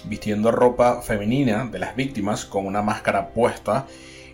vistiendo 0.06 0.50
ropa 0.50 1.02
femenina 1.02 1.66
de 1.66 1.78
las 1.78 1.96
víctimas 1.96 2.44
con 2.44 2.66
una 2.66 2.82
máscara 2.82 3.28
puesta 3.28 3.86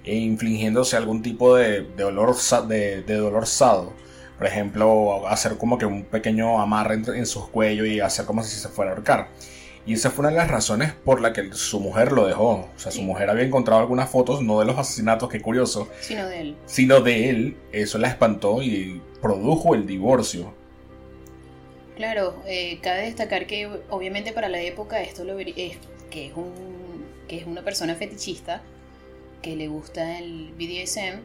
e 0.04 0.16
infligiéndose 0.16 0.96
algún 0.96 1.22
tipo 1.22 1.56
de, 1.56 1.82
dolor, 1.96 2.36
de, 2.66 3.02
dolor 3.02 3.46
sado. 3.46 3.92
Por 4.38 4.46
ejemplo, 4.46 5.26
hacer 5.28 5.58
como 5.58 5.76
que 5.76 5.86
un 5.86 6.04
pequeño 6.04 6.60
amarre 6.60 6.94
en, 6.94 7.26
sus 7.26 7.48
cuellos 7.48 7.86
y 7.86 8.00
hacer 8.00 8.24
como 8.24 8.42
si 8.42 8.56
se 8.58 8.68
fuera 8.68 8.92
a 8.92 8.94
ahorcar. 8.94 9.28
Y 9.86 9.94
esa 9.94 10.10
fue 10.10 10.22
una 10.22 10.30
de 10.30 10.36
las 10.36 10.50
razones 10.50 10.92
por 11.04 11.20
la 11.20 11.32
que 11.32 11.52
su 11.52 11.80
mujer 11.80 12.12
lo 12.12 12.26
dejó. 12.26 12.68
O 12.74 12.78
sea, 12.78 12.92
su 12.92 13.02
mujer 13.02 13.28
había 13.28 13.44
encontrado 13.44 13.80
algunas 13.80 14.08
fotos, 14.08 14.42
no 14.42 14.60
de 14.60 14.66
los 14.66 14.78
asesinatos, 14.78 15.28
qué 15.28 15.40
curioso. 15.40 15.88
Sino 16.00 16.26
de 16.26 16.40
él. 16.40 16.56
Sino 16.66 17.00
de 17.00 17.30
él. 17.30 17.56
Eso 17.72 17.98
la 17.98 18.08
espantó 18.08 18.62
y 18.62 19.02
produjo 19.20 19.74
el 19.74 19.86
divorcio. 19.86 20.54
Claro, 22.00 22.42
eh, 22.46 22.78
cabe 22.80 23.02
destacar 23.02 23.46
que 23.46 23.68
obviamente 23.90 24.32
para 24.32 24.48
la 24.48 24.58
época 24.62 25.02
esto 25.02 25.22
lo 25.22 25.38
es 25.38 25.76
que 26.10 26.28
es 26.28 26.32
un 26.34 27.04
que 27.28 27.36
es 27.36 27.46
una 27.46 27.62
persona 27.62 27.94
fetichista 27.94 28.62
que 29.42 29.54
le 29.54 29.68
gusta 29.68 30.18
el 30.18 30.54
BDSM, 30.54 31.20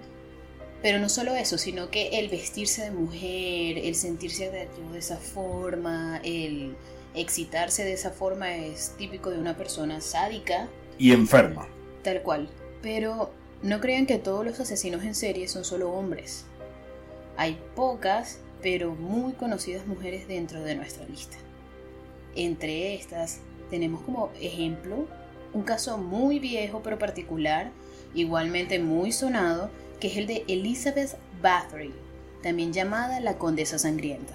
pero 0.82 1.00
no 1.00 1.08
solo 1.08 1.34
eso, 1.34 1.58
sino 1.58 1.90
que 1.92 2.20
el 2.20 2.28
vestirse 2.28 2.84
de 2.84 2.92
mujer, 2.92 3.78
el 3.86 3.96
sentirse 3.96 4.50
atractivo 4.50 4.92
de 4.92 5.00
esa 5.00 5.16
forma, 5.16 6.20
el 6.26 6.76
excitarse 7.14 7.86
de 7.86 7.94
esa 7.94 8.12
forma 8.12 8.58
es 8.58 8.98
típico 8.98 9.30
de 9.30 9.40
una 9.40 9.56
persona 9.56 10.02
sádica. 10.02 10.68
Y 10.98 11.14
enferma. 11.14 11.70
Tal 12.04 12.22
cual. 12.22 12.50
Pero 12.82 13.32
no 13.64 13.80
crean 13.80 14.08
que 14.08 14.18
todos 14.18 14.46
los 14.46 14.60
asesinos 14.60 15.06
en 15.06 15.16
serie 15.16 15.48
son 15.48 15.64
solo 15.64 15.94
hombres. 15.94 16.44
Hay 17.38 17.58
pocas, 17.78 18.40
pero 18.66 18.96
muy 18.96 19.34
conocidas 19.34 19.86
mujeres 19.86 20.28
dentro 20.28 20.64
de 20.64 20.74
nuestra 20.74 21.06
lista. 21.06 21.38
Entre 22.36 22.96
estas 22.96 23.38
tenemos 23.70 24.02
como 24.02 24.32
ejemplo 24.42 25.06
un 25.54 25.62
caso 25.62 26.00
muy 26.00 26.40
viejo 26.40 26.82
pero 26.82 26.98
particular 26.98 27.70
igualmente 28.16 28.80
muy 28.80 29.12
sonado, 29.12 29.70
que 30.00 30.08
es 30.08 30.18
el 30.18 30.26
de 30.26 30.46
Elizabeth 30.48 31.16
Bathory, 31.44 31.94
también 32.42 32.74
llamada 32.74 33.20
la 33.20 33.38
Condesa 33.38 33.78
Sangrienta. 33.78 34.34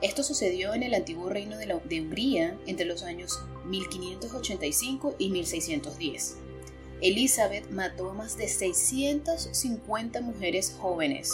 Esto 0.00 0.22
sucedió 0.22 0.72
en 0.72 0.84
el 0.84 0.94
antiguo 0.94 1.28
reino 1.28 1.58
de, 1.58 2.00
Hungría 2.00 2.56
entre 2.66 2.86
los 2.86 3.02
años 3.02 3.42
1585 3.66 5.16
y 5.18 5.28
1610. 5.28 6.45
Elizabeth 7.00 7.70
mató 7.70 8.10
a 8.10 8.14
más 8.14 8.38
de 8.38 8.48
650 8.48 10.20
mujeres 10.22 10.74
jóvenes, 10.78 11.32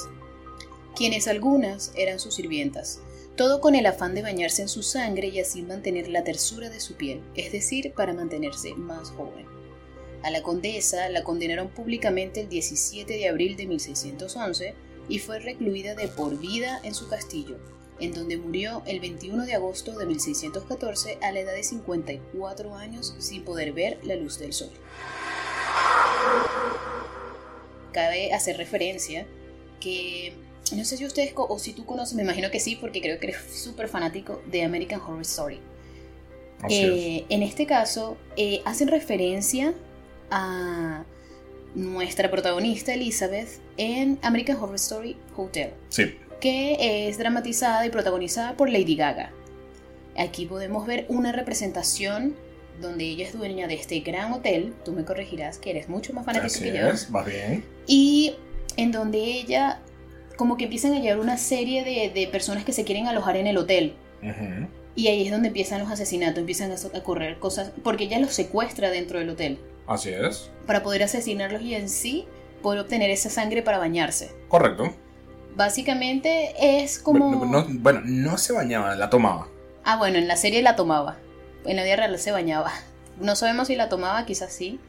quienes 0.97 1.29
algunas 1.29 1.93
eran 1.97 2.19
sus 2.19 2.35
sirvientas, 2.35 3.01
todo 3.37 3.61
con 3.61 3.75
el 3.75 3.87
afán 3.87 4.15
de 4.15 4.23
bañarse 4.23 4.63
en 4.63 4.69
su 4.69 4.83
sangre 4.83 5.29
y 5.29 5.41
así 5.41 5.63
mantener 5.63 6.09
la 6.09 6.25
tersura 6.25 6.69
de 6.69 6.81
su 6.81 6.95
piel, 6.95 7.23
es 7.35 7.53
decir, 7.53 7.93
para 7.93 8.13
mantenerse 8.13 8.75
más 8.75 9.11
joven. 9.11 9.47
A 10.23 10.31
la 10.31 10.43
condesa 10.43 11.09
la 11.09 11.25
condenaron 11.25 11.69
públicamente 11.69 12.41
el 12.41 12.49
17 12.49 13.13
de 13.13 13.29
abril 13.29 13.57
de 13.57 13.67
1611 13.67 14.75
y 15.09 15.19
fue 15.19 15.39
recluida 15.39 15.95
de 15.95 16.09
por 16.09 16.39
vida 16.39 16.81
en 16.83 16.95
su 16.95 17.09
castillo, 17.09 17.57
en 18.01 18.13
donde 18.13 18.37
murió 18.37 18.83
el 18.87 19.01
21 19.01 19.47
de 19.47 19.55
agosto 19.55 19.97
de 19.97 20.07
1614 20.07 21.19
a 21.23 21.33
la 21.33 21.41
edad 21.41 21.55
de 21.55 21.63
54 21.63 22.75
años 22.75 23.15
sin 23.19 23.45
poder 23.45 23.73
ver 23.73 23.99
la 24.05 24.17
luz 24.17 24.39
del 24.39 24.53
sol. 24.53 24.71
Cabe 27.93 28.33
hacer 28.33 28.57
referencia 28.57 29.27
que 29.81 30.35
no 30.75 30.85
sé 30.85 30.97
si 30.97 31.05
ustedes 31.05 31.33
o 31.37 31.59
si 31.59 31.73
tú 31.73 31.85
conoces, 31.85 32.15
me 32.15 32.23
imagino 32.23 32.51
que 32.51 32.61
sí, 32.61 32.77
porque 32.77 33.01
creo 33.01 33.19
que 33.19 33.29
eres 33.29 33.43
súper 33.53 33.89
fanático 33.89 34.43
de 34.47 34.63
American 34.63 35.01
Horror 35.01 35.23
Story. 35.23 35.61
Eh, 36.69 37.25
en 37.29 37.43
este 37.43 37.67
caso, 37.67 38.17
eh, 38.37 38.63
hacen 38.65 38.89
referencia 38.89 39.75
a 40.31 41.05
nuestra 41.75 42.31
protagonista 42.31 42.95
Elizabeth 42.95 43.49
en 43.77 44.19
American 44.23 44.57
Horror 44.57 44.77
Story 44.77 45.17
Hotel. 45.37 45.71
Sí. 45.89 46.15
Que 46.41 47.09
es 47.09 47.19
dramatizada 47.19 47.85
y 47.87 47.91
protagonizada 47.91 48.57
por 48.57 48.71
Lady 48.71 48.97
Gaga. 48.97 49.33
Aquí 50.17 50.47
podemos 50.47 50.87
ver 50.87 51.07
una 51.09 51.33
representación 51.33 52.37
donde 52.83 53.05
ella 53.05 53.27
es 53.27 53.33
dueña 53.33 53.67
de 53.67 53.75
este 53.75 54.01
gran 54.01 54.33
hotel. 54.33 54.75
Tú 54.85 54.93
me 54.93 55.05
corregirás 55.05 55.59
que 55.59 55.71
eres 55.71 55.89
mucho 55.89 56.13
más 56.13 56.27
fanático 56.27 56.61
que 56.61 56.77
yo. 56.77 56.89
Es, 56.89 57.09
más 57.11 57.25
bien. 57.25 57.65
Y 57.87 58.35
en 58.77 58.93
donde 58.93 59.19
ella 59.19 59.81
como 60.37 60.57
que 60.57 60.65
empiezan 60.65 60.93
a 60.93 60.99
llegar 60.99 61.21
una 61.21 61.39
serie 61.39 61.85
de, 61.85 62.27
personas 62.27 62.65
que 62.65 62.73
se 62.73 62.85
quieren 62.85 63.07
alojar 63.07 63.37
en 63.37 63.47
el 63.47 63.57
hotel. 63.57 63.95
Y 64.95 65.09
ahí 65.09 65.25
es 65.25 65.31
donde 65.31 65.49
empiezan 65.49 65.81
los 65.81 65.91
asesinatos, 65.91 66.39
empiezan 66.39 66.73
a, 66.73 67.03
correr 67.03 67.39
cosas, 67.39 67.73
porque 67.83 68.05
ella 68.05 68.19
los 68.19 68.33
secuestra 68.33 68.91
dentro 68.91 69.19
del 69.19 69.31
hotel. 69.31 69.59
Así 69.87 70.11
es. 70.11 70.51
Para 70.67 70.83
poder 70.83 71.03
asesinarlos 71.03 71.63
y 71.63 71.75
en 71.75 71.89
sí 71.89 72.27
poder 72.63 72.81
obtener 72.81 73.11
esa 73.11 73.31
sangre 73.31 73.63
para 73.63 73.79
bañarse. 73.79 74.33
Correcto. 74.49 74.93
Básicamente 75.55 76.55
es 76.83 76.99
como... 76.99 77.31
Bueno, 77.69 78.03
no, 78.05 78.39
se 78.39 78.53
bañaba, 78.53 78.95
la 78.97 79.11
tomaba. 79.11 79.49
Ah, 79.85 79.97
bueno, 79.97 80.19
en 80.19 80.29
la 80.29 80.37
serie 80.37 80.63
la 80.63 80.77
tomaba. 80.77 81.19
En 81.65 81.77
la 81.77 81.85
vida 81.85 81.97
real 81.97 82.19
se 82.19 82.33
bañaba. 82.33 82.73
No 83.21 83.37
sabemos 83.37 83.69
si 83.69 83.77
la 83.77 83.89
tomaba, 83.89 84.27
quizás 84.27 84.53
sí. 84.53 84.81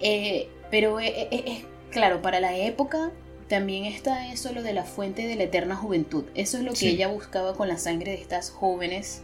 Eh, 0.00 0.48
pero 0.70 1.00
es 1.00 1.10
eh, 1.10 1.28
eh, 1.30 1.64
claro, 1.90 2.22
para 2.22 2.40
la 2.40 2.56
época 2.56 3.10
también 3.48 3.84
está 3.84 4.30
eso 4.30 4.52
lo 4.52 4.62
de 4.62 4.74
la 4.74 4.84
fuente 4.84 5.26
de 5.26 5.34
la 5.34 5.44
eterna 5.44 5.74
juventud. 5.74 6.24
Eso 6.34 6.58
es 6.58 6.64
lo 6.64 6.72
que 6.74 6.88
ella 6.88 7.08
buscaba 7.08 7.54
con 7.54 7.68
la 7.68 7.78
sangre 7.78 8.12
de 8.12 8.18
estas 8.20 8.50
jóvenes, 8.50 9.22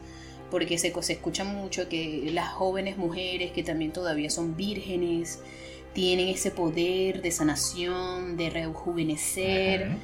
porque 0.50 0.78
se, 0.78 0.92
se 1.02 1.12
escucha 1.12 1.44
mucho 1.44 1.88
que 1.88 2.28
las 2.32 2.48
jóvenes 2.48 2.96
mujeres 2.96 3.52
que 3.52 3.62
también 3.62 3.92
todavía 3.92 4.30
son 4.30 4.56
vírgenes, 4.56 5.40
tienen 5.92 6.28
ese 6.28 6.50
poder 6.50 7.22
de 7.22 7.30
sanación, 7.30 8.36
de 8.36 8.50
rejuvenecer. 8.50 9.96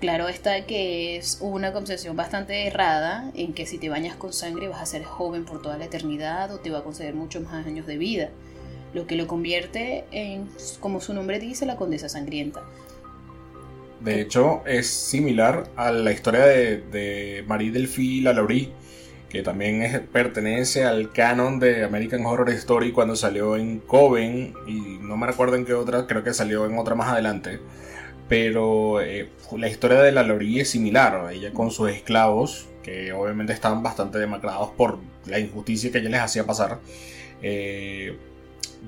Claro 0.00 0.28
está 0.28 0.64
que 0.64 1.18
es 1.18 1.38
una 1.42 1.74
concepción 1.74 2.16
bastante 2.16 2.66
errada 2.66 3.30
en 3.34 3.52
que 3.52 3.66
si 3.66 3.76
te 3.76 3.90
bañas 3.90 4.16
con 4.16 4.32
sangre 4.32 4.66
vas 4.66 4.80
a 4.80 4.86
ser 4.86 5.04
joven 5.04 5.44
por 5.44 5.60
toda 5.60 5.76
la 5.76 5.84
eternidad 5.84 6.50
o 6.54 6.58
te 6.58 6.70
va 6.70 6.78
a 6.78 6.82
conceder 6.82 7.12
muchos 7.14 7.42
más 7.42 7.66
años 7.66 7.86
de 7.86 7.98
vida, 7.98 8.30
lo 8.94 9.06
que 9.06 9.14
lo 9.14 9.26
convierte 9.26 10.04
en, 10.10 10.48
como 10.80 11.02
su 11.02 11.12
nombre 11.12 11.38
dice, 11.38 11.66
la 11.66 11.76
condesa 11.76 12.08
sangrienta. 12.08 12.62
De 14.00 14.22
hecho, 14.22 14.62
es 14.64 14.88
similar 14.88 15.64
a 15.76 15.92
la 15.92 16.12
historia 16.12 16.46
de, 16.46 17.44
Marie 17.46 17.70
Delphi 17.70 18.22
Lalaurie, 18.22 18.72
que 19.28 19.42
también 19.42 20.08
pertenece 20.10 20.84
al 20.84 21.12
canon 21.12 21.60
de 21.60 21.84
American 21.84 22.24
Horror 22.24 22.48
Story 22.50 22.92
cuando 22.92 23.16
salió 23.16 23.54
en 23.54 23.80
Coven, 23.80 24.54
y 24.66 24.98
no 25.02 25.18
me 25.18 25.26
recuerdo 25.26 25.56
en 25.56 25.66
qué 25.66 25.74
otra, 25.74 26.06
creo 26.06 26.24
que 26.24 26.32
salió 26.32 26.64
en 26.64 26.78
otra 26.78 26.94
más 26.94 27.12
adelante. 27.12 27.60
Pero 28.30 29.00
eh, 29.00 29.28
la 29.56 29.68
historia 29.68 30.00
de 30.00 30.12
Lalaurie 30.12 30.62
es 30.62 30.70
similar, 30.70 31.32
ella 31.32 31.52
con 31.52 31.72
sus 31.72 31.90
esclavos, 31.90 32.68
que 32.80 33.12
obviamente 33.12 33.52
estaban 33.52 33.82
bastante 33.82 34.20
demacrados 34.20 34.70
por 34.70 35.00
la 35.26 35.40
injusticia 35.40 35.90
que 35.90 35.98
ella 35.98 36.10
les 36.10 36.20
hacía 36.20 36.46
pasar. 36.46 36.78
Eh, 37.42 38.16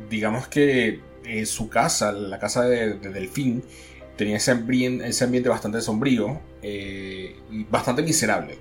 digamos 0.08 0.46
que 0.46 1.00
eh, 1.24 1.44
su 1.46 1.68
casa, 1.68 2.12
la 2.12 2.38
casa 2.38 2.62
de, 2.66 2.94
de 2.94 3.10
Delfín, 3.10 3.64
tenía 4.16 4.36
ese 4.36 4.52
ambiente, 4.52 5.48
bastante 5.48 5.80
sombrío 5.80 6.40
y 6.62 7.64
bastante 7.68 8.02
miserable. 8.02 8.58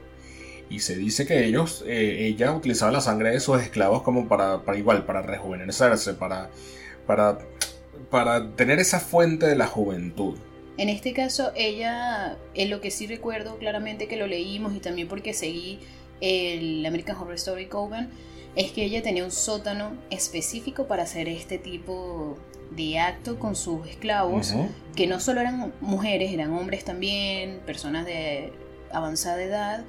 Y 0.67 0.79
se 0.79 0.95
dice 0.95 1.27
que 1.27 1.45
ellos, 1.45 1.85
ella 1.87 2.53
utilizaba 2.53 2.91
la 2.91 3.01
sangre 3.01 3.29
de 3.29 3.39
sus 3.39 3.61
esclavos 3.61 4.01
como 4.01 4.27
para, 4.27 4.63
para 4.63 4.79
igual, 4.79 5.05
para 5.05 5.21
rejuvenecerse, 5.21 6.15
para, 6.15 6.49
para, 7.05 7.37
para 8.09 8.49
tener 8.55 8.79
esa 8.79 8.99
fuente 8.99 9.45
de 9.45 9.55
la 9.55 9.67
juventud. 9.67 10.39
En 10.81 10.89
este 10.89 11.13
caso, 11.13 11.51
ella, 11.53 12.39
en 12.55 12.71
lo 12.71 12.81
que 12.81 12.89
sí 12.89 13.05
recuerdo 13.05 13.59
claramente 13.59 14.07
que 14.07 14.17
lo 14.17 14.25
leímos 14.25 14.75
y 14.75 14.79
también 14.79 15.07
porque 15.07 15.31
seguí 15.31 15.77
el 16.21 16.83
American 16.83 17.17
Horror 17.17 17.35
Story 17.35 17.67
Coven, 17.67 18.09
es 18.55 18.71
que 18.71 18.83
ella 18.83 19.03
tenía 19.03 19.23
un 19.23 19.29
sótano 19.29 19.91
específico 20.09 20.87
para 20.87 21.03
hacer 21.03 21.29
este 21.29 21.59
tipo 21.59 22.35
de 22.71 22.97
acto 22.97 23.37
con 23.37 23.55
sus 23.55 23.85
esclavos, 23.85 24.55
que 24.95 25.05
no 25.05 25.19
solo 25.19 25.41
eran 25.41 25.71
mujeres, 25.81 26.33
eran 26.33 26.51
hombres 26.51 26.83
también, 26.83 27.59
personas 27.59 28.07
de 28.07 28.51
avanzada 28.91 29.43
edad, 29.43 29.83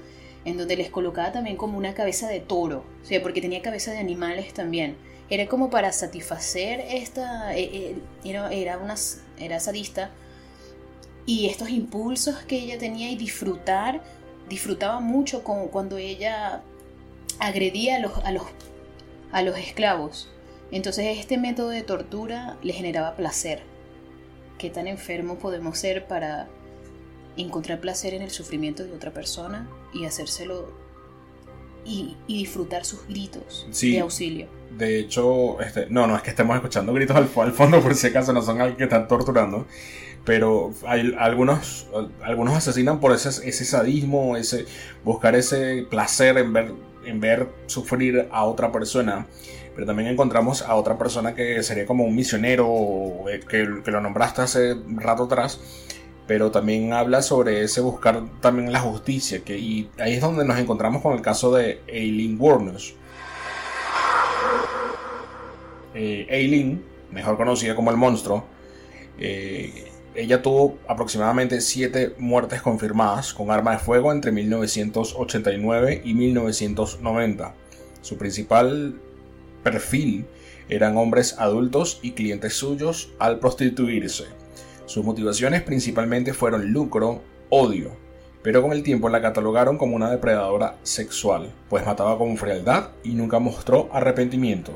en 0.44 0.58
donde 0.58 0.76
les 0.76 0.90
colocaba 0.90 1.32
también 1.32 1.56
como 1.56 1.78
una 1.78 1.94
cabeza 1.94 2.28
de 2.28 2.40
toro, 2.40 2.84
o 3.02 3.06
sea, 3.06 3.22
porque 3.22 3.40
tenía 3.40 3.62
cabeza 3.62 3.92
de 3.92 3.98
animales 3.98 4.52
también. 4.52 4.96
Era 5.30 5.46
como 5.46 5.70
para 5.70 5.90
satisfacer 5.90 6.80
esta, 6.80 7.56
eh, 7.56 7.70
eh, 7.72 7.96
era, 8.26 8.52
era, 8.52 8.76
una, 8.76 8.96
era 9.38 9.58
sadista, 9.58 10.10
y 11.26 11.46
estos 11.46 11.70
impulsos 11.70 12.38
que 12.38 12.58
ella 12.58 12.78
tenía 12.78 13.10
y 13.10 13.16
disfrutar, 13.16 14.02
disfrutaba 14.48 15.00
mucho 15.00 15.44
con, 15.44 15.68
cuando 15.68 15.96
ella 15.96 16.62
agredía 17.38 17.96
a 17.96 18.00
los, 18.00 18.18
a 18.24 18.32
los, 18.32 18.44
a 19.30 19.42
los 19.42 19.56
esclavos. 19.58 20.28
Entonces 20.70 21.18
este 21.18 21.38
método 21.38 21.68
de 21.68 21.82
tortura 21.82 22.56
le 22.62 22.72
generaba 22.72 23.14
placer, 23.14 23.62
qué 24.58 24.70
tan 24.70 24.86
enfermo 24.86 25.38
podemos 25.38 25.78
ser 25.78 26.06
para 26.06 26.48
encontrar 27.36 27.80
placer 27.80 28.14
en 28.14 28.22
el 28.22 28.30
sufrimiento 28.30 28.84
de 28.84 28.92
otra 28.92 29.12
persona 29.12 29.68
y 29.92 30.04
hacérselo 30.04 30.72
y, 31.84 32.16
disfrutar 32.26 32.84
sus 32.84 33.06
gritos 33.06 33.66
de 33.80 34.00
auxilio. 34.00 34.61
De 34.76 34.98
hecho, 34.98 35.60
este, 35.60 35.86
no, 35.90 36.06
no 36.06 36.16
es 36.16 36.22
que 36.22 36.30
estemos 36.30 36.56
escuchando 36.56 36.92
gritos 36.92 37.16
al, 37.16 37.52
fondo 37.52 37.80
por 37.80 37.94
si 37.94 38.06
acaso 38.06 38.32
no 38.32 38.42
son 38.42 38.60
alguien 38.60 38.78
que 38.78 38.84
están 38.84 39.06
torturando, 39.06 39.66
pero 40.24 40.72
hay 40.86 41.14
algunos, 41.18 41.88
algunos 42.22 42.54
asesinan 42.54 43.00
por 43.00 43.12
ese, 43.12 43.30
sadismo, 43.52 44.36
ese 44.36 44.64
buscar 45.04 45.34
ese 45.34 45.86
placer 45.88 46.38
en 46.38 46.52
ver, 46.52 46.72
en 47.04 47.20
ver 47.20 47.48
sufrir 47.66 48.28
a 48.30 48.44
otra 48.44 48.72
persona. 48.72 49.26
Pero 49.74 49.86
también 49.86 50.10
encontramos 50.10 50.62
a 50.62 50.74
otra 50.74 50.98
persona 50.98 51.34
que 51.34 51.62
sería 51.62 51.86
como 51.86 52.04
un 52.04 52.14
misionero, 52.14 53.24
eh, 53.30 53.40
que, 53.48 53.64
lo 53.64 54.00
nombraste 54.00 54.42
hace 54.42 54.76
rato 54.96 55.24
atrás, 55.24 55.60
pero 56.26 56.50
también 56.50 56.92
habla 56.92 57.22
sobre 57.22 57.62
ese 57.62 57.80
buscar 57.80 58.22
también 58.40 58.70
la 58.70 58.80
justicia, 58.80 59.42
que, 59.44 59.58
y 59.58 59.90
ahí 59.98 60.14
es 60.14 60.20
donde 60.20 60.44
nos 60.44 60.58
encontramos 60.58 61.02
con 61.02 61.14
el 61.14 61.22
caso 61.22 61.54
de 61.54 61.80
Aileen 61.88 62.38
Wuornos. 62.38 62.96
Eh, 65.94 66.80
mejor 67.10 67.36
conocida 67.36 67.74
como 67.74 67.90
el 67.90 67.96
monstruo, 67.96 68.44
eh, 69.18 69.92
ella 70.14 70.42
tuvo 70.42 70.78
aproximadamente 70.88 71.60
7 71.60 72.14
muertes 72.18 72.60
confirmadas 72.60 73.32
con 73.32 73.50
arma 73.50 73.72
de 73.72 73.78
fuego 73.78 74.12
entre 74.12 74.32
1989 74.32 76.02
y 76.04 76.14
1990. 76.14 77.54
Su 78.02 78.18
principal 78.18 79.00
perfil 79.62 80.26
eran 80.68 80.96
hombres 80.96 81.36
adultos 81.38 81.98
y 82.02 82.12
clientes 82.12 82.54
suyos 82.54 83.12
al 83.18 83.38
prostituirse. 83.38 84.24
Sus 84.86 85.04
motivaciones 85.04 85.62
principalmente 85.62 86.34
fueron 86.34 86.72
lucro, 86.72 87.22
odio, 87.48 87.92
pero 88.42 88.60
con 88.60 88.72
el 88.72 88.82
tiempo 88.82 89.08
la 89.08 89.22
catalogaron 89.22 89.78
como 89.78 89.96
una 89.96 90.10
depredadora 90.10 90.76
sexual, 90.82 91.52
pues 91.68 91.86
mataba 91.86 92.18
con 92.18 92.36
frialdad 92.36 92.90
y 93.04 93.10
nunca 93.10 93.38
mostró 93.38 93.88
arrepentimiento. 93.92 94.72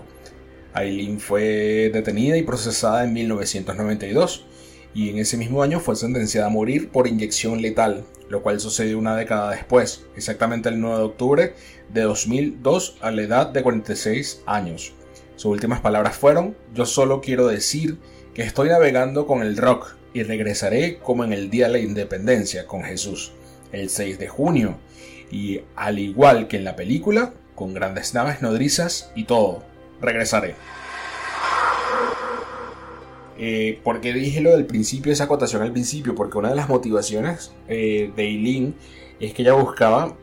Aileen 0.76 1.20
fue 1.20 1.90
detenida 1.92 2.36
y 2.36 2.42
procesada 2.42 3.02
en 3.04 3.14
1992 3.14 4.44
y 4.94 5.08
en 5.08 5.18
ese 5.18 5.38
mismo 5.38 5.62
año 5.62 5.80
fue 5.80 5.96
sentenciada 5.96 6.48
a 6.48 6.50
morir 6.50 6.90
por 6.90 7.06
inyección 7.06 7.62
letal, 7.62 8.04
lo 8.28 8.42
cual 8.42 8.60
sucedió 8.60 8.98
una 8.98 9.16
década 9.16 9.50
después, 9.50 10.04
exactamente 10.16 10.68
el 10.68 10.80
9 10.80 10.98
de 10.98 11.04
octubre 11.04 11.54
de 11.92 12.02
2002 12.02 12.98
a 13.00 13.10
la 13.10 13.22
edad 13.22 13.46
de 13.48 13.62
46 13.62 14.42
años. 14.46 14.92
Sus 15.36 15.52
últimas 15.52 15.80
palabras 15.80 16.16
fueron, 16.16 16.54
yo 16.74 16.84
solo 16.84 17.22
quiero 17.22 17.46
decir 17.46 17.98
que 18.34 18.42
estoy 18.42 18.68
navegando 18.68 19.26
con 19.26 19.42
el 19.42 19.56
rock 19.56 19.96
y 20.12 20.22
regresaré 20.24 20.98
como 20.98 21.24
en 21.24 21.32
el 21.32 21.48
Día 21.48 21.66
de 21.66 21.72
la 21.72 21.78
Independencia 21.78 22.66
con 22.66 22.82
Jesús, 22.82 23.32
el 23.72 23.88
6 23.88 24.18
de 24.18 24.28
junio, 24.28 24.76
y 25.30 25.60
al 25.74 25.98
igual 25.98 26.48
que 26.48 26.58
en 26.58 26.64
la 26.64 26.76
película, 26.76 27.32
con 27.54 27.72
grandes 27.72 28.12
naves 28.14 28.42
nodrizas 28.42 29.10
y 29.14 29.24
todo, 29.24 29.62
regresaré. 30.00 30.54
Eh, 33.38 33.80
¿Por 33.84 34.00
qué 34.00 34.12
dije 34.12 34.40
lo 34.40 34.52
del 34.52 34.64
principio, 34.64 35.12
esa 35.12 35.24
acotación 35.24 35.62
al 35.62 35.72
principio? 35.72 36.14
Porque 36.14 36.38
una 36.38 36.48
de 36.50 36.56
las 36.56 36.68
motivaciones 36.68 37.52
eh, 37.68 38.10
de 38.16 38.22
Eileen 38.22 38.74
es 39.20 39.34
que 39.34 39.42
ella 39.42 39.52
buscaba, 39.52 40.14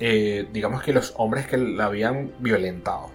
eh, 0.00 0.46
digamos 0.52 0.82
que 0.82 0.92
los 0.92 1.12
hombres 1.16 1.46
que 1.46 1.58
la 1.58 1.86
habían 1.86 2.32
violentado. 2.38 3.10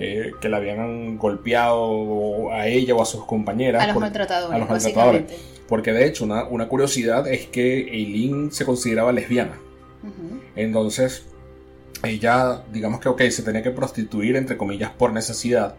Eh, 0.00 0.30
que 0.40 0.48
la 0.48 0.58
habían 0.58 1.18
golpeado 1.18 2.52
a 2.52 2.68
ella 2.68 2.94
o 2.94 3.02
a 3.02 3.04
sus 3.04 3.24
compañeras. 3.24 3.82
A 3.82 3.88
los 3.88 3.96
maltratadores. 3.98 5.24
Porque 5.66 5.92
de 5.92 6.06
hecho, 6.06 6.24
una, 6.24 6.68
curiosidad 6.68 7.26
es 7.26 7.46
que 7.46 7.80
Eileen 7.80 8.52
se 8.52 8.64
consideraba 8.64 9.10
lesbiana. 9.10 9.58
Entonces, 10.54 11.26
ella, 12.02 12.62
digamos 12.72 13.00
que, 13.00 13.08
ok, 13.08 13.22
se 13.30 13.42
tenía 13.42 13.62
que 13.62 13.70
prostituir, 13.70 14.36
entre 14.36 14.56
comillas, 14.56 14.90
por 14.90 15.12
necesidad. 15.12 15.76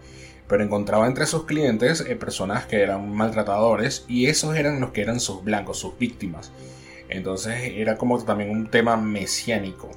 Pero 0.48 0.64
encontraba 0.64 1.06
entre 1.08 1.26
sus 1.26 1.46
clientes 1.46 2.02
eh, 2.02 2.16
personas 2.16 2.66
que 2.66 2.82
eran 2.82 3.10
maltratadores 3.12 4.06
y 4.08 4.26
esos 4.28 4.56
eran 4.56 4.80
los 4.80 4.92
que 4.92 5.02
eran 5.02 5.20
sus 5.20 5.44
blancos, 5.44 5.78
sus 5.78 5.98
víctimas. 5.98 6.52
Entonces 7.08 7.74
era 7.76 7.98
como 7.98 8.24
también 8.24 8.50
un 8.50 8.70
tema 8.70 8.98
mesiánico. 8.98 9.90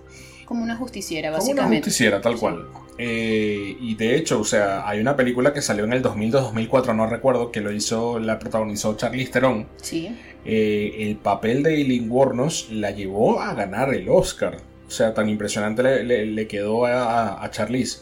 Como 0.45 0.63
una 0.63 0.77
justiciera, 0.77 1.31
básicamente. 1.31 1.63
Como 1.63 1.69
una 1.69 1.79
justiciera, 1.79 2.21
tal 2.21 2.37
cual. 2.37 2.67
Eh, 2.99 3.77
y 3.81 3.95
de 3.95 4.17
hecho, 4.17 4.41
o 4.41 4.45
sea, 4.45 4.87
hay 4.87 5.01
una 5.01 5.17
película 5.17 5.53
que 5.53 5.63
salió 5.63 5.85
en 5.85 5.93
el 5.93 6.03
2002-2004, 6.03 6.95
no 6.95 7.07
recuerdo, 7.07 7.51
que 7.51 7.61
lo 7.61 7.73
hizo, 7.73 8.19
la 8.19 8.39
protagonizó 8.39 8.97
Charlize 8.97 9.33
Theron. 9.33 9.67
Sí. 9.81 10.15
Eh, 10.45 10.97
el 10.99 11.17
papel 11.17 11.63
de 11.63 11.77
Eileen 11.77 12.11
Wuornos 12.11 12.69
la 12.71 12.91
llevó 12.91 13.41
a 13.41 13.55
ganar 13.55 13.95
el 13.95 14.09
Oscar. 14.09 14.59
O 14.93 14.95
sea, 14.95 15.15
tan 15.15 15.31
impresionante 15.31 15.83
le, 16.05 16.47
quedó 16.47 16.85
a, 16.85 17.43
a, 17.43 17.51
Charlize. 17.51 18.01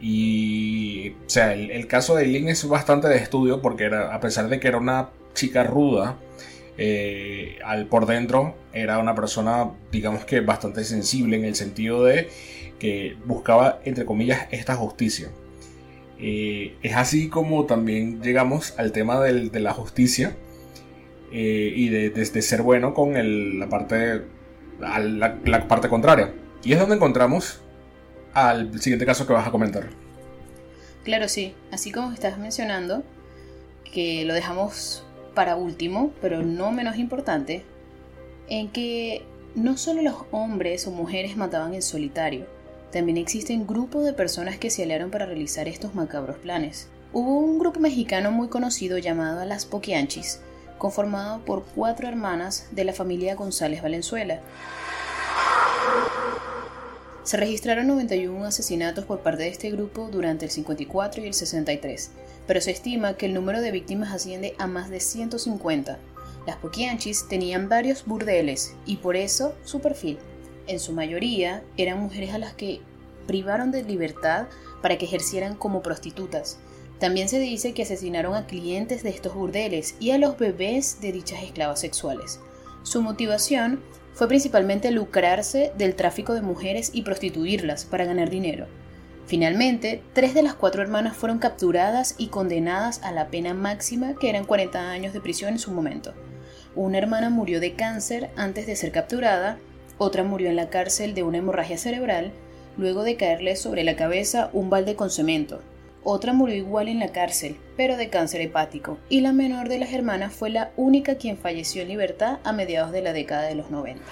Y, 0.00 1.10
o 1.26 1.28
sea, 1.28 1.52
el, 1.52 1.88
caso 1.88 2.14
de 2.14 2.22
Eileen 2.22 2.48
es 2.48 2.64
bastante 2.68 3.08
de 3.08 3.16
estudio 3.16 3.60
porque 3.60 3.82
era, 3.82 4.14
a 4.14 4.20
pesar 4.20 4.48
de 4.48 4.60
que 4.60 4.68
era 4.68 4.78
una 4.78 5.10
chica 5.34 5.64
ruda, 5.64 6.20
eh, 6.78 7.58
al 7.64 7.86
por 7.86 8.06
dentro 8.06 8.54
era 8.72 8.98
una 8.98 9.16
persona, 9.16 9.72
digamos 9.90 10.24
que 10.24 10.40
bastante 10.42 10.84
sensible 10.84 11.36
en 11.36 11.44
el 11.44 11.56
sentido 11.56 12.04
de 12.04 12.28
que 12.78 13.16
buscaba, 13.24 13.80
entre 13.84 14.04
comillas, 14.04 14.46
esta 14.52 14.76
justicia. 14.76 15.28
Eh, 16.20 16.76
es 16.84 16.94
así 16.94 17.30
como 17.30 17.66
también 17.66 18.22
llegamos 18.22 18.74
al 18.78 18.92
tema 18.92 19.20
de 19.20 19.58
la 19.58 19.72
justicia 19.72 20.36
eh, 21.32 21.72
y 21.74 21.88
de, 21.88 22.24
ser 22.42 22.62
bueno 22.62 22.94
con 22.94 23.58
la, 23.58 23.68
parte, 23.68 24.22
la, 24.82 25.68
parte 25.68 25.88
contraria. 25.88 26.32
Y 26.62 26.72
es 26.72 26.80
donde 26.80 26.96
encontramos 26.96 27.60
al 28.34 28.80
siguiente 28.80 29.06
caso 29.06 29.26
que 29.26 29.32
vas 29.32 29.46
a 29.46 29.50
comentar. 29.50 29.88
Claro, 31.04 31.28
sí. 31.28 31.54
Así 31.70 31.90
como 31.90 32.12
estás 32.12 32.38
mencionando, 32.38 33.02
que 33.92 34.24
lo 34.24 34.34
dejamos 34.34 35.04
para 35.34 35.56
último, 35.56 36.12
pero 36.20 36.42
no 36.42 36.72
menos 36.72 36.96
importante, 36.96 37.64
en 38.48 38.68
que 38.68 39.24
no 39.54 39.76
solo 39.76 40.02
los 40.02 40.16
hombres 40.30 40.86
o 40.86 40.90
mujeres 40.90 41.36
mataban 41.36 41.74
en 41.74 41.82
solitario, 41.82 42.46
también 42.92 43.16
existen 43.16 43.66
grupos 43.66 44.04
de 44.04 44.12
personas 44.12 44.58
que 44.58 44.70
se 44.70 44.82
aliaron 44.82 45.10
para 45.10 45.26
realizar 45.26 45.66
estos 45.68 45.94
macabros 45.94 46.36
planes. 46.36 46.88
Hubo 47.12 47.38
un 47.38 47.58
grupo 47.58 47.80
mexicano 47.80 48.30
muy 48.30 48.48
conocido 48.48 48.98
llamado 48.98 49.44
Las 49.44 49.66
Poquianchis, 49.66 50.40
conformado 50.82 51.44
por 51.44 51.62
cuatro 51.62 52.08
hermanas 52.08 52.66
de 52.72 52.82
la 52.82 52.92
familia 52.92 53.36
González 53.36 53.80
Valenzuela. 53.82 54.40
Se 57.22 57.36
registraron 57.36 57.86
91 57.86 58.44
asesinatos 58.44 59.04
por 59.04 59.20
parte 59.20 59.44
de 59.44 59.50
este 59.50 59.70
grupo 59.70 60.08
durante 60.10 60.46
el 60.46 60.50
54 60.50 61.22
y 61.22 61.28
el 61.28 61.34
63, 61.34 62.10
pero 62.48 62.60
se 62.60 62.72
estima 62.72 63.14
que 63.14 63.26
el 63.26 63.34
número 63.34 63.60
de 63.60 63.70
víctimas 63.70 64.12
asciende 64.12 64.56
a 64.58 64.66
más 64.66 64.90
de 64.90 64.98
150. 64.98 65.98
Las 66.48 66.56
Poquianchis 66.56 67.28
tenían 67.28 67.68
varios 67.68 68.04
burdeles 68.04 68.74
y 68.84 68.96
por 68.96 69.14
eso 69.14 69.54
su 69.62 69.80
perfil 69.80 70.18
en 70.66 70.80
su 70.80 70.92
mayoría, 70.92 71.62
eran 71.76 72.00
mujeres 72.00 72.34
a 72.34 72.38
las 72.38 72.54
que 72.54 72.80
privaron 73.26 73.70
de 73.70 73.82
libertad 73.82 74.46
para 74.80 74.98
que 74.98 75.04
ejercieran 75.04 75.54
como 75.54 75.82
prostitutas. 75.82 76.58
También 77.02 77.28
se 77.28 77.40
dice 77.40 77.74
que 77.74 77.82
asesinaron 77.82 78.36
a 78.36 78.46
clientes 78.46 79.02
de 79.02 79.10
estos 79.10 79.34
burdeles 79.34 79.96
y 79.98 80.12
a 80.12 80.18
los 80.18 80.38
bebés 80.38 81.00
de 81.00 81.10
dichas 81.10 81.42
esclavas 81.42 81.80
sexuales. 81.80 82.38
Su 82.84 83.02
motivación 83.02 83.82
fue 84.12 84.28
principalmente 84.28 84.92
lucrarse 84.92 85.72
del 85.76 85.96
tráfico 85.96 86.32
de 86.32 86.42
mujeres 86.42 86.92
y 86.94 87.02
prostituirlas 87.02 87.86
para 87.86 88.04
ganar 88.04 88.30
dinero. 88.30 88.68
Finalmente, 89.26 90.00
tres 90.12 90.32
de 90.32 90.44
las 90.44 90.54
cuatro 90.54 90.80
hermanas 90.80 91.16
fueron 91.16 91.40
capturadas 91.40 92.14
y 92.18 92.28
condenadas 92.28 93.02
a 93.02 93.10
la 93.10 93.30
pena 93.30 93.52
máxima, 93.52 94.14
que 94.14 94.28
eran 94.28 94.44
40 94.44 94.92
años 94.92 95.12
de 95.12 95.20
prisión 95.20 95.54
en 95.54 95.58
su 95.58 95.72
momento. 95.72 96.14
Una 96.76 96.98
hermana 96.98 97.30
murió 97.30 97.58
de 97.58 97.74
cáncer 97.74 98.30
antes 98.36 98.68
de 98.68 98.76
ser 98.76 98.92
capturada 98.92 99.58
otra 99.98 100.22
murió 100.22 100.50
en 100.50 100.56
la 100.56 100.70
cárcel 100.70 101.14
de 101.14 101.24
una 101.24 101.38
hemorragia 101.38 101.78
cerebral 101.78 102.30
luego 102.76 103.02
de 103.02 103.16
caerle 103.16 103.56
sobre 103.56 103.82
la 103.82 103.96
cabeza 103.96 104.50
un 104.52 104.70
balde 104.70 104.94
con 104.94 105.10
cemento. 105.10 105.62
Otra 106.04 106.32
murió 106.32 106.56
igual 106.56 106.88
en 106.88 106.98
la 106.98 107.12
cárcel, 107.12 107.56
pero 107.76 107.96
de 107.96 108.08
cáncer 108.10 108.40
hepático, 108.40 108.98
y 109.08 109.20
la 109.20 109.32
menor 109.32 109.68
de 109.68 109.78
las 109.78 109.92
hermanas 109.92 110.34
fue 110.34 110.50
la 110.50 110.72
única 110.76 111.14
quien 111.14 111.36
falleció 111.36 111.82
en 111.82 111.88
libertad 111.88 112.38
a 112.42 112.52
mediados 112.52 112.90
de 112.90 113.02
la 113.02 113.12
década 113.12 113.42
de 113.42 113.54
los 113.54 113.70
90. 113.70 114.02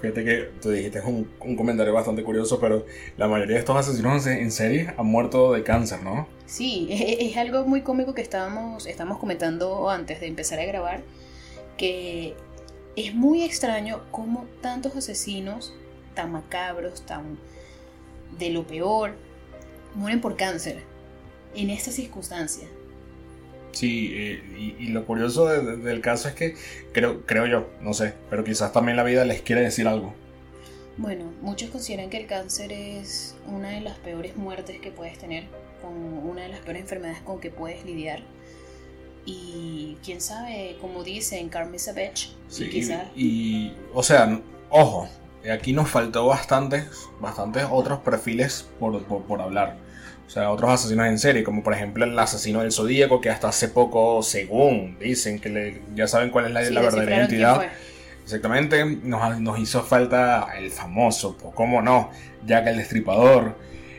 Fíjate 0.00 0.24
que 0.24 0.50
tú 0.62 0.70
dijiste 0.70 1.00
un, 1.00 1.28
un 1.40 1.56
comentario 1.56 1.92
bastante 1.92 2.22
curioso, 2.22 2.60
pero 2.60 2.86
la 3.16 3.26
mayoría 3.26 3.54
de 3.54 3.60
estos 3.60 3.76
asesinos 3.76 4.26
en 4.26 4.52
serie 4.52 4.94
han 4.96 5.06
muerto 5.06 5.52
de 5.52 5.64
cáncer, 5.64 6.02
¿no? 6.02 6.28
Sí, 6.46 6.88
es, 6.90 7.36
algo 7.36 7.64
muy 7.64 7.82
cómico 7.82 8.14
que 8.14 8.22
estábamos, 8.22 8.86
estábamos 8.86 9.18
comentando 9.18 9.90
antes 9.90 10.20
de 10.20 10.26
empezar 10.26 10.58
a 10.60 10.64
grabar, 10.64 11.02
que 11.76 12.34
es 12.96 13.14
muy 13.14 13.42
extraño 13.42 14.00
cómo 14.10 14.46
tantos 14.60 14.96
asesinos 14.96 15.74
tan 16.14 16.32
macabros, 16.32 17.04
tan 17.06 17.38
de 18.38 18.50
lo 18.50 18.66
peor, 18.66 19.14
mueren 19.94 20.20
por 20.20 20.36
cáncer 20.36 20.82
en 21.54 21.70
esta 21.70 21.90
circunstancia. 21.90 22.68
Sí, 23.72 24.10
eh, 24.14 24.76
y, 24.78 24.88
lo 24.88 25.04
curioso 25.04 25.46
del 25.46 26.00
caso 26.00 26.28
es 26.28 26.34
que 26.34 26.56
creo, 26.92 27.24
creo 27.26 27.46
yo, 27.46 27.68
no 27.80 27.92
sé, 27.92 28.14
pero 28.30 28.42
quizás 28.42 28.72
también 28.72 28.96
la 28.96 29.04
vida 29.04 29.24
les 29.24 29.42
quiere 29.42 29.60
decir 29.62 29.86
algo. 29.86 30.14
Bueno, 30.96 31.32
muchos 31.42 31.70
consideran 31.70 32.10
que 32.10 32.16
el 32.16 32.26
cáncer 32.26 32.72
es 32.72 33.36
una 33.46 33.70
de 33.70 33.80
las 33.80 33.96
peores 33.98 34.36
muertes 34.36 34.80
que 34.80 34.90
puedes 34.90 35.16
tener, 35.18 35.44
con 35.80 35.92
una 35.94 36.42
de 36.42 36.48
las 36.48 36.60
peores 36.60 36.82
enfermedades 36.82 37.20
con 37.20 37.40
que 37.40 37.50
puedes 37.50 37.84
lidiar. 37.84 38.22
Y 39.24 39.96
quién 40.04 40.20
sabe, 40.20 40.76
como 40.80 41.04
dicen, 41.04 41.48
Carmen 41.50 41.78
Savage, 41.78 42.30
sí, 42.48 42.68
quizás... 42.70 43.06
y, 43.14 43.74
o 43.92 44.02
sea, 44.02 44.40
ojo, 44.70 45.08
aquí 45.52 45.72
nos 45.72 45.88
faltó 45.88 46.26
bastantes, 46.26 46.86
bastantes 47.20 47.66
otros 47.70 48.00
perfiles 48.00 48.68
por, 48.78 49.02
por 49.02 49.40
hablar. 49.40 49.76
O 50.26 50.30
sea, 50.30 50.50
otros 50.50 50.70
asesinos 50.70 51.06
en 51.06 51.18
serie, 51.18 51.42
como 51.42 51.62
por 51.62 51.72
ejemplo 51.72 52.04
el 52.04 52.18
asesino 52.18 52.60
del 52.60 52.70
Zodíaco, 52.70 53.20
que 53.20 53.30
hasta 53.30 53.48
hace 53.48 53.68
poco, 53.68 54.22
según 54.22 54.98
dicen 54.98 55.38
que 55.38 55.80
ya 55.94 56.06
saben 56.06 56.28
cuál 56.28 56.46
es 56.46 56.52
la, 56.52 56.62
la 56.70 56.80
verdadera 56.82 57.16
identidad. 57.16 57.62
Exactamente, 58.24 58.84
nos, 58.84 59.58
hizo 59.58 59.82
falta 59.82 60.48
el 60.58 60.70
famoso, 60.70 61.34
cómo 61.54 61.80
no, 61.80 62.10
Jack 62.44 62.66
el 62.66 62.76
Destripador, 62.76 63.56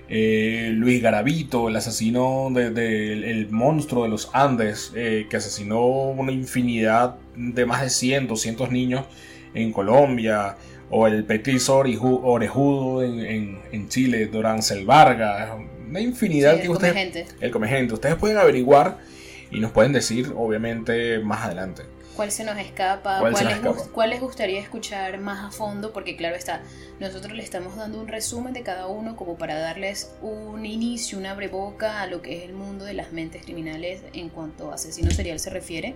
eh, 0.08 0.70
Luis 0.72 1.02
Garavito, 1.02 1.68
el 1.68 1.76
asesino 1.76 2.50
del 2.54 2.76
de, 2.76 3.32
el 3.32 3.50
monstruo 3.50 4.04
de 4.04 4.10
los 4.10 4.30
Andes, 4.32 4.92
eh, 4.96 5.26
que 5.32 5.38
asesinó 5.38 5.84
una 5.84 6.32
infinidad 6.32 7.16
de 7.36 7.66
más 7.66 7.82
de 7.82 7.90
100, 7.90 8.28
200 8.28 8.70
niños 8.70 9.06
en 9.56 9.74
Colombia, 9.74 10.58
o 10.92 11.08
el 11.08 11.24
Petit 11.24 11.62
Orejudo 11.70 13.04
en, 13.04 13.20
en, 13.20 13.62
en 13.72 13.90
Chile, 13.90 14.28
Durán 14.28 14.62
Vargas, 14.86 15.52
una 15.88 16.00
infinidad 16.00 16.60
que 16.60 16.70
ustedes... 16.70 17.28
El 17.40 17.52
come 17.52 17.68
gente. 17.68 17.94
Ustedes 17.94 18.16
pueden 18.16 18.38
averiguar 18.38 19.00
y 19.52 19.60
nos 19.60 19.72
pueden 19.72 19.94
decir, 19.94 20.34
obviamente, 20.36 21.20
más 21.20 21.46
adelante. 21.46 21.84
¿Cuál 22.16 22.32
se 22.32 22.44
nos 22.44 22.58
escapa? 22.58 23.20
¿Cuál, 23.20 23.34
¿Cuál, 23.94 24.10
les, 24.10 24.20
gustaría 24.20 24.60
escuchar 24.60 25.20
más 25.20 25.42
a 25.46 25.52
fondo? 25.52 25.94
Porque 25.94 26.18
claro 26.18 26.36
está, 26.36 26.62
nosotros 27.00 27.32
le 27.32 27.42
estamos 27.42 27.78
dando 27.78 27.98
un 27.98 28.10
resumen 28.10 28.52
de 28.52 28.62
cada 28.62 28.88
uno 28.88 29.16
como 29.16 29.38
para 29.38 29.58
darles 29.58 30.12
un 30.22 30.66
inicio, 30.66 31.18
una 31.18 31.34
breboca 31.34 32.02
a 32.02 32.08
lo 32.08 32.22
que 32.22 32.38
es 32.38 32.44
el 32.44 32.54
mundo 32.54 32.84
de 32.84 32.94
las 32.94 33.14
mentes 33.14 33.44
criminales 33.44 34.02
en 34.12 34.28
cuanto 34.28 34.70
a 34.70 34.76
asesino 34.76 35.12
serial 35.12 35.40
se 35.40 35.50
refiere. 35.50 35.96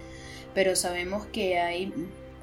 Pero 0.53 0.77
sabemos 0.77 1.25
que 1.25 1.59
hay 1.59 1.91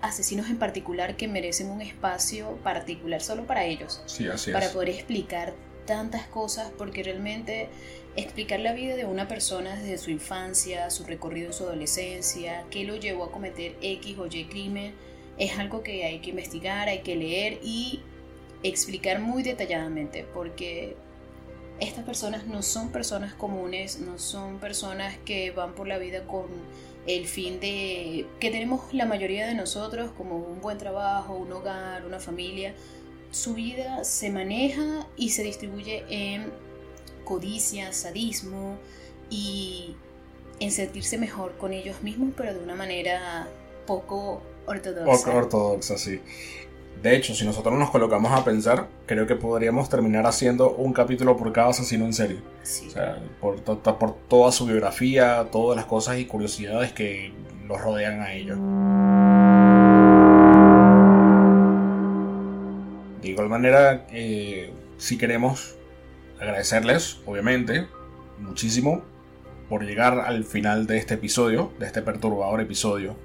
asesinos 0.03 0.49
en 0.49 0.59
particular 0.59 1.17
que 1.17 1.29
merecen 1.29 1.71
un 1.71 1.83
espacio 1.83 2.57
particular 2.63 3.21
solo 3.21 3.47
para 3.47 3.65
ellos. 3.65 4.03
Sí, 4.07 4.27
así 4.29 4.53
para 4.53 4.71
poder 4.71 4.91
explicar 4.91 5.55
tantas 5.87 6.27
cosas 6.27 6.71
porque 6.77 7.03
realmente 7.03 7.69
explicar 8.17 8.61
la 8.61 8.73
vida 8.73 8.97
de 8.97 9.05
una 9.05 9.29
persona 9.29 9.77
desde 9.77 9.99
su 9.99 10.11
infancia, 10.11 10.91
su 10.91 11.05
recorrido 11.05 11.49
en 11.49 11.53
su 11.53 11.65
adolescencia, 11.65 12.65
qué 12.71 12.85
lo 12.85 12.97
llevó 12.97 13.25
a 13.25 13.33
cometer 13.33 13.77
X 13.81 14.19
o 14.19 14.27
Y 14.27 14.45
crimen, 14.45 14.95
es 15.39 15.59
algo 15.59 15.83
que 15.83 16.05
hay 16.05 16.21
que 16.21 16.31
investigar, 16.31 16.89
hay 16.89 17.01
que 17.01 17.17
leer 17.17 17.59
y 17.63 18.01
explicar 18.63 19.21
muy 19.21 19.43
detalladamente 19.43 20.27
porque 20.35 20.97
estas 21.81 22.05
personas 22.05 22.47
no 22.47 22.63
son 22.63 22.91
personas 22.93 23.33
comunes, 23.35 24.01
no 24.01 24.19
son 24.19 24.59
personas 24.59 25.17
que 25.25 25.51
van 25.51 25.75
por 25.75 25.89
la 25.89 25.99
vida 25.99 26.27
con 26.27 26.47
el 27.07 27.27
fin 27.27 27.61
de 27.61 28.27
que 28.39 28.51
tenemos 28.51 28.93
la 28.93 29.07
mayoría 29.07 29.47
de 29.47 29.55
nosotros 29.55 30.11
como 30.17 30.37
un 30.37 30.61
buen 30.61 30.79
trabajo, 30.79 31.35
un 31.35 31.53
hogar, 31.53 32.05
una 32.05 32.21
familia, 32.21 32.75
su 33.31 33.55
vida 33.55 34.05
se 34.05 34.31
maneja 34.31 35.07
y 35.17 35.31
se 35.31 35.43
distribuye 35.43 36.05
en 36.09 36.51
codicia, 37.25 37.93
sadismo 37.93 38.77
y 39.31 39.95
en 40.59 40.73
sentirse 40.73 41.17
mejor 41.17 41.57
con 41.57 41.73
ellos 41.73 42.03
mismos, 42.03 42.33
pero 42.37 42.53
de 42.53 42.61
una 42.61 42.75
manera 42.75 43.49
poco 43.87 44.43
ortodoxa. 44.67 45.25
Poco 45.25 45.39
ortodoxa, 45.39 45.97
sí. 45.97 46.21
De 47.03 47.17
hecho, 47.17 47.35
si 47.35 47.47
nosotros 47.47 47.79
nos 47.79 47.91
colocamos 47.91 48.31
a 48.33 48.45
pensar, 48.45 48.89
creo 49.07 49.27
que 49.27 49.35
podríamos 49.35 49.89
terminar 49.89 50.27
haciendo 50.27 50.73
un 50.73 50.93
capítulo 50.93 51.35
por 51.35 51.51
cada 51.51 51.71
asesino 51.71 52.05
en 52.05 52.13
serie. 52.13 52.41
O 52.63 52.91
sea, 52.91 53.19
por, 53.41 53.63
por 53.63 54.15
toda 54.29 54.53
su 54.53 54.67
biografía, 54.67 55.47
todas 55.51 55.77
las 55.77 55.87
cosas 55.87 56.19
y 56.19 56.27
curiosidades 56.27 56.93
que 56.93 57.33
los 57.67 57.81
rodean 57.81 58.21
a 58.21 58.35
ellos. 58.35 58.59
De 63.23 63.29
igual 63.29 63.49
manera, 63.49 64.07
eh, 64.11 64.71
si 64.99 65.17
queremos 65.17 65.77
agradecerles, 66.39 67.21
obviamente, 67.25 67.87
muchísimo 68.39 69.03
por 69.71 69.85
llegar 69.85 70.19
al 70.19 70.45
final 70.45 70.87
de 70.87 70.99
este 70.99 71.15
episodio, 71.15 71.73
de 71.79 71.87
este 71.87 72.03
perturbador 72.03 72.61
episodio. 72.61 73.17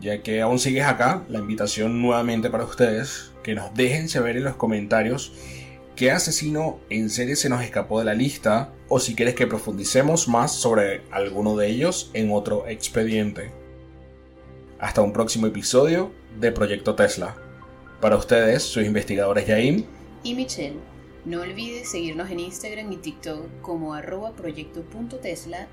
Ya 0.00 0.22
que 0.22 0.40
aún 0.40 0.58
sigues 0.58 0.84
acá, 0.84 1.24
la 1.28 1.38
invitación 1.38 2.02
nuevamente 2.02 2.50
para 2.50 2.64
ustedes, 2.64 3.32
que 3.42 3.54
nos 3.54 3.72
dejen 3.74 4.08
saber 4.08 4.36
en 4.36 4.44
los 4.44 4.56
comentarios 4.56 5.32
qué 5.96 6.10
asesino 6.10 6.80
en 6.90 7.10
serie 7.10 7.36
se 7.36 7.48
nos 7.48 7.62
escapó 7.62 7.98
de 7.98 8.06
la 8.06 8.14
lista 8.14 8.72
o 8.88 8.98
si 8.98 9.14
quieres 9.14 9.34
que 9.34 9.46
profundicemos 9.46 10.28
más 10.28 10.52
sobre 10.52 11.02
alguno 11.10 11.56
de 11.56 11.68
ellos 11.68 12.10
en 12.14 12.32
otro 12.32 12.66
expediente. 12.66 13.52
Hasta 14.78 15.02
un 15.02 15.12
próximo 15.12 15.46
episodio 15.46 16.10
de 16.40 16.50
Proyecto 16.50 16.94
Tesla. 16.94 17.36
Para 18.00 18.16
ustedes, 18.16 18.62
sus 18.64 18.84
investigadores 18.84 19.46
Jaim 19.46 19.84
y 20.24 20.34
Michelle. 20.34 20.92
No 21.24 21.40
olvides 21.40 21.88
seguirnos 21.88 22.30
en 22.30 22.40
Instagram 22.40 22.90
y 22.92 22.96
TikTok 22.96 23.60
como 23.60 23.94
arroba 23.94 24.32
proyecto.tesla. 24.32 25.68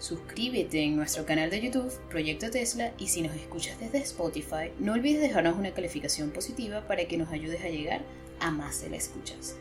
Suscríbete 0.00 0.82
en 0.82 0.96
nuestro 0.96 1.26
canal 1.26 1.50
de 1.50 1.60
YouTube, 1.60 1.92
Proyecto 2.08 2.50
Tesla, 2.50 2.90
y 2.96 3.08
si 3.08 3.20
nos 3.20 3.36
escuchas 3.36 3.78
desde 3.78 3.98
Spotify, 3.98 4.72
no 4.78 4.94
olvides 4.94 5.20
dejarnos 5.20 5.58
una 5.58 5.72
calificación 5.72 6.30
positiva 6.30 6.80
para 6.88 7.04
que 7.04 7.18
nos 7.18 7.30
ayudes 7.30 7.62
a 7.62 7.68
llegar 7.68 8.00
a 8.40 8.50
más 8.50 8.80
de 8.80 8.88
la 8.88 8.96
escuchas. 8.96 9.56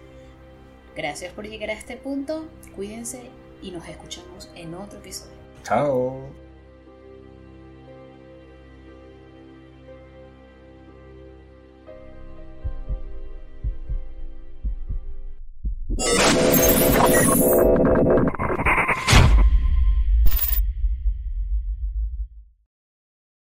Gracias 0.95 1.33
por 1.33 1.45
llegar 1.45 1.69
a 1.71 1.73
este 1.73 1.97
punto, 1.97 2.45
cuídense 2.73 3.23
y 3.61 3.71
nos 3.71 3.85
escuchamos 3.89 4.49
en 4.55 4.75
otro 4.75 4.99
episodio. 4.99 5.33
Chao. 5.65 6.29